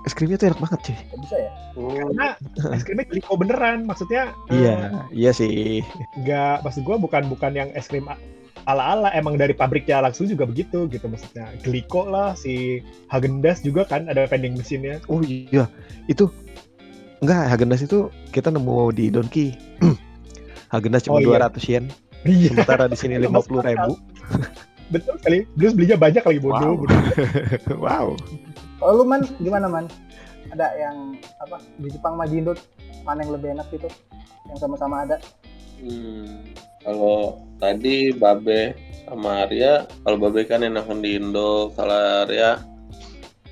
es 0.01 0.13
krimnya 0.13 0.33
tuh 0.35 0.47
enak 0.47 0.59
banget 0.59 0.79
cuy 0.83 0.97
bisa 1.19 1.37
ya 1.37 1.51
Karena 1.73 2.27
es 2.75 2.83
krimnya 2.83 3.05
gliko 3.05 3.33
beneran, 3.35 3.77
maksudnya. 3.83 4.33
iya 4.49 4.89
iya 5.11 5.29
sih 5.31 5.85
Nggak, 6.15 6.61
maksud 6.61 6.81
gua 6.81 6.97
bukan 6.97 7.25
bukan 7.27 7.51
yang 7.51 7.69
es 7.71 7.85
krim 7.85 8.05
ala-ala, 8.69 9.09
emang 9.17 9.35
dari 9.39 9.57
pabriknya 9.57 10.01
langsung 10.05 10.29
juga 10.29 10.45
begitu 10.45 10.85
gitu 10.91 11.05
maksudnya. 11.09 11.49
Gliko 11.65 12.05
lah, 12.05 12.37
si 12.37 12.79
Hagendas 13.09 13.65
juga 13.65 13.87
kan 13.87 14.05
ada 14.11 14.27
vending 14.29 14.53
mesinnya. 14.57 15.01
oh 15.09 15.21
iya 15.25 15.65
itu 16.05 16.29
enggak 17.21 17.49
Hagendas 17.53 17.81
itu 17.85 18.09
kita 18.33 18.49
nemu 18.53 18.93
di 18.93 19.05
Donki 19.13 19.53
Hagendas 20.73 21.05
cuma 21.05 21.19
Oh, 21.19 21.25
iya. 21.25 21.49
200 21.49 21.71
yen 21.71 21.85
Iya, 22.21 22.53
sementara 22.53 22.85
di 22.85 22.97
sini 22.97 23.17
lima 23.25 23.41
puluh 23.41 23.65
ribu 23.65 23.97
betul 24.93 25.15
sekali. 25.23 25.47
Terus 25.57 25.73
belinya 25.73 25.97
banyak 25.97 26.23
lagi 26.27 26.39
bodoh. 26.43 26.61
Wow. 26.61 26.75
bodoh. 26.85 27.01
wow 27.83 28.07
kalau 28.81 28.93
lu 28.97 29.05
man 29.05 29.21
gimana 29.37 29.69
man 29.69 29.85
ada 30.49 30.73
yang 30.73 31.15
apa 31.37 31.61
di 31.77 31.93
Jepang 31.93 32.17
sama 32.17 32.25
di 32.25 32.41
Indo 32.41 32.57
mana 33.05 33.21
yang 33.21 33.31
lebih 33.37 33.53
enak 33.53 33.69
gitu 33.69 33.87
yang 34.49 34.57
sama-sama 34.57 35.05
ada 35.05 35.21
Hmm, 35.81 36.53
kalau 36.85 37.41
tadi 37.57 38.13
Babe 38.13 38.77
sama 39.09 39.45
Arya, 39.49 39.89
kalau 40.05 40.17
Babe 40.17 40.45
kan 40.45 40.61
enakan 40.61 41.01
di 41.01 41.17
Indo, 41.17 41.73
kalau 41.73 42.25
Arya 42.25 42.61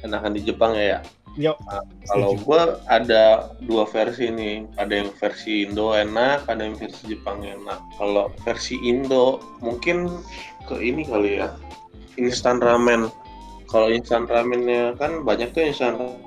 enakan 0.05 0.37
di 0.37 0.41
Jepang 0.45 0.77
ya. 0.77 0.97
ya? 0.97 0.99
Yo, 1.37 1.53
Nah, 1.69 1.85
kalau 2.09 2.35
gua 2.41 2.81
ada 2.89 3.53
dua 3.63 3.85
versi 3.85 4.33
nih, 4.33 4.65
ada 4.81 4.91
yang 4.91 5.13
versi 5.13 5.63
Indo 5.69 5.93
enak, 5.93 6.49
ada 6.49 6.65
yang 6.65 6.75
versi 6.75 7.15
Jepang 7.15 7.45
enak. 7.45 7.79
Kalau 8.01 8.33
versi 8.43 8.75
Indo 8.81 9.39
mungkin 9.61 10.09
ke 10.65 10.75
ini 10.81 11.05
kali 11.05 11.39
ya, 11.39 11.53
instan 12.17 12.59
ramen. 12.59 13.13
Kalau 13.69 13.93
instan 13.93 14.25
ramennya 14.25 14.97
kan 14.97 15.21
banyak 15.21 15.53
tuh 15.53 15.69
instan 15.69 16.17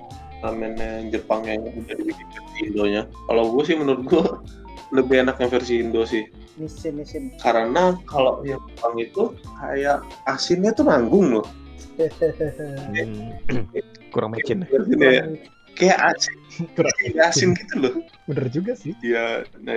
ramennya 0.40 1.10
Jepang 1.10 1.42
yang 1.44 1.66
udah 1.66 1.94
dibikin 1.98 2.26
versi 2.30 2.60
Indonya. 2.70 3.02
Kalau 3.26 3.50
gue 3.50 3.62
sih 3.66 3.76
menurut 3.76 4.02
gue 4.06 4.24
lebih 4.92 5.24
enak 5.24 5.40
yang 5.40 5.50
versi 5.50 5.74
Indo 5.80 6.04
sih. 6.04 6.28
Misin 6.60 7.00
misin 7.00 7.32
karena 7.40 7.96
kalau 8.04 8.44
yang 8.44 8.60
Jepang 8.68 8.94
itu 9.00 9.22
kayak 9.56 10.04
asinnya 10.28 10.70
tuh 10.76 10.86
nanggung 10.86 11.40
loh. 11.40 11.46
Hmm. 12.92 13.68
kurang 14.12 14.36
mecin 14.36 14.64
ya, 14.68 15.24
kayak 15.76 15.98
asin 16.14 16.34
kayak 16.76 17.24
asin 17.32 17.50
gitu 17.56 17.74
loh. 17.80 17.94
Bener 18.28 18.46
juga 18.52 18.72
sih. 18.76 18.92
ya 19.02 19.42
nah 19.64 19.76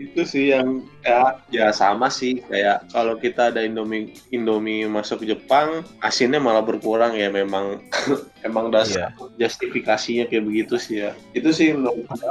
itu 0.00 0.22
sih 0.24 0.54
yang 0.54 0.86
ya, 1.04 1.36
ya 1.52 1.68
sama 1.74 2.08
sih. 2.08 2.40
Kayak 2.48 2.88
kalau 2.94 3.20
kita 3.20 3.52
ada 3.52 3.60
Indomie 3.60 4.16
Indomie 4.32 4.88
masuk 4.88 5.26
Jepang 5.28 5.84
asinnya 6.00 6.40
malah 6.40 6.64
berkurang 6.64 7.12
ya 7.18 7.28
memang. 7.28 7.84
Emang 8.46 8.72
dasar 8.72 9.12
justifikasinya 9.36 10.24
kayak 10.24 10.48
begitu 10.48 10.80
sih 10.80 11.04
ya. 11.04 11.12
Itu 11.36 11.52
sih 11.52 11.76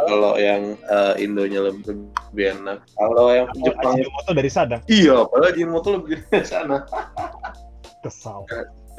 kalau 0.10 0.34
yang 0.42 0.74
eh, 0.90 1.14
Indonya 1.22 1.70
lebih, 1.70 2.10
lebih 2.34 2.46
enak. 2.58 2.82
Kalau 2.98 3.30
yang 3.30 3.48
Jepang 3.62 3.94
Ajinomoto 3.94 4.32
dari 4.34 4.50
sana. 4.50 4.78
iya 4.90 5.22
padahal 5.30 5.54
Ajinomoto 5.54 5.90
lebih 6.02 6.18
dari 6.34 6.48
sana. 6.48 6.82
Kesal. 8.02 8.48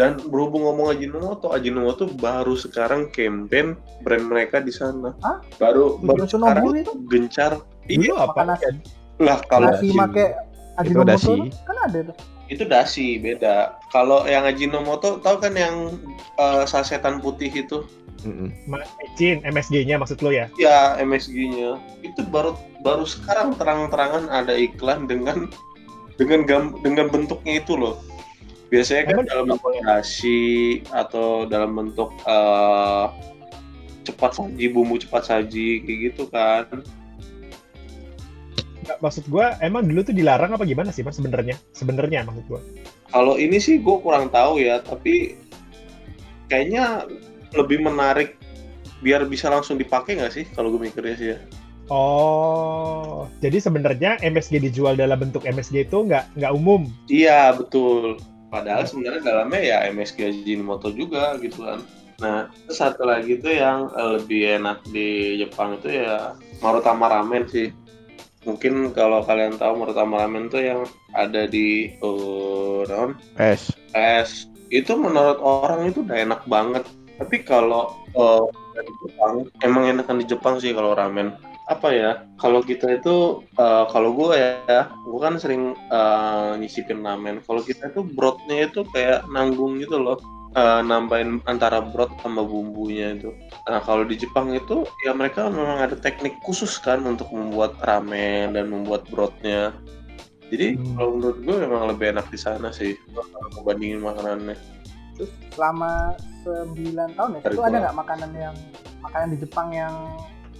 Dan 0.00 0.16
berhubung 0.32 0.64
ngomong 0.64 0.96
Ajinomoto, 0.96 1.52
Ajinomoto 1.52 2.08
baru 2.16 2.56
sekarang 2.56 3.12
campaign 3.12 3.76
brand 4.00 4.24
mereka 4.32 4.64
di 4.64 4.72
sana. 4.72 5.12
Hah? 5.20 5.44
Baru 5.60 6.00
baru 6.00 6.24
sekarang 6.24 6.72
itu 6.72 6.96
gencar. 7.12 7.60
Iya, 7.84 8.16
apa? 8.16 8.56
nasi 8.56 8.80
lah 9.20 9.44
kalau 9.52 9.68
nasi 9.68 9.92
make 9.92 10.32
Ajinomoto 10.80 11.12
dasi. 11.12 11.28
tuh 11.28 11.36
kan 11.68 11.76
ada 11.84 11.98
tuh 12.08 12.16
itu 12.50 12.64
dasi 12.66 13.20
beda. 13.22 13.78
Kalau 13.94 14.26
yang 14.26 14.42
Ajinomoto 14.42 15.22
tahu 15.22 15.36
kan 15.38 15.54
yang 15.54 16.00
eh, 16.40 16.64
sasetan 16.66 17.22
putih 17.22 17.52
itu? 17.52 17.86
Mm-mm. 18.26 18.52
Mecin, 18.68 19.40
MSG-nya 19.48 19.96
maksud 19.96 20.20
lo 20.20 20.34
ya? 20.34 20.50
Ya 20.60 20.98
MSG-nya. 21.00 21.80
Itu 22.04 22.26
baru 22.28 22.58
baru 22.84 23.04
sekarang 23.04 23.56
terang-terangan 23.56 24.28
ada 24.28 24.52
iklan 24.52 25.08
dengan 25.08 25.48
dengan 26.20 26.44
gam, 26.44 26.76
dengan 26.84 27.08
bentuknya 27.08 27.64
itu 27.64 27.78
loh. 27.78 27.96
Biasanya 28.70 29.02
kan 29.10 29.14
Emang 29.18 29.26
dalam 29.26 29.46
nasi 29.82 30.40
atau 30.94 31.44
dalam 31.44 31.74
bentuk 31.74 32.14
eh, 32.22 33.06
cepat 34.06 34.38
saji, 34.38 34.64
bumbu 34.70 34.96
cepat 34.96 35.22
saji 35.26 35.82
kayak 35.82 35.98
gitu 36.10 36.22
kan. 36.30 36.66
Nggak, 38.86 38.98
maksud 39.02 39.24
gua 39.28 39.58
emang 39.60 39.84
dulu 39.90 40.06
tuh 40.06 40.14
dilarang 40.14 40.54
apa 40.56 40.64
gimana 40.64 40.88
sih 40.94 41.04
mas 41.04 41.18
sebenarnya 41.18 41.58
sebenarnya 41.76 42.24
maksud 42.24 42.46
gua 42.48 42.60
Kalau 43.10 43.34
ini 43.34 43.58
sih 43.58 43.82
gue 43.82 43.96
kurang 44.06 44.30
tahu 44.30 44.62
ya, 44.62 44.78
tapi 44.86 45.34
kayaknya 46.46 47.10
lebih 47.58 47.82
menarik 47.82 48.38
biar 49.00 49.26
bisa 49.26 49.50
langsung 49.50 49.80
dipakai 49.80 50.14
nggak 50.20 50.32
sih 50.32 50.44
kalau 50.54 50.70
gue 50.70 50.80
mikirnya 50.86 51.16
sih 51.16 51.28
ya. 51.34 51.38
oh 51.88 53.26
jadi 53.40 53.58
sebenarnya 53.58 54.20
MSG 54.20 54.60
dijual 54.60 54.94
dalam 54.94 55.16
bentuk 55.18 55.42
MSG 55.48 55.88
itu 55.88 56.04
nggak 56.04 56.36
nggak 56.36 56.52
umum 56.52 56.86
Iya 57.08 57.56
betul. 57.56 58.20
Padahal 58.50 58.82
sebenarnya 58.82 59.22
dalamnya 59.22 59.62
ya 59.62 59.78
MSG 59.94 60.18
Ajinomoto 60.26 60.90
juga 60.90 61.38
gitu 61.38 61.62
kan. 61.62 61.80
Nah 62.20 62.38
satu 62.66 63.06
lagi 63.06 63.38
tuh 63.38 63.54
yang 63.54 63.88
eh, 63.94 64.10
lebih 64.18 64.60
enak 64.60 64.78
di 64.90 65.38
Jepang 65.38 65.78
itu 65.78 66.02
ya 66.02 66.34
Marutama 66.58 67.06
Ramen 67.06 67.46
sih. 67.46 67.70
Mungkin 68.42 68.90
kalau 68.96 69.22
kalian 69.22 69.54
tahu 69.56 69.78
Marutama 69.78 70.26
Ramen 70.26 70.50
tuh 70.50 70.64
yang 70.64 70.80
ada 71.14 71.44
di 71.46 71.94
uh, 72.00 72.82
naon? 72.88 73.12
es 73.36 73.70
es 73.92 74.48
itu 74.72 74.94
menurut 74.94 75.38
orang 75.42 75.86
itu 75.86 76.02
udah 76.02 76.18
enak 76.18 76.42
banget. 76.50 76.84
Tapi 77.20 77.36
kalau 77.46 77.94
eh, 78.16 78.44
di 78.82 78.92
Jepang 79.06 79.34
emang 79.62 79.84
enakan 79.86 80.18
di 80.18 80.26
Jepang 80.26 80.54
sih 80.58 80.72
kalau 80.72 80.96
ramen. 80.96 81.36
Apa 81.70 81.94
ya? 81.94 82.26
Kalau 82.42 82.66
kita 82.66 82.98
itu 82.98 83.46
eh, 83.54 83.84
kalau 83.94 84.10
gue 84.10 84.34
ya, 84.34 84.90
gue 84.90 85.20
kan 85.22 85.38
sering 85.38 85.78
eh, 85.78 86.50
nyisipin 86.58 87.06
ramen. 87.06 87.38
Kalau 87.46 87.62
kita 87.62 87.94
itu 87.94 88.02
brothnya 88.02 88.66
itu 88.66 88.82
kayak 88.90 89.22
nanggung 89.30 89.78
gitu 89.78 89.96
loh. 90.02 90.18
Eh, 90.50 90.82
nambahin 90.82 91.38
antara 91.46 91.78
broth 91.78 92.10
sama 92.26 92.42
bumbunya 92.42 93.14
itu. 93.14 93.30
Nah 93.70 93.78
kalau 93.86 94.02
di 94.02 94.18
Jepang 94.18 94.50
itu 94.50 94.82
ya 95.06 95.14
mereka 95.14 95.46
memang 95.46 95.78
ada 95.78 95.94
teknik 95.94 96.34
khusus 96.42 96.74
kan 96.82 97.06
untuk 97.06 97.30
membuat 97.30 97.78
ramen 97.86 98.58
dan 98.58 98.66
membuat 98.66 99.06
brothnya. 99.14 99.70
Jadi 100.50 100.74
Hmm. 100.74 100.98
kalau 100.98 101.10
menurut 101.14 101.38
gue 101.46 101.56
memang 101.62 101.82
lebih 101.94 102.10
enak 102.18 102.26
di 102.34 102.38
sana 102.42 102.74
sih 102.74 102.98
kalau 103.14 103.46
ngebandingin 103.62 104.02
makanannya. 104.02 104.58
Terus 105.14 105.30
selama 105.54 106.18
9 106.42 107.14
tahun 107.14 107.30
ya, 107.38 107.40
itu 107.46 107.62
ada 107.62 107.76
nggak 107.86 107.96
makanan 108.02 108.30
yang 108.34 108.56
makanan 109.06 109.28
di 109.30 109.38
Jepang 109.46 109.70
yang 109.70 109.94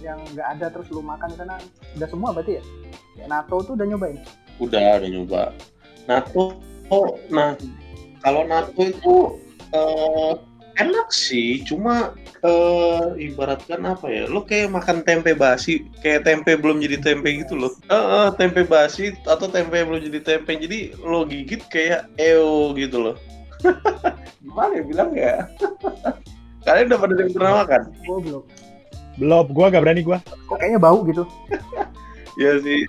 yang 0.01 0.19
nggak 0.33 0.47
ada 0.57 0.67
terus 0.73 0.89
lu 0.89 1.05
makan 1.05 1.29
sana 1.37 1.55
udah 1.97 2.07
semua 2.09 2.29
berarti 2.33 2.59
ya? 2.59 2.63
Kayak 3.15 3.29
natto 3.29 3.55
tuh 3.63 3.73
udah 3.77 3.87
nyobain? 3.87 4.17
Udah, 4.57 5.01
udah 5.01 5.09
nyoba. 5.09 5.43
Natto, 6.09 6.57
oh, 6.89 7.17
nah 7.29 7.53
kalau 8.25 8.45
natto 8.45 8.81
itu 8.81 9.13
eh, 9.73 10.33
enak 10.81 11.07
sih, 11.13 11.61
cuma 11.65 12.17
eh, 12.41 13.05
ibaratkan 13.21 13.85
apa 13.85 14.07
ya? 14.09 14.23
Lo 14.29 14.45
kayak 14.45 14.73
makan 14.73 15.05
tempe 15.05 15.37
basi, 15.37 15.85
kayak 16.01 16.25
tempe 16.25 16.57
belum 16.57 16.81
jadi 16.81 16.97
tempe 17.01 17.45
gitu 17.45 17.57
loh. 17.57 17.73
Eh, 17.89 17.95
eh, 17.95 18.29
tempe 18.37 18.65
basi 18.65 19.13
atau 19.29 19.45
tempe 19.49 19.81
belum 19.83 20.01
jadi 20.01 20.19
tempe, 20.21 20.57
jadi 20.57 20.95
lo 21.01 21.27
gigit 21.27 21.61
kayak 21.69 22.09
eo 22.17 22.73
gitu 22.77 22.97
loh. 22.97 23.15
Gimana 24.43 24.71
ya 24.73 24.83
bilang 24.83 25.11
ya? 25.13 25.35
Kalian 26.65 26.93
udah 26.93 26.99
pada 27.01 27.13
pernah 27.17 27.53
makan? 27.65 27.81
Gua 28.05 28.17
belum. 28.21 28.43
Belum 29.19 29.51
gua 29.51 29.67
nggak 29.71 29.83
berani 29.83 30.01
gua 30.03 30.17
Kok 30.47 30.55
kayaknya 30.59 30.79
bau 30.79 31.01
gitu? 31.07 31.23
Ya 32.39 32.55
sih. 32.63 32.87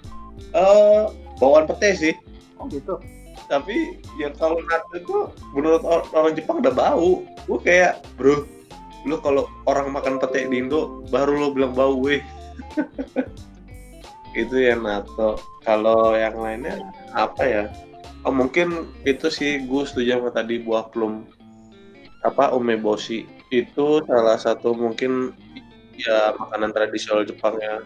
Eh, 0.55 1.03
bawaan 1.43 1.67
pete 1.67 1.91
sih. 1.99 2.15
Oh 2.57 2.71
gitu. 2.71 2.95
tapi 3.51 3.99
ya 4.17 4.33
kalau 4.39 4.63
natto 4.65 4.95
itu 4.97 5.17
menurut 5.53 5.83
or- 5.85 6.09
orang 6.17 6.33
Jepang 6.33 6.65
udah 6.65 6.73
bau 6.73 7.21
gue 7.45 7.59
kayak 7.61 8.01
bro 8.17 8.49
lu 9.05 9.19
kalau 9.21 9.45
orang 9.69 9.93
makan 9.93 10.17
pete 10.17 10.49
di 10.49 10.63
Indo 10.63 11.05
baru 11.13 11.37
lo 11.37 11.49
bilang 11.53 11.77
bau 11.77 11.99
weh 12.01 12.23
itu 14.41 14.57
ya 14.57 14.73
natto 14.79 15.37
kalau 15.67 16.17
yang 16.17 16.39
lainnya 16.41 16.81
apa 17.13 17.43
ya 17.45 17.65
oh 18.25 18.33
mungkin 18.33 18.89
itu 19.05 19.29
sih 19.29 19.69
gue 19.69 19.83
setuju 19.85 20.17
sama 20.17 20.31
tadi 20.33 20.63
buah 20.63 20.89
plum 20.89 21.29
apa 22.25 22.55
umeboshi 22.57 23.29
itu 23.53 24.01
salah 24.09 24.41
satu 24.41 24.73
mungkin 24.73 25.37
ya 25.97 26.35
makanan 26.37 26.71
tradisional 26.73 27.25
Jepang 27.27 27.57
ya. 27.61 27.83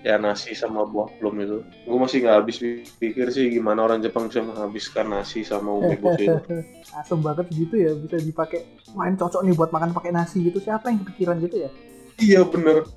Ya 0.00 0.16
nasi 0.16 0.56
sama 0.56 0.88
buah 0.88 1.12
plum 1.20 1.36
itu. 1.44 1.60
Gue 1.84 1.98
masih 2.00 2.24
nggak 2.24 2.36
habis 2.40 2.56
pikir 2.96 3.28
sih 3.28 3.52
gimana 3.52 3.84
orang 3.84 4.00
Jepang 4.00 4.32
bisa 4.32 4.40
menghabiskan 4.40 5.12
nasi 5.12 5.44
sama 5.44 5.76
umeboshi 5.76 6.24
itu 6.32 6.56
Asem 6.96 7.20
banget 7.20 7.52
gitu 7.52 7.76
ya 7.76 7.92
bisa 7.92 8.16
dipakai. 8.16 8.64
Wah 8.96 9.12
ini 9.12 9.20
cocok 9.20 9.44
nih 9.44 9.52
buat 9.52 9.68
makan 9.68 9.92
pakai 9.92 10.16
nasi 10.16 10.40
gitu. 10.40 10.56
Siapa 10.56 10.88
yang 10.88 11.04
kepikiran 11.04 11.36
gitu 11.44 11.68
ya? 11.68 11.70
iya 12.16 12.40
bener. 12.44 12.88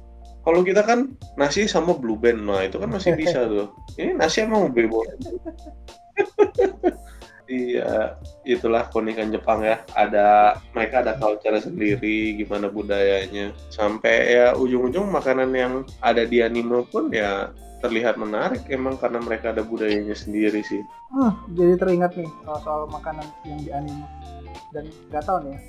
Kalau 0.43 0.59
kita 0.63 0.83
kan 0.83 1.11
nasi 1.35 1.67
sama 1.67 1.91
blue 1.91 2.15
band. 2.15 2.47
Nah 2.47 2.63
itu 2.63 2.79
kan 2.79 2.87
masih 2.87 3.19
bisa 3.19 3.51
tuh. 3.51 3.75
Ini 3.99 4.15
nasi 4.15 4.47
sama 4.47 4.63
umeboshi 4.63 5.11
Iya, 7.43 8.15
itulah 8.47 8.87
keunikan 8.87 9.27
Jepang 9.27 9.67
ya. 9.67 9.83
Ada 9.99 10.57
mereka 10.71 11.03
ada 11.03 11.19
culture 11.19 11.59
sendiri, 11.59 12.39
gimana 12.39 12.71
budayanya. 12.71 13.51
Sampai 13.67 14.31
ya 14.31 14.55
ujung-ujung 14.55 15.11
makanan 15.11 15.51
yang 15.51 15.73
ada 15.99 16.23
di 16.23 16.39
anime 16.39 16.87
pun 16.87 17.11
ya 17.11 17.51
terlihat 17.83 18.15
menarik 18.15 18.63
emang 18.71 18.95
karena 18.95 19.19
mereka 19.19 19.51
ada 19.51 19.59
budayanya 19.59 20.15
sendiri 20.15 20.63
sih. 20.63 20.87
Hmm, 21.11 21.35
jadi 21.51 21.75
teringat 21.75 22.15
nih 22.15 22.31
soal, 22.47 22.59
soal 22.63 22.81
makanan 22.87 23.27
yang 23.43 23.59
di 23.59 23.69
anime. 23.75 24.07
Dan 24.71 24.87
nggak 25.11 25.23
tahu 25.27 25.37
nih 25.43 25.51
ya. 25.51 25.59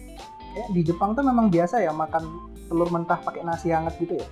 Kayak 0.55 0.69
di 0.71 0.81
Jepang 0.87 1.11
tuh 1.19 1.27
memang 1.27 1.51
biasa 1.51 1.83
ya 1.83 1.91
makan 1.91 2.23
telur 2.71 2.87
mentah 2.95 3.19
pakai 3.19 3.43
nasi 3.43 3.75
hangat 3.75 3.99
gitu 3.99 4.15
ya. 4.15 4.27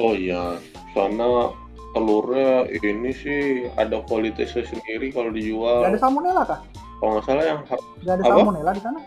Oh 0.00 0.16
iya, 0.16 0.56
karena 0.96 1.52
telurnya 1.92 2.68
ini 2.72 3.12
sih 3.12 3.68
ada 3.76 4.00
kualitasnya 4.04 4.64
sendiri 4.64 5.12
kalau 5.12 5.28
dijual. 5.32 5.84
Gak 5.84 5.92
ada 5.96 6.00
salmonella 6.00 6.44
kah? 6.44 6.60
Kalau 6.96 7.10
nggak 7.16 7.24
salah 7.24 7.44
yang 7.44 7.58
Gak 8.02 8.14
ada 8.16 8.22
Apa? 8.24 8.30
salmonella 8.32 8.72
di 8.72 8.82
sana? 8.82 9.00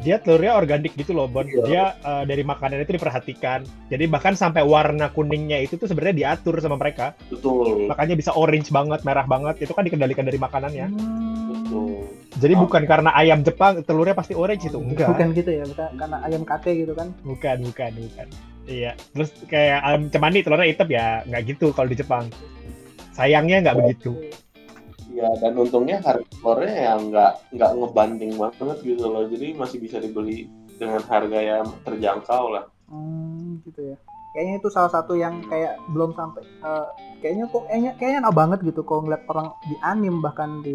dia 0.00 0.16
telurnya 0.16 0.56
organik 0.56 0.96
gitu 0.96 1.12
loh 1.12 1.28
Bon. 1.28 1.44
Iya. 1.44 1.64
dia 1.68 1.84
eh, 2.00 2.24
dari 2.24 2.40
makanan 2.40 2.80
itu 2.80 2.96
diperhatikan. 2.96 3.68
Jadi 3.92 4.04
bahkan 4.08 4.32
sampai 4.32 4.64
warna 4.64 5.12
kuningnya 5.12 5.60
itu 5.60 5.76
tuh 5.76 5.84
sebenarnya 5.84 6.16
diatur 6.16 6.56
sama 6.56 6.80
mereka. 6.80 7.12
Betul, 7.28 7.84
makanya 7.84 8.16
bisa 8.16 8.32
orange 8.32 8.72
banget 8.72 9.04
merah 9.04 9.28
banget. 9.28 9.60
Itu 9.60 9.76
kan 9.76 9.84
dikendalikan 9.84 10.24
dari 10.24 10.40
makanannya. 10.40 10.86
Hmm, 10.88 11.52
betul. 11.52 12.00
jadi 12.40 12.56
Oh. 12.56 12.64
bukan 12.64 12.82
karena 12.88 13.10
ayam 13.12 13.44
Jepang 13.44 13.84
telurnya 13.84 14.16
pasti 14.16 14.32
orange 14.32 14.72
itu. 14.72 14.80
Enggak. 14.80 15.12
Bukan 15.12 15.36
gitu 15.36 15.50
ya, 15.52 15.64
bukan 15.68 15.90
karena 15.92 16.16
ayam 16.24 16.42
kate 16.48 16.72
gitu 16.72 16.92
kan. 16.96 17.08
bukan 17.20 17.56
bukan 17.60 17.92
bukan. 18.00 18.26
Iya. 18.64 18.90
Terus 19.12 19.30
kayak 19.52 19.78
ayam 19.84 20.02
cemani 20.08 20.40
telurnya 20.40 20.64
hitam 20.72 20.88
ya 20.88 21.20
nggak 21.28 21.42
gitu 21.44 21.76
kalau 21.76 21.92
di 21.92 22.00
Jepang. 22.00 22.24
Sayangnya 23.12 23.68
nggak 23.68 23.76
begitu 23.76 24.16
Iya, 25.20 25.30
dan 25.36 25.52
untungnya 25.52 26.00
harga 26.00 26.24
telurnya 26.32 26.72
ya 26.72 26.92
nggak 26.96 27.32
nggak 27.52 27.70
ngebanting 27.76 28.32
banget 28.40 28.78
gitu 28.80 29.04
loh. 29.04 29.28
Jadi 29.28 29.52
masih 29.52 29.76
bisa 29.76 30.00
dibeli 30.00 30.48
dengan 30.80 31.04
harga 31.04 31.38
yang 31.44 31.68
terjangkau 31.84 32.44
lah. 32.56 32.64
Hmm, 32.88 33.60
gitu 33.68 33.92
ya. 33.92 33.96
Kayaknya 34.32 34.54
itu 34.64 34.68
salah 34.72 34.88
satu 34.88 35.12
yang 35.12 35.44
kayak 35.44 35.76
belum 35.92 36.16
sampai 36.16 36.40
eh, 36.40 36.86
kayaknya 37.20 37.44
kok 37.52 37.68
kayaknya 37.68 37.92
kayaknya 38.00 38.18
enak 38.24 38.34
banget 38.34 38.58
gitu 38.64 38.80
kalau 38.80 39.04
ngeliat 39.04 39.28
orang 39.28 39.52
di 39.68 39.76
anim 39.84 40.24
bahkan 40.24 40.64
di 40.64 40.72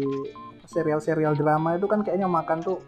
serial-serial 0.70 1.34
drama 1.34 1.74
itu 1.74 1.90
kan 1.90 2.06
kayaknya 2.06 2.30
makan 2.30 2.62
tuh 2.62 2.78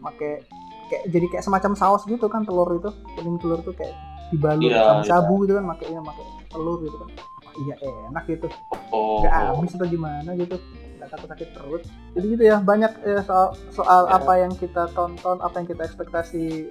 pakai 0.00 0.40
kayak 0.88 1.04
jadi 1.12 1.26
kayak 1.28 1.44
semacam 1.44 1.72
saus 1.74 2.06
gitu 2.06 2.24
kan 2.30 2.46
telur 2.48 2.70
itu 2.72 2.88
kuning 3.18 3.36
telur 3.42 3.60
tuh 3.60 3.74
kayak 3.74 3.92
dibalut 4.30 4.70
Iya, 4.70 5.02
sabu 5.04 5.44
gitu 5.44 5.58
kan 5.58 5.64
makanya 5.66 6.00
pakai 6.06 6.24
telur 6.48 6.78
gitu 6.80 6.96
kan 6.96 7.08
Wah, 7.42 7.54
iya 7.60 7.74
enak 8.08 8.24
gitu 8.30 8.48
Oh, 8.94 9.18
nggak 9.26 9.34
habis 9.34 9.74
atau 9.74 9.88
gimana 9.90 10.30
gitu 10.38 10.56
nggak 11.06 11.14
takut 11.14 11.28
sakit 11.30 11.48
perut 11.54 11.82
jadi 12.18 12.26
gitu 12.34 12.42
ya 12.42 12.56
banyak 12.58 12.92
eh, 13.06 13.22
soal 13.22 13.54
soal 13.70 14.02
Ya. 14.06 14.18
apa 14.18 14.32
yang 14.42 14.52
kita 14.58 14.90
tonton 14.90 15.38
apa 15.38 15.54
yang 15.62 15.66
kita 15.70 15.86
ekspektasi 15.86 16.66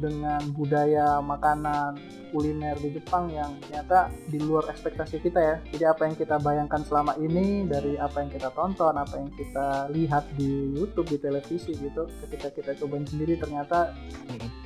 dengan 0.00 0.40
budaya 0.52 1.20
makanan 1.22 1.96
kuliner 2.32 2.76
di 2.80 2.96
Jepang 2.96 3.28
yang 3.28 3.52
ternyata 3.68 4.08
di 4.32 4.40
luar 4.40 4.64
ekspektasi 4.72 5.20
kita 5.20 5.40
ya. 5.40 5.56
Jadi 5.68 5.84
apa 5.84 6.02
yang 6.08 6.16
kita 6.16 6.36
bayangkan 6.40 6.80
selama 6.84 7.12
ini 7.20 7.68
dari 7.68 8.00
apa 8.00 8.24
yang 8.24 8.30
kita 8.32 8.48
tonton 8.56 8.96
apa 8.96 9.14
yang 9.20 9.30
kita 9.36 9.92
lihat 9.92 10.24
di 10.40 10.72
YouTube 10.72 11.12
di 11.12 11.18
televisi 11.20 11.76
gitu 11.76 12.08
ketika 12.24 12.48
kita 12.52 12.72
cobain 12.80 13.04
sendiri 13.04 13.36
ternyata 13.36 13.92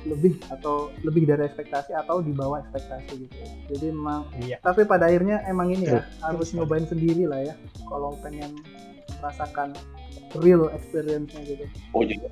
lebih 0.07 0.39
atau 0.47 0.89
lebih 1.03 1.27
dari 1.27 1.43
ekspektasi 1.51 1.91
atau 1.91 2.23
di 2.23 2.31
bawah 2.31 2.63
ekspektasi 2.63 3.27
gitu. 3.27 3.35
Ya. 3.35 3.49
jadi 3.75 3.87
memang 3.91 4.21
iya. 4.39 4.57
tapi 4.63 4.87
pada 4.87 5.11
akhirnya 5.11 5.43
emang 5.45 5.75
ini 5.75 5.91
ya 5.91 6.01
harus 6.23 6.55
nyobain 6.55 6.87
sendiri 6.87 7.27
lah 7.27 7.43
ya 7.43 7.55
kalau 7.85 8.15
pengen 8.23 8.55
merasakan 9.19 9.75
real 10.35 10.67
experience-nya 10.69 11.41
gitu. 11.45 11.63
Oh 11.91 12.03
jadi 12.03 12.25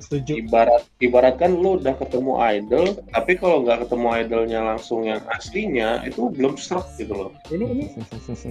Setuju. 0.00 0.32
ibarat 0.42 0.82
ibarat 0.98 1.36
kan 1.36 1.52
lu 1.52 1.76
udah 1.76 1.94
ketemu 1.94 2.32
idol, 2.50 2.86
tapi 3.12 3.36
kalau 3.36 3.62
nggak 3.62 3.84
ketemu 3.84 4.08
idolnya 4.16 4.60
langsung 4.64 5.04
yang 5.04 5.20
aslinya 5.30 6.02
itu 6.02 6.26
belum 6.30 6.56
serak 6.56 6.88
gitu 6.96 7.12
loh. 7.12 7.30
Ini 7.46 7.64
ini 7.64 7.84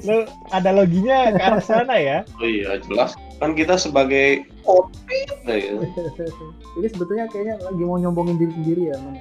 Lu 0.06 0.24
ada 0.50 0.70
loginya 0.72 1.30
ke 1.30 1.42
arah 1.42 1.60
sana 1.60 1.96
ya? 1.98 2.18
Oh 2.40 2.48
iya 2.48 2.80
jelas 2.82 3.12
kan 3.38 3.52
kita 3.54 3.76
sebagai 3.76 4.46
outfit 4.64 5.28
ya. 5.44 5.76
ini 6.78 6.88
sebetulnya 6.88 7.26
kayaknya 7.28 7.56
lagi 7.60 7.84
mau 7.84 7.98
nyombongin 7.98 8.38
diri 8.38 8.54
sendiri 8.54 8.84
ya. 8.86 8.98
Man. 8.98 9.16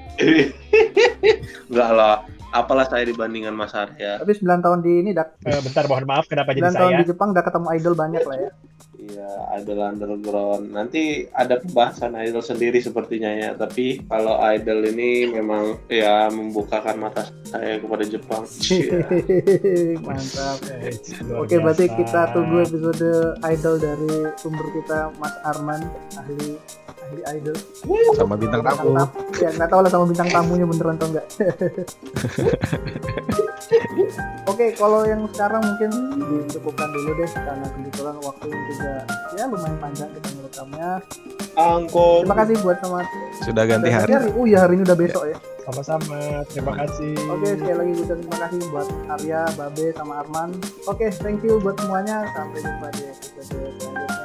Enggak 1.69 1.91
lah, 1.99 2.15
apalah 2.51 2.87
saya 2.87 3.05
dibandingkan 3.05 3.53
Mas 3.53 3.73
Arya. 3.73 4.19
Tapi 4.19 4.33
9 4.33 4.47
tahun 4.61 4.79
di 4.81 4.93
ini 5.01 5.11
dak 5.11 5.35
Eh, 5.43 5.59
bentar 5.59 5.85
mohon 5.87 6.05
maaf 6.05 6.27
kenapa 6.27 6.53
9 6.53 6.59
jadi 6.61 6.71
tahun 6.73 6.93
saya? 6.93 6.99
di 7.01 7.07
Jepang 7.07 7.29
udah 7.33 7.43
ketemu 7.43 7.67
idol 7.75 7.95
banyak 7.95 8.23
lah 8.23 8.39
ya. 8.39 8.51
Iya, 8.99 9.31
idol 9.63 9.79
underground. 9.79 10.75
Nanti 10.75 11.31
ada 11.31 11.63
pembahasan 11.63 12.19
idol 12.19 12.43
sendiri 12.43 12.83
sepertinya 12.83 13.31
ya. 13.31 13.55
Tapi 13.55 14.03
kalau 14.11 14.43
idol 14.43 14.83
ini 14.91 15.31
memang 15.31 15.79
ya 15.87 16.27
membukakan 16.35 16.99
mata 16.99 17.31
saya 17.47 17.79
kepada 17.79 18.03
Jepang. 18.03 18.43
Iya. 18.67 19.07
Mantap. 20.07 20.59
Eh, 20.83 20.99
Oke, 21.39 21.63
berarti 21.63 21.87
kita 21.95 22.35
tunggu 22.35 22.67
episode 22.67 23.39
idol 23.47 23.75
dari 23.79 24.35
sumber 24.35 24.67
kita 24.75 25.15
Mas 25.23 25.35
Arman, 25.47 25.87
ahli 26.19 26.59
ahli 27.09 27.23
idol. 27.41 27.57
Sama 28.15 28.35
bintang 28.37 28.63
tamu. 28.63 28.93
Ya 29.41 29.49
nggak 29.57 29.69
tahu 29.73 29.81
lah 29.85 29.91
sama 29.91 30.05
bintang 30.07 30.29
tamunya 30.29 30.67
beneran 30.69 30.97
atau 31.01 31.09
enggak. 31.09 31.27
Oke, 34.49 34.73
kalau 34.81 35.05
yang 35.05 35.29
sekarang 35.33 35.61
mungkin 35.61 35.91
dicukupkan 36.49 36.89
dulu 36.89 37.11
deh 37.21 37.29
karena 37.29 37.67
kebetulan 37.69 38.17
waktunya 38.25 38.59
juga 38.73 38.93
ya 39.37 39.45
lumayan 39.45 39.77
panjang 39.77 40.09
kita 40.17 40.29
merekamnya. 40.41 40.91
Angkot. 41.59 42.23
Terima 42.23 42.37
kasih 42.39 42.55
buat 42.63 42.79
sama 42.79 43.03
Sudah 43.43 43.65
ganti 43.67 43.91
hari. 43.91 44.13
Oh 44.39 44.47
iya 44.47 44.63
hari 44.65 44.79
ini 44.79 44.83
udah 44.87 44.99
besok 44.99 45.25
ya. 45.27 45.37
Sama-sama. 45.69 46.47
Terima 46.49 46.73
kasih. 46.81 47.13
Oke, 47.29 47.49
sekali 47.61 47.77
lagi 47.77 47.93
ucapin 48.01 48.25
terima 48.25 48.39
kasih 48.41 48.59
buat 48.73 48.89
Arya, 49.19 49.43
Babe, 49.53 49.87
sama 49.93 50.25
Arman. 50.25 50.51
Oke, 50.89 51.13
thank 51.21 51.45
you 51.45 51.61
buat 51.61 51.77
semuanya. 51.77 52.25
Sampai 52.33 52.65
jumpa 52.65 52.89
di 52.97 53.03
episode 53.05 53.45
selanjutnya. 53.53 54.18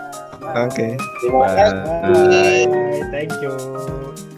Oke. 0.52 0.88
Terima 1.24 1.48
kasih. 1.48 1.72
Bye. 2.04 2.66
Bye. 2.68 3.02
Thank 3.14 3.32
you. 3.40 4.33